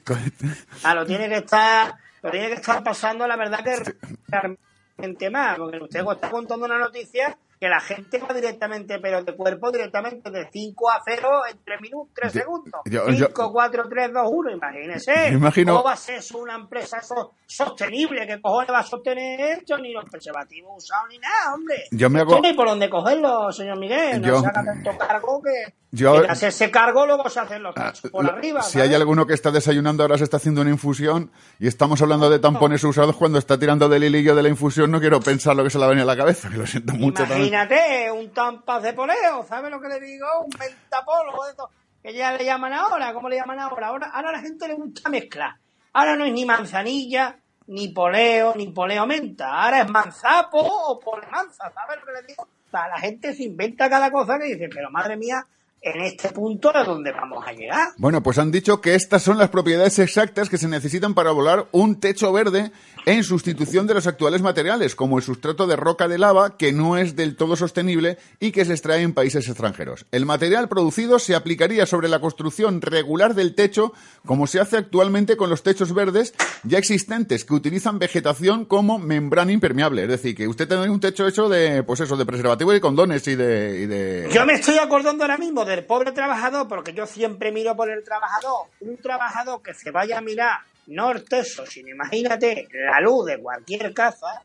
Ah, 0.82 0.94
lo 0.94 1.06
tiene 1.06 1.28
que 1.30 1.36
estar, 1.36 1.94
lo 2.22 2.30
tiene 2.30 2.48
que 2.48 2.54
estar 2.54 2.82
pasando, 2.84 3.26
la 3.26 3.36
verdad 3.36 3.64
que 3.64 3.94
realmente 4.28 5.30
mal, 5.30 5.56
porque 5.56 5.78
usted 5.78 6.04
está 6.12 6.30
contando 6.30 6.66
una 6.66 6.78
noticia 6.78 7.36
que 7.62 7.68
la 7.68 7.78
gente 7.78 8.18
va 8.18 8.34
directamente, 8.34 8.98
pero 8.98 9.22
de 9.22 9.36
cuerpo 9.36 9.70
directamente 9.70 10.32
de 10.32 10.48
5 10.52 10.90
a 10.90 11.00
0 11.04 11.28
en 11.48 11.58
3 11.64 11.80
minutos, 11.80 12.08
3 12.12 12.32
Yo- 12.32 12.40
segundos. 12.40 12.80
yo- 12.86 13.08
yo- 13.10 13.26
5, 13.26 13.52
4, 13.52 13.84
3, 13.88 14.12
2, 14.12 14.26
1, 14.28 14.50
imagínese. 14.50 15.28
Imagino- 15.28 15.74
¿Cómo 15.74 15.84
va 15.84 15.92
a 15.92 15.96
ser 15.96 16.20
una 16.34 16.56
empresa 16.56 16.98
sostenible? 17.46 18.26
¿Qué 18.26 18.40
cojones 18.40 18.70
va 18.72 18.80
a 18.80 18.82
sostener 18.82 19.40
esto? 19.58 19.78
Ni 19.78 19.92
los 19.92 20.04
preservativos 20.10 20.82
usados 20.84 21.06
ni 21.10 21.18
nada, 21.18 21.54
hombre. 21.54 21.76
Yo 21.92 22.10
me 22.10 22.18
Esto 22.20 22.32
hago- 22.32 22.42
no 22.42 22.48
hay 22.48 22.54
por 22.54 22.66
dónde 22.68 22.90
cogerlo, 22.90 23.52
señor 23.52 23.78
Miguel. 23.78 24.20
No 24.20 24.26
Yo- 24.28 24.40
se 24.40 24.46
haga 24.48 24.64
tanto 24.64 24.98
cargo 24.98 25.40
que... 25.40 25.74
Yo- 25.94 26.14
hacerse 26.26 26.70
cargo 26.70 27.04
luego 27.04 27.28
se 27.28 27.38
hacen 27.38 27.62
los 27.62 27.74
cachos 27.74 28.10
por 28.10 28.24
Lo- 28.24 28.32
arriba. 28.32 28.62
si 28.62 28.80
hay 28.80 28.94
alguno 28.94 29.26
que 29.26 29.34
está 29.34 29.50
desayunando 29.50 30.02
ahora 30.02 30.16
se 30.16 30.24
está 30.24 30.38
haciendo 30.38 30.62
una 30.62 30.70
infusión 30.70 31.30
y 31.60 31.66
estamos 31.68 32.00
hablando 32.00 32.30
de 32.30 32.38
tampones 32.38 32.82
usados 32.82 33.14
cuando 33.14 33.38
está 33.38 33.58
tirando 33.58 33.90
del 33.90 34.04
hilillo 34.04 34.34
de 34.34 34.42
la 34.42 34.48
infusión 34.48 34.90
no 34.90 35.00
quiero 35.00 35.20
pensar 35.20 35.54
lo 35.54 35.62
que 35.64 35.68
se 35.68 35.78
le 35.78 35.84
ha 35.84 35.88
venido 35.88 36.04
a 36.10 36.14
la 36.14 36.16
cabeza 36.16 36.48
que 36.48 36.56
lo 36.56 36.66
siento 36.66 36.94
mucho 36.94 37.24
también. 37.26 37.51
Imagínate, 37.52 38.10
un 38.10 38.32
tampas 38.32 38.82
de 38.82 38.94
poleo, 38.94 39.44
¿sabes 39.46 39.70
lo 39.70 39.78
que 39.78 39.88
le 39.88 40.00
digo? 40.00 40.26
Un 40.42 40.48
pentapolo, 40.48 41.44
de 41.44 41.50
esto, 41.50 41.68
que 42.02 42.14
ya 42.14 42.32
le 42.32 42.46
llaman 42.46 42.72
ahora, 42.72 43.12
¿cómo 43.12 43.28
le 43.28 43.36
llaman 43.36 43.58
ahora? 43.58 43.88
Ahora, 43.88 44.06
ahora 44.06 44.30
a 44.30 44.32
la 44.32 44.40
gente 44.40 44.66
le 44.66 44.72
gusta 44.72 45.10
mezclar. 45.10 45.56
Ahora 45.92 46.16
no 46.16 46.24
es 46.24 46.32
ni 46.32 46.46
manzanilla, 46.46 47.36
ni 47.66 47.88
poleo, 47.88 48.54
ni 48.56 48.68
poleo 48.68 49.06
menta. 49.06 49.64
Ahora 49.64 49.82
es 49.82 49.90
manzapo 49.90 50.60
o 50.60 50.98
polemanza, 50.98 51.70
¿sabes 51.74 52.00
lo 52.00 52.06
que 52.06 52.12
le 52.12 52.22
digo? 52.26 52.44
O 52.44 52.70
sea, 52.70 52.88
la 52.88 52.98
gente 52.98 53.34
se 53.34 53.42
inventa 53.42 53.90
cada 53.90 54.10
cosa 54.10 54.38
que 54.38 54.46
dice, 54.46 54.70
pero 54.72 54.90
madre 54.90 55.18
mía, 55.18 55.46
en 55.82 56.00
este 56.02 56.28
punto 56.30 56.72
es 56.72 56.86
donde 56.86 57.10
vamos 57.10 57.44
a 57.46 57.52
llegar. 57.52 57.88
Bueno, 57.96 58.22
pues 58.22 58.38
han 58.38 58.52
dicho 58.52 58.80
que 58.80 58.94
estas 58.94 59.22
son 59.22 59.36
las 59.36 59.48
propiedades 59.50 59.98
exactas 59.98 60.48
que 60.48 60.56
se 60.56 60.68
necesitan 60.68 61.12
para 61.14 61.32
volar 61.32 61.66
un 61.72 61.98
techo 61.98 62.32
verde 62.32 62.70
en 63.04 63.24
sustitución 63.24 63.88
de 63.88 63.94
los 63.94 64.06
actuales 64.06 64.42
materiales, 64.42 64.94
como 64.94 65.18
el 65.18 65.24
sustrato 65.24 65.66
de 65.66 65.74
roca 65.74 66.06
de 66.06 66.18
lava, 66.18 66.56
que 66.56 66.72
no 66.72 66.96
es 66.96 67.16
del 67.16 67.34
todo 67.34 67.56
sostenible 67.56 68.16
y 68.38 68.52
que 68.52 68.64
se 68.64 68.72
extrae 68.72 69.02
en 69.02 69.12
países 69.12 69.48
extranjeros. 69.48 70.06
El 70.12 70.24
material 70.24 70.68
producido 70.68 71.18
se 71.18 71.34
aplicaría 71.34 71.84
sobre 71.84 72.08
la 72.08 72.20
construcción 72.20 72.80
regular 72.80 73.34
del 73.34 73.56
techo, 73.56 73.92
como 74.24 74.46
se 74.46 74.60
hace 74.60 74.76
actualmente 74.76 75.36
con 75.36 75.50
los 75.50 75.64
techos 75.64 75.92
verdes 75.92 76.32
ya 76.62 76.78
existentes, 76.78 77.44
que 77.44 77.54
utilizan 77.54 77.98
vegetación 77.98 78.66
como 78.66 79.00
membrana 79.00 79.50
impermeable. 79.50 80.02
Es 80.04 80.08
decir, 80.08 80.36
que 80.36 80.46
usted 80.46 80.68
tiene 80.68 80.88
un 80.88 81.00
techo 81.00 81.26
hecho 81.26 81.48
de, 81.48 81.82
pues 81.82 81.98
eso, 81.98 82.16
de 82.16 82.24
preservativo 82.24 82.72
y 82.72 82.78
condones 82.80 83.26
y 83.26 83.34
de... 83.34 83.80
y 83.82 83.86
de- 83.86 84.28
Yo 84.32 84.46
me 84.46 84.52
estoy 84.54 84.78
acordando 84.78 85.24
ahora 85.24 85.38
mismo 85.38 85.64
del 85.72 85.84
pobre 85.84 86.12
trabajador, 86.12 86.68
porque 86.68 86.92
yo 86.92 87.06
siempre 87.06 87.50
miro 87.52 87.74
por 87.76 87.90
el 87.90 88.04
trabajador. 88.04 88.66
Un 88.80 88.96
trabajador 88.98 89.62
que 89.62 89.74
se 89.74 89.90
vaya 89.90 90.18
a 90.18 90.20
mirar, 90.20 90.60
no 90.86 91.12
techo, 91.22 91.66
sino 91.66 91.88
imagínate 91.88 92.68
la 92.72 93.00
luz 93.00 93.26
de 93.26 93.38
cualquier 93.38 93.92
casa. 93.94 94.42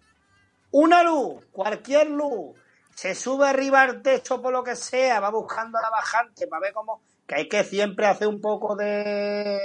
Una 0.72 1.04
luz, 1.04 1.44
cualquier 1.52 2.10
luz. 2.10 2.56
Se 2.96 3.14
sube 3.14 3.48
arriba 3.48 3.82
al 3.84 4.02
techo 4.02 4.42
por 4.42 4.52
lo 4.52 4.64
que 4.64 4.76
sea, 4.76 5.20
va 5.20 5.30
buscando 5.30 5.80
la 5.80 5.90
bajante 5.90 6.48
para 6.48 6.62
ver 6.62 6.74
cómo. 6.74 7.02
Que 7.28 7.36
hay 7.36 7.50
que 7.50 7.64
siempre 7.64 8.06
hacer 8.08 8.28
un 8.28 8.42
poco 8.42 8.76
de. 8.76 9.60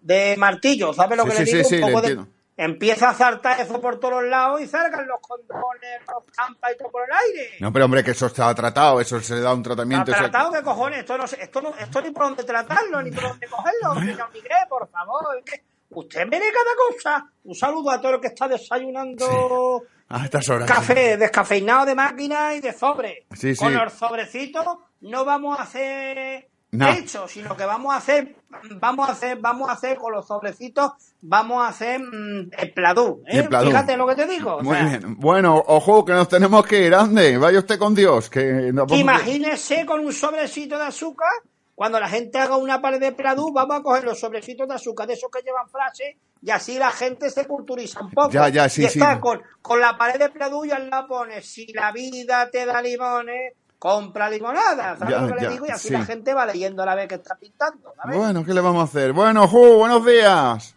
de 0.00 0.34
martillo, 0.36 0.92
¿sabes 0.92 1.16
lo 1.16 1.24
Sí, 1.24 1.30
que 1.30 1.36
sí, 1.36 1.44
le 1.44 1.56
digo? 1.58 1.68
sí, 1.68 1.74
un 1.76 1.80
le 1.80 1.86
poco 1.92 2.02
de. 2.02 2.33
Empieza 2.56 3.08
a 3.10 3.14
saltar 3.14 3.60
eso 3.60 3.80
por 3.80 3.98
todos 3.98 4.22
lados 4.22 4.60
y 4.60 4.66
salgan 4.68 5.06
los 5.08 5.20
condones, 5.20 6.00
los 6.06 6.22
campas 6.36 6.72
y 6.72 6.78
todo 6.78 6.88
por 6.90 7.02
el 7.02 7.10
aire. 7.12 7.50
No, 7.60 7.72
pero 7.72 7.86
hombre, 7.86 8.04
que 8.04 8.12
eso 8.12 8.26
está 8.26 8.54
tratado, 8.54 9.00
eso 9.00 9.20
se 9.20 9.34
le 9.34 9.40
da 9.40 9.52
un 9.52 9.62
tratamiento. 9.62 10.12
¿Está 10.12 10.22
eso- 10.24 10.30
tratado 10.30 10.52
qué 10.52 10.62
cojones? 10.62 11.00
Esto 11.00 11.18
no, 11.18 11.26
sé- 11.26 11.42
esto 11.42 11.60
no, 11.60 11.74
esto 11.76 12.00
ni 12.00 12.10
por 12.12 12.24
dónde 12.26 12.44
tratarlo, 12.44 13.02
ni 13.02 13.10
por 13.10 13.24
dónde 13.28 13.46
cogerlo. 13.48 13.94
Señor 14.00 14.32
Miguel, 14.32 14.68
por 14.68 14.88
favor. 14.88 15.42
Usted 15.90 16.20
ve 16.28 16.38
de 16.40 16.52
cada 16.52 16.70
cosa. 16.88 17.30
Un 17.44 17.54
saludo 17.56 17.90
a 17.90 18.00
todo 18.00 18.14
el 18.14 18.20
que 18.20 18.28
está 18.28 18.46
desayunando 18.48 19.82
A 20.08 20.24
estas 20.24 20.48
horas. 20.48 20.68
café 20.70 21.16
descafeinado 21.16 21.86
de 21.86 21.94
máquina 21.94 22.54
y 22.54 22.60
de 22.60 22.72
sobre. 22.72 23.26
Sí, 23.36 23.54
sí. 23.54 23.62
Con 23.64 23.74
los 23.74 23.92
sobrecitos 23.92 24.64
no 25.00 25.24
vamos 25.24 25.58
a 25.58 25.62
hacer 25.62 26.48
No. 26.76 26.88
hecho, 26.92 27.28
sino 27.28 27.56
que 27.56 27.64
vamos 27.64 27.94
a 27.94 27.98
hacer, 27.98 28.34
vamos 28.80 29.08
a 29.08 29.12
hacer, 29.12 29.38
vamos 29.38 29.68
a 29.68 29.72
hacer 29.72 29.96
con 29.96 30.12
los 30.12 30.26
sobrecitos, 30.26 30.92
vamos 31.20 31.64
a 31.64 31.68
hacer 31.68 32.00
mm, 32.00 32.50
el 32.58 32.72
pladú. 32.72 33.22
¿eh? 33.26 33.38
El. 33.50 33.66
Fíjate 33.66 33.96
lo 33.96 34.06
que 34.06 34.14
te 34.14 34.26
digo. 34.26 34.56
o 34.56 34.62
Muy 34.62 34.76
sea, 34.76 34.84
bien. 34.86 35.16
Bueno, 35.18 35.62
ojo, 35.66 36.04
que 36.04 36.12
nos 36.12 36.28
tenemos 36.28 36.66
que 36.66 36.86
ir. 36.86 36.94
Ande, 36.94 37.38
vaya 37.38 37.58
usted 37.58 37.78
con 37.78 37.94
Dios. 37.94 38.28
Que 38.30 38.72
nos 38.72 38.86
vamos- 38.86 38.98
Imagínese 38.98 39.86
con 39.86 40.00
un 40.00 40.12
sobrecito 40.12 40.76
de 40.78 40.84
azúcar, 40.84 41.30
cuando 41.74 41.98
la 41.98 42.08
gente 42.08 42.38
haga 42.38 42.56
una 42.56 42.80
pared 42.80 43.00
de 43.00 43.12
Pladú, 43.12 43.52
vamos 43.52 43.76
a 43.78 43.82
coger 43.82 44.04
los 44.04 44.20
sobrecitos 44.20 44.68
de 44.68 44.74
azúcar, 44.74 45.06
de 45.08 45.14
esos 45.14 45.28
que 45.30 45.42
llevan 45.42 45.68
frase, 45.68 46.18
y 46.40 46.50
así 46.50 46.78
la 46.78 46.90
gente 46.92 47.30
se 47.30 47.46
culturiza 47.46 48.00
un 48.00 48.10
poco. 48.12 48.30
Ya, 48.30 48.48
ya, 48.48 48.68
sí, 48.68 48.82
y 48.82 48.84
está 48.84 49.14
sí. 49.14 49.20
con, 49.20 49.42
con 49.60 49.80
la 49.80 49.96
pared 49.98 50.20
de 50.20 50.28
Pladú 50.28 50.64
y 50.64 50.70
al 50.70 50.88
lado 50.88 51.08
pone, 51.08 51.42
si 51.42 51.72
la 51.72 51.90
vida 51.90 52.48
te 52.50 52.64
da 52.64 52.80
limones, 52.80 53.54
compra 53.84 54.30
limonada. 54.30 54.96
¿Sabes 54.96 55.14
Ya, 55.14 55.20
lo 55.20 55.34
que 55.36 55.42
ya, 55.42 55.48
le 55.48 55.52
digo? 55.52 55.66
Y 55.66 55.70
así 55.70 55.88
sí. 55.88 55.92
la 55.92 56.06
gente 56.06 56.32
va 56.32 56.46
leyendo 56.46 56.82
a 56.82 56.86
la 56.86 56.94
vez 56.94 57.06
que 57.06 57.16
está 57.16 57.34
pintando. 57.34 57.92
¿sabes? 57.94 58.16
Bueno, 58.16 58.42
¿qué 58.42 58.54
le 58.54 58.62
vamos 58.62 58.80
a 58.80 58.84
hacer? 58.84 59.12
Bueno, 59.12 59.46
Ju, 59.46 59.74
buenos 59.76 60.06
días. 60.06 60.74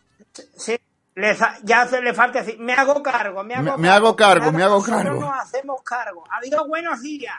Sí, 0.58 0.78
le 1.16 1.34
fa- 1.34 1.56
ya 1.64 1.84
hace- 1.84 2.02
le 2.02 2.14
falta 2.14 2.40
decir, 2.40 2.60
me 2.60 2.74
hago 2.74 3.02
cargo, 3.02 3.46
me 3.46 3.54
hago 3.54 3.64
Me- 3.64 3.70
cargo. 3.70 3.82
me 3.82 3.90
hago 3.90 4.16
cargo, 4.18 4.52
me 4.52 4.62
hago 4.64 4.84
cargo. 4.84 5.22
nos 5.22 5.40
hacemos 5.40 5.82
cargo. 5.84 6.26
Adiós, 6.32 6.68
buenos 6.68 7.02
días. 7.02 7.34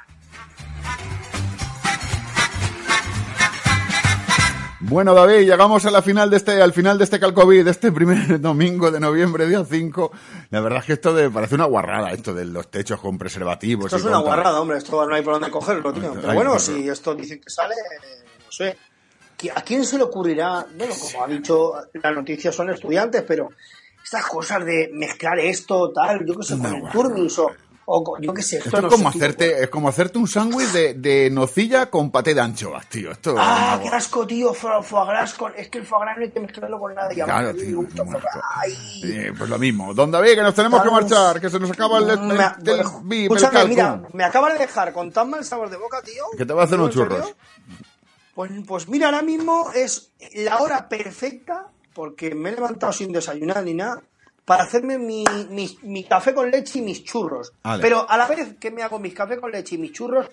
Bueno, 4.81 5.13
David, 5.13 5.41
llegamos 5.41 5.85
a 5.87 5.91
la 5.91 6.03
final 6.03 6.31
de 6.31 6.37
este, 6.37 6.63
al 6.63 6.73
final 6.73 6.99
de 6.99 7.05
este 7.05 7.19
Calcovid, 7.19 7.65
de 7.65 7.71
este 7.73 7.91
primer 7.91 8.41
domingo 8.41 8.91
de 8.93 9.01
noviembre, 9.01 9.49
día 9.49 9.65
5. 9.69 10.13
La 10.51 10.61
verdad 10.61 10.79
es 10.81 10.85
que 10.87 10.93
esto 10.93 11.13
de, 11.13 11.29
parece 11.31 11.57
una 11.57 11.65
guarrada, 11.65 12.13
esto 12.13 12.33
de 12.33 12.45
los 12.45 12.71
techos 12.71 13.01
con 13.01 13.19
preservativos. 13.19 13.87
Esto 13.87 13.97
es 13.97 14.05
una 14.05 14.19
guarrada, 14.19 14.61
hombre. 14.61 14.79
Esto 14.79 15.05
no 15.05 15.15
hay 15.15 15.23
por 15.23 15.35
dónde 15.35 15.51
cogerlo, 15.51 15.93
tío. 15.93 16.13
Pero 16.15 16.33
bueno, 16.33 16.53
no, 16.55 16.59
si 16.61 16.89
esto 16.89 17.15
dicen 17.17 17.41
que 17.41 17.51
sale, 17.51 17.75
eh, 17.75 18.25
no 18.47 18.53
sé. 18.53 18.77
¿Qui- 19.37 19.53
¿A 19.55 19.63
quién 19.63 19.85
se 19.85 19.97
le 19.99 20.05
ocurrirá? 20.05 20.65
Bueno, 20.77 20.95
como 20.95 21.25
ha 21.25 21.27
dicho, 21.27 21.73
las 21.95 22.15
noticias 22.15 22.55
son 22.55 22.71
estudiantes, 22.71 23.25
pero 23.27 23.51
estas 24.05 24.27
cosas 24.27 24.65
de 24.65 24.91
mezclar 24.93 25.41
esto, 25.41 25.91
tal, 25.93 26.25
yo 26.25 26.37
qué 26.37 26.43
sé, 26.45 26.57
con 26.57 26.67
el 26.75 26.89
turmis 26.91 27.37
o, 27.41 27.51
o 27.91 28.05
co- 28.05 28.19
yo 28.21 28.35
qué 28.35 28.43
sé. 28.43 28.59
Esto 28.59 28.79
es 28.79 28.85
como 28.87 29.09
hacerte, 29.09 29.63
es 29.63 29.69
como 29.71 29.89
hacerte 29.89 30.19
un 30.19 30.29
sándwich 30.29 30.69
de, 30.73 30.93
de 30.95 31.31
nocilla 31.31 31.89
con 31.89 32.11
paté 32.11 32.35
de 32.35 32.41
anchoas, 32.43 32.87
tío. 32.91 33.11
Esto 33.13 33.31
es 33.31 33.37
Ah, 33.41 33.81
qué 33.83 33.89
asco, 33.89 34.27
tío, 34.27 34.53
fo- 34.55 34.83
foie 34.83 35.07
gras 35.07 35.33
con... 35.33 35.53
Es 35.57 35.71
que 35.71 35.79
el 35.79 35.87
foie 35.87 36.03
gras 36.03 36.19
no 36.19 36.25
hay 36.25 36.31
que 36.31 36.41
mezclarlo 36.41 36.79
con 36.79 36.95
nada. 36.95 37.11
ya 37.15 37.25
Claro, 37.25 37.47
me- 37.49 37.53
me 37.55 37.63
tío. 37.65 37.77
gusta 37.79 38.05
gras. 38.05 38.25
Eh, 39.05 39.33
pues 39.37 39.49
lo 39.49 39.59
mismo. 39.59 39.95
Don 39.95 40.11
David, 40.11 40.35
que 40.35 40.43
nos 40.43 40.55
tenemos 40.55 40.83
que 40.83 40.91
marchar, 40.91 41.41
que 41.41 41.49
se 41.49 41.59
nos 41.59 41.71
acaba 41.71 41.99
el, 41.99 42.11
el, 42.11 42.19
Me- 42.21 42.35
el- 42.35 42.69
el- 42.69 42.81
el 42.81 43.23
Escúchame, 43.23 43.65
mira, 43.65 44.03
me 44.13 44.25
acaba 44.25 44.53
de 44.53 44.59
dejar 44.59 44.93
con 44.93 45.11
tan 45.11 45.31
mal 45.31 45.43
sabor 45.45 45.71
de 45.71 45.79
boca, 45.79 46.03
tío. 46.03 46.25
Que 46.37 46.45
te 46.45 46.53
va 46.53 46.63
a 46.63 46.65
hacer 46.67 46.79
unos 46.79 46.93
churros. 46.95 47.35
Pues, 48.35 48.51
pues 48.67 48.89
mira, 48.89 49.07
ahora 49.07 49.23
mismo 49.23 49.71
es 49.75 50.13
la 50.35 50.59
hora 50.59 50.89
perfecta, 50.89 51.69
porque 51.95 52.35
me 52.35 52.51
he 52.51 52.53
levantado 52.53 52.93
sin 52.93 53.13
desayunar 53.13 53.65
ni 53.65 53.75
nada, 53.75 54.01
para 54.49 54.65
hacerme 54.65 54.99
mi, 54.99 55.23
mi- 55.51 55.79
mi 55.83 56.03
café 56.05 56.35
con 56.35 56.51
leche 56.51 56.81
y 56.81 56.83
mis 56.83 57.05
churros. 57.05 57.53
Vale. 57.63 57.81
Pero 57.83 58.05
a 58.11 58.17
la 58.17 58.27
vez 58.27 58.57
que 58.59 58.73
me 58.73 58.83
hago 58.83 58.99
mis 58.99 59.15
café 59.15 59.39
con 59.39 59.53
leche 59.53 59.77
y 59.77 59.79
mis 59.79 59.93
churros, 59.93 60.27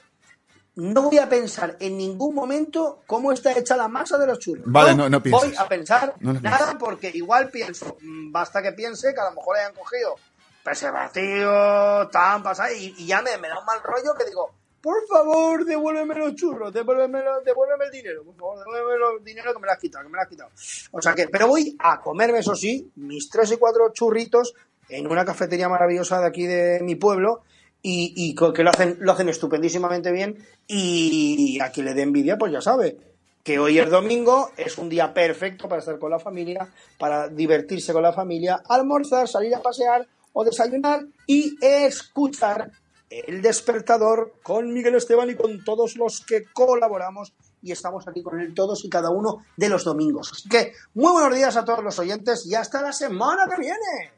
no 0.77 1.03
voy 1.03 1.19
a 1.19 1.29
pensar 1.29 1.77
en 1.79 1.97
ningún 1.97 2.33
momento 2.35 3.01
cómo 3.07 3.31
está 3.31 3.51
hecha 3.57 3.77
la 3.77 3.87
masa 3.87 4.17
de 4.17 4.27
los 4.27 4.39
churros. 4.39 4.63
Vale, 4.67 4.95
no- 4.95 5.07
no 5.09 5.21
pienses. 5.21 5.49
Voy 5.49 5.57
a 5.57 5.67
pensar 5.69 6.15
No 6.19 6.33
nada 6.33 6.77
porque 6.79 7.11
igual 7.13 7.49
pienso, 7.49 7.95
mm, 8.01 8.31
basta 8.31 8.61
que 8.63 8.71
piense 8.71 9.13
que 9.13 9.19
a 9.21 9.25
lo 9.29 9.35
mejor 9.35 9.57
hayan 9.57 9.73
cogido 9.73 10.15
preservativo, 10.63 12.07
tan 12.09 12.41
pasado, 12.43 12.73
y, 12.73 12.93
y 12.97 13.05
ya 13.07 13.21
me, 13.21 13.37
me 13.37 13.47
da 13.47 13.59
un 13.59 13.65
mal 13.65 13.79
rollo 13.83 14.15
que 14.17 14.25
digo, 14.25 14.51
por 14.85 15.07
favor, 15.07 15.65
devuélveme 15.65 16.13
los 16.13 16.35
churros, 16.35 16.71
devuélveme, 16.71 17.17
devuélveme 17.43 17.85
el 17.85 17.91
dinero, 17.91 18.23
por 18.23 18.35
favor, 18.35 18.57
devuélveme 18.59 19.17
el 19.17 19.25
dinero 19.25 19.51
que 19.51 19.59
me 19.59 19.65
lo 19.65 19.71
has 19.71 19.79
quitado, 19.79 20.03
que 20.03 20.11
me 20.11 20.15
lo 20.15 20.21
has 20.21 20.29
quitado. 20.29 20.51
O 20.91 21.01
sea 21.01 21.15
que, 21.15 21.27
pero 21.27 21.47
voy 21.47 21.75
a 21.79 21.99
comerme, 21.99 22.37
eso 22.37 22.53
sí, 22.53 22.91
mis 22.97 23.27
tres 23.27 23.51
y 23.51 23.57
cuatro 23.57 23.91
churritos 23.93 24.53
en 24.87 25.07
una 25.07 25.25
cafetería 25.25 25.67
maravillosa 25.69 26.19
de 26.19 26.27
aquí 26.27 26.45
de 26.45 26.81
mi 26.83 26.93
pueblo 26.93 27.41
y, 27.81 28.35
que 28.35 28.61
lo 28.61 28.69
hacen, 28.69 28.97
lo 28.99 29.13
hacen 29.13 29.29
estupendísimamente 29.29 30.11
bien 30.11 30.37
y 30.67 31.59
a 31.59 31.71
quien 31.71 31.87
le 31.87 31.95
dé 31.95 32.03
envidia, 32.03 32.37
pues 32.37 32.51
ya 32.51 32.61
sabe 32.61 32.95
que 33.43 33.57
hoy 33.57 33.79
es 33.79 33.89
domingo, 33.89 34.51
es 34.55 34.77
un 34.77 34.87
día 34.87 35.15
perfecto 35.15 35.67
para 35.67 35.79
estar 35.79 35.97
con 35.97 36.11
la 36.11 36.19
familia, 36.19 36.67
para 36.99 37.27
divertirse 37.27 37.91
con 37.91 38.03
la 38.03 38.13
familia, 38.13 38.61
almorzar, 38.69 39.27
salir 39.27 39.55
a 39.55 39.63
pasear 39.63 40.07
o 40.33 40.43
desayunar 40.43 41.01
y 41.25 41.55
escuchar 41.59 42.69
el 43.09 43.41
despertador 43.41 44.33
con 44.43 44.73
Miguel 44.73 44.95
Esteban 44.95 45.29
y 45.29 45.35
con 45.35 45.63
todos 45.63 45.95
los 45.95 46.25
que 46.25 46.45
colaboramos 46.53 47.33
y 47.61 47.71
estamos 47.71 48.07
aquí 48.07 48.21
con 48.21 48.39
él 48.39 48.53
todos 48.53 48.85
y 48.85 48.89
cada 48.89 49.09
uno 49.09 49.43
de 49.57 49.69
los 49.69 49.83
domingos. 49.83 50.31
Así 50.31 50.47
que 50.47 50.73
muy 50.93 51.11
buenos 51.11 51.35
días 51.35 51.55
a 51.57 51.65
todos 51.65 51.83
los 51.83 51.97
oyentes 51.99 52.45
y 52.45 52.55
hasta 52.55 52.81
la 52.81 52.93
semana 52.93 53.43
que 53.49 53.61
viene. 53.61 54.11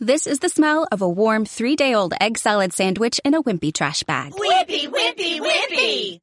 This 0.00 0.26
is 0.26 0.38
the 0.38 0.48
smell 0.48 0.86
of 0.92 1.02
a 1.02 1.08
warm 1.08 1.44
three 1.44 1.74
day 1.74 1.92
old 1.92 2.14
egg 2.20 2.38
salad 2.38 2.72
sandwich 2.72 3.20
in 3.24 3.34
a 3.34 3.42
wimpy 3.42 3.72
trash 3.72 4.04
bag. 4.04 4.32
Wimpy, 4.32 4.88
wimpy, 4.88 5.40
wimpy. 5.40 6.20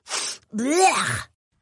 Blech. 0.53 1.34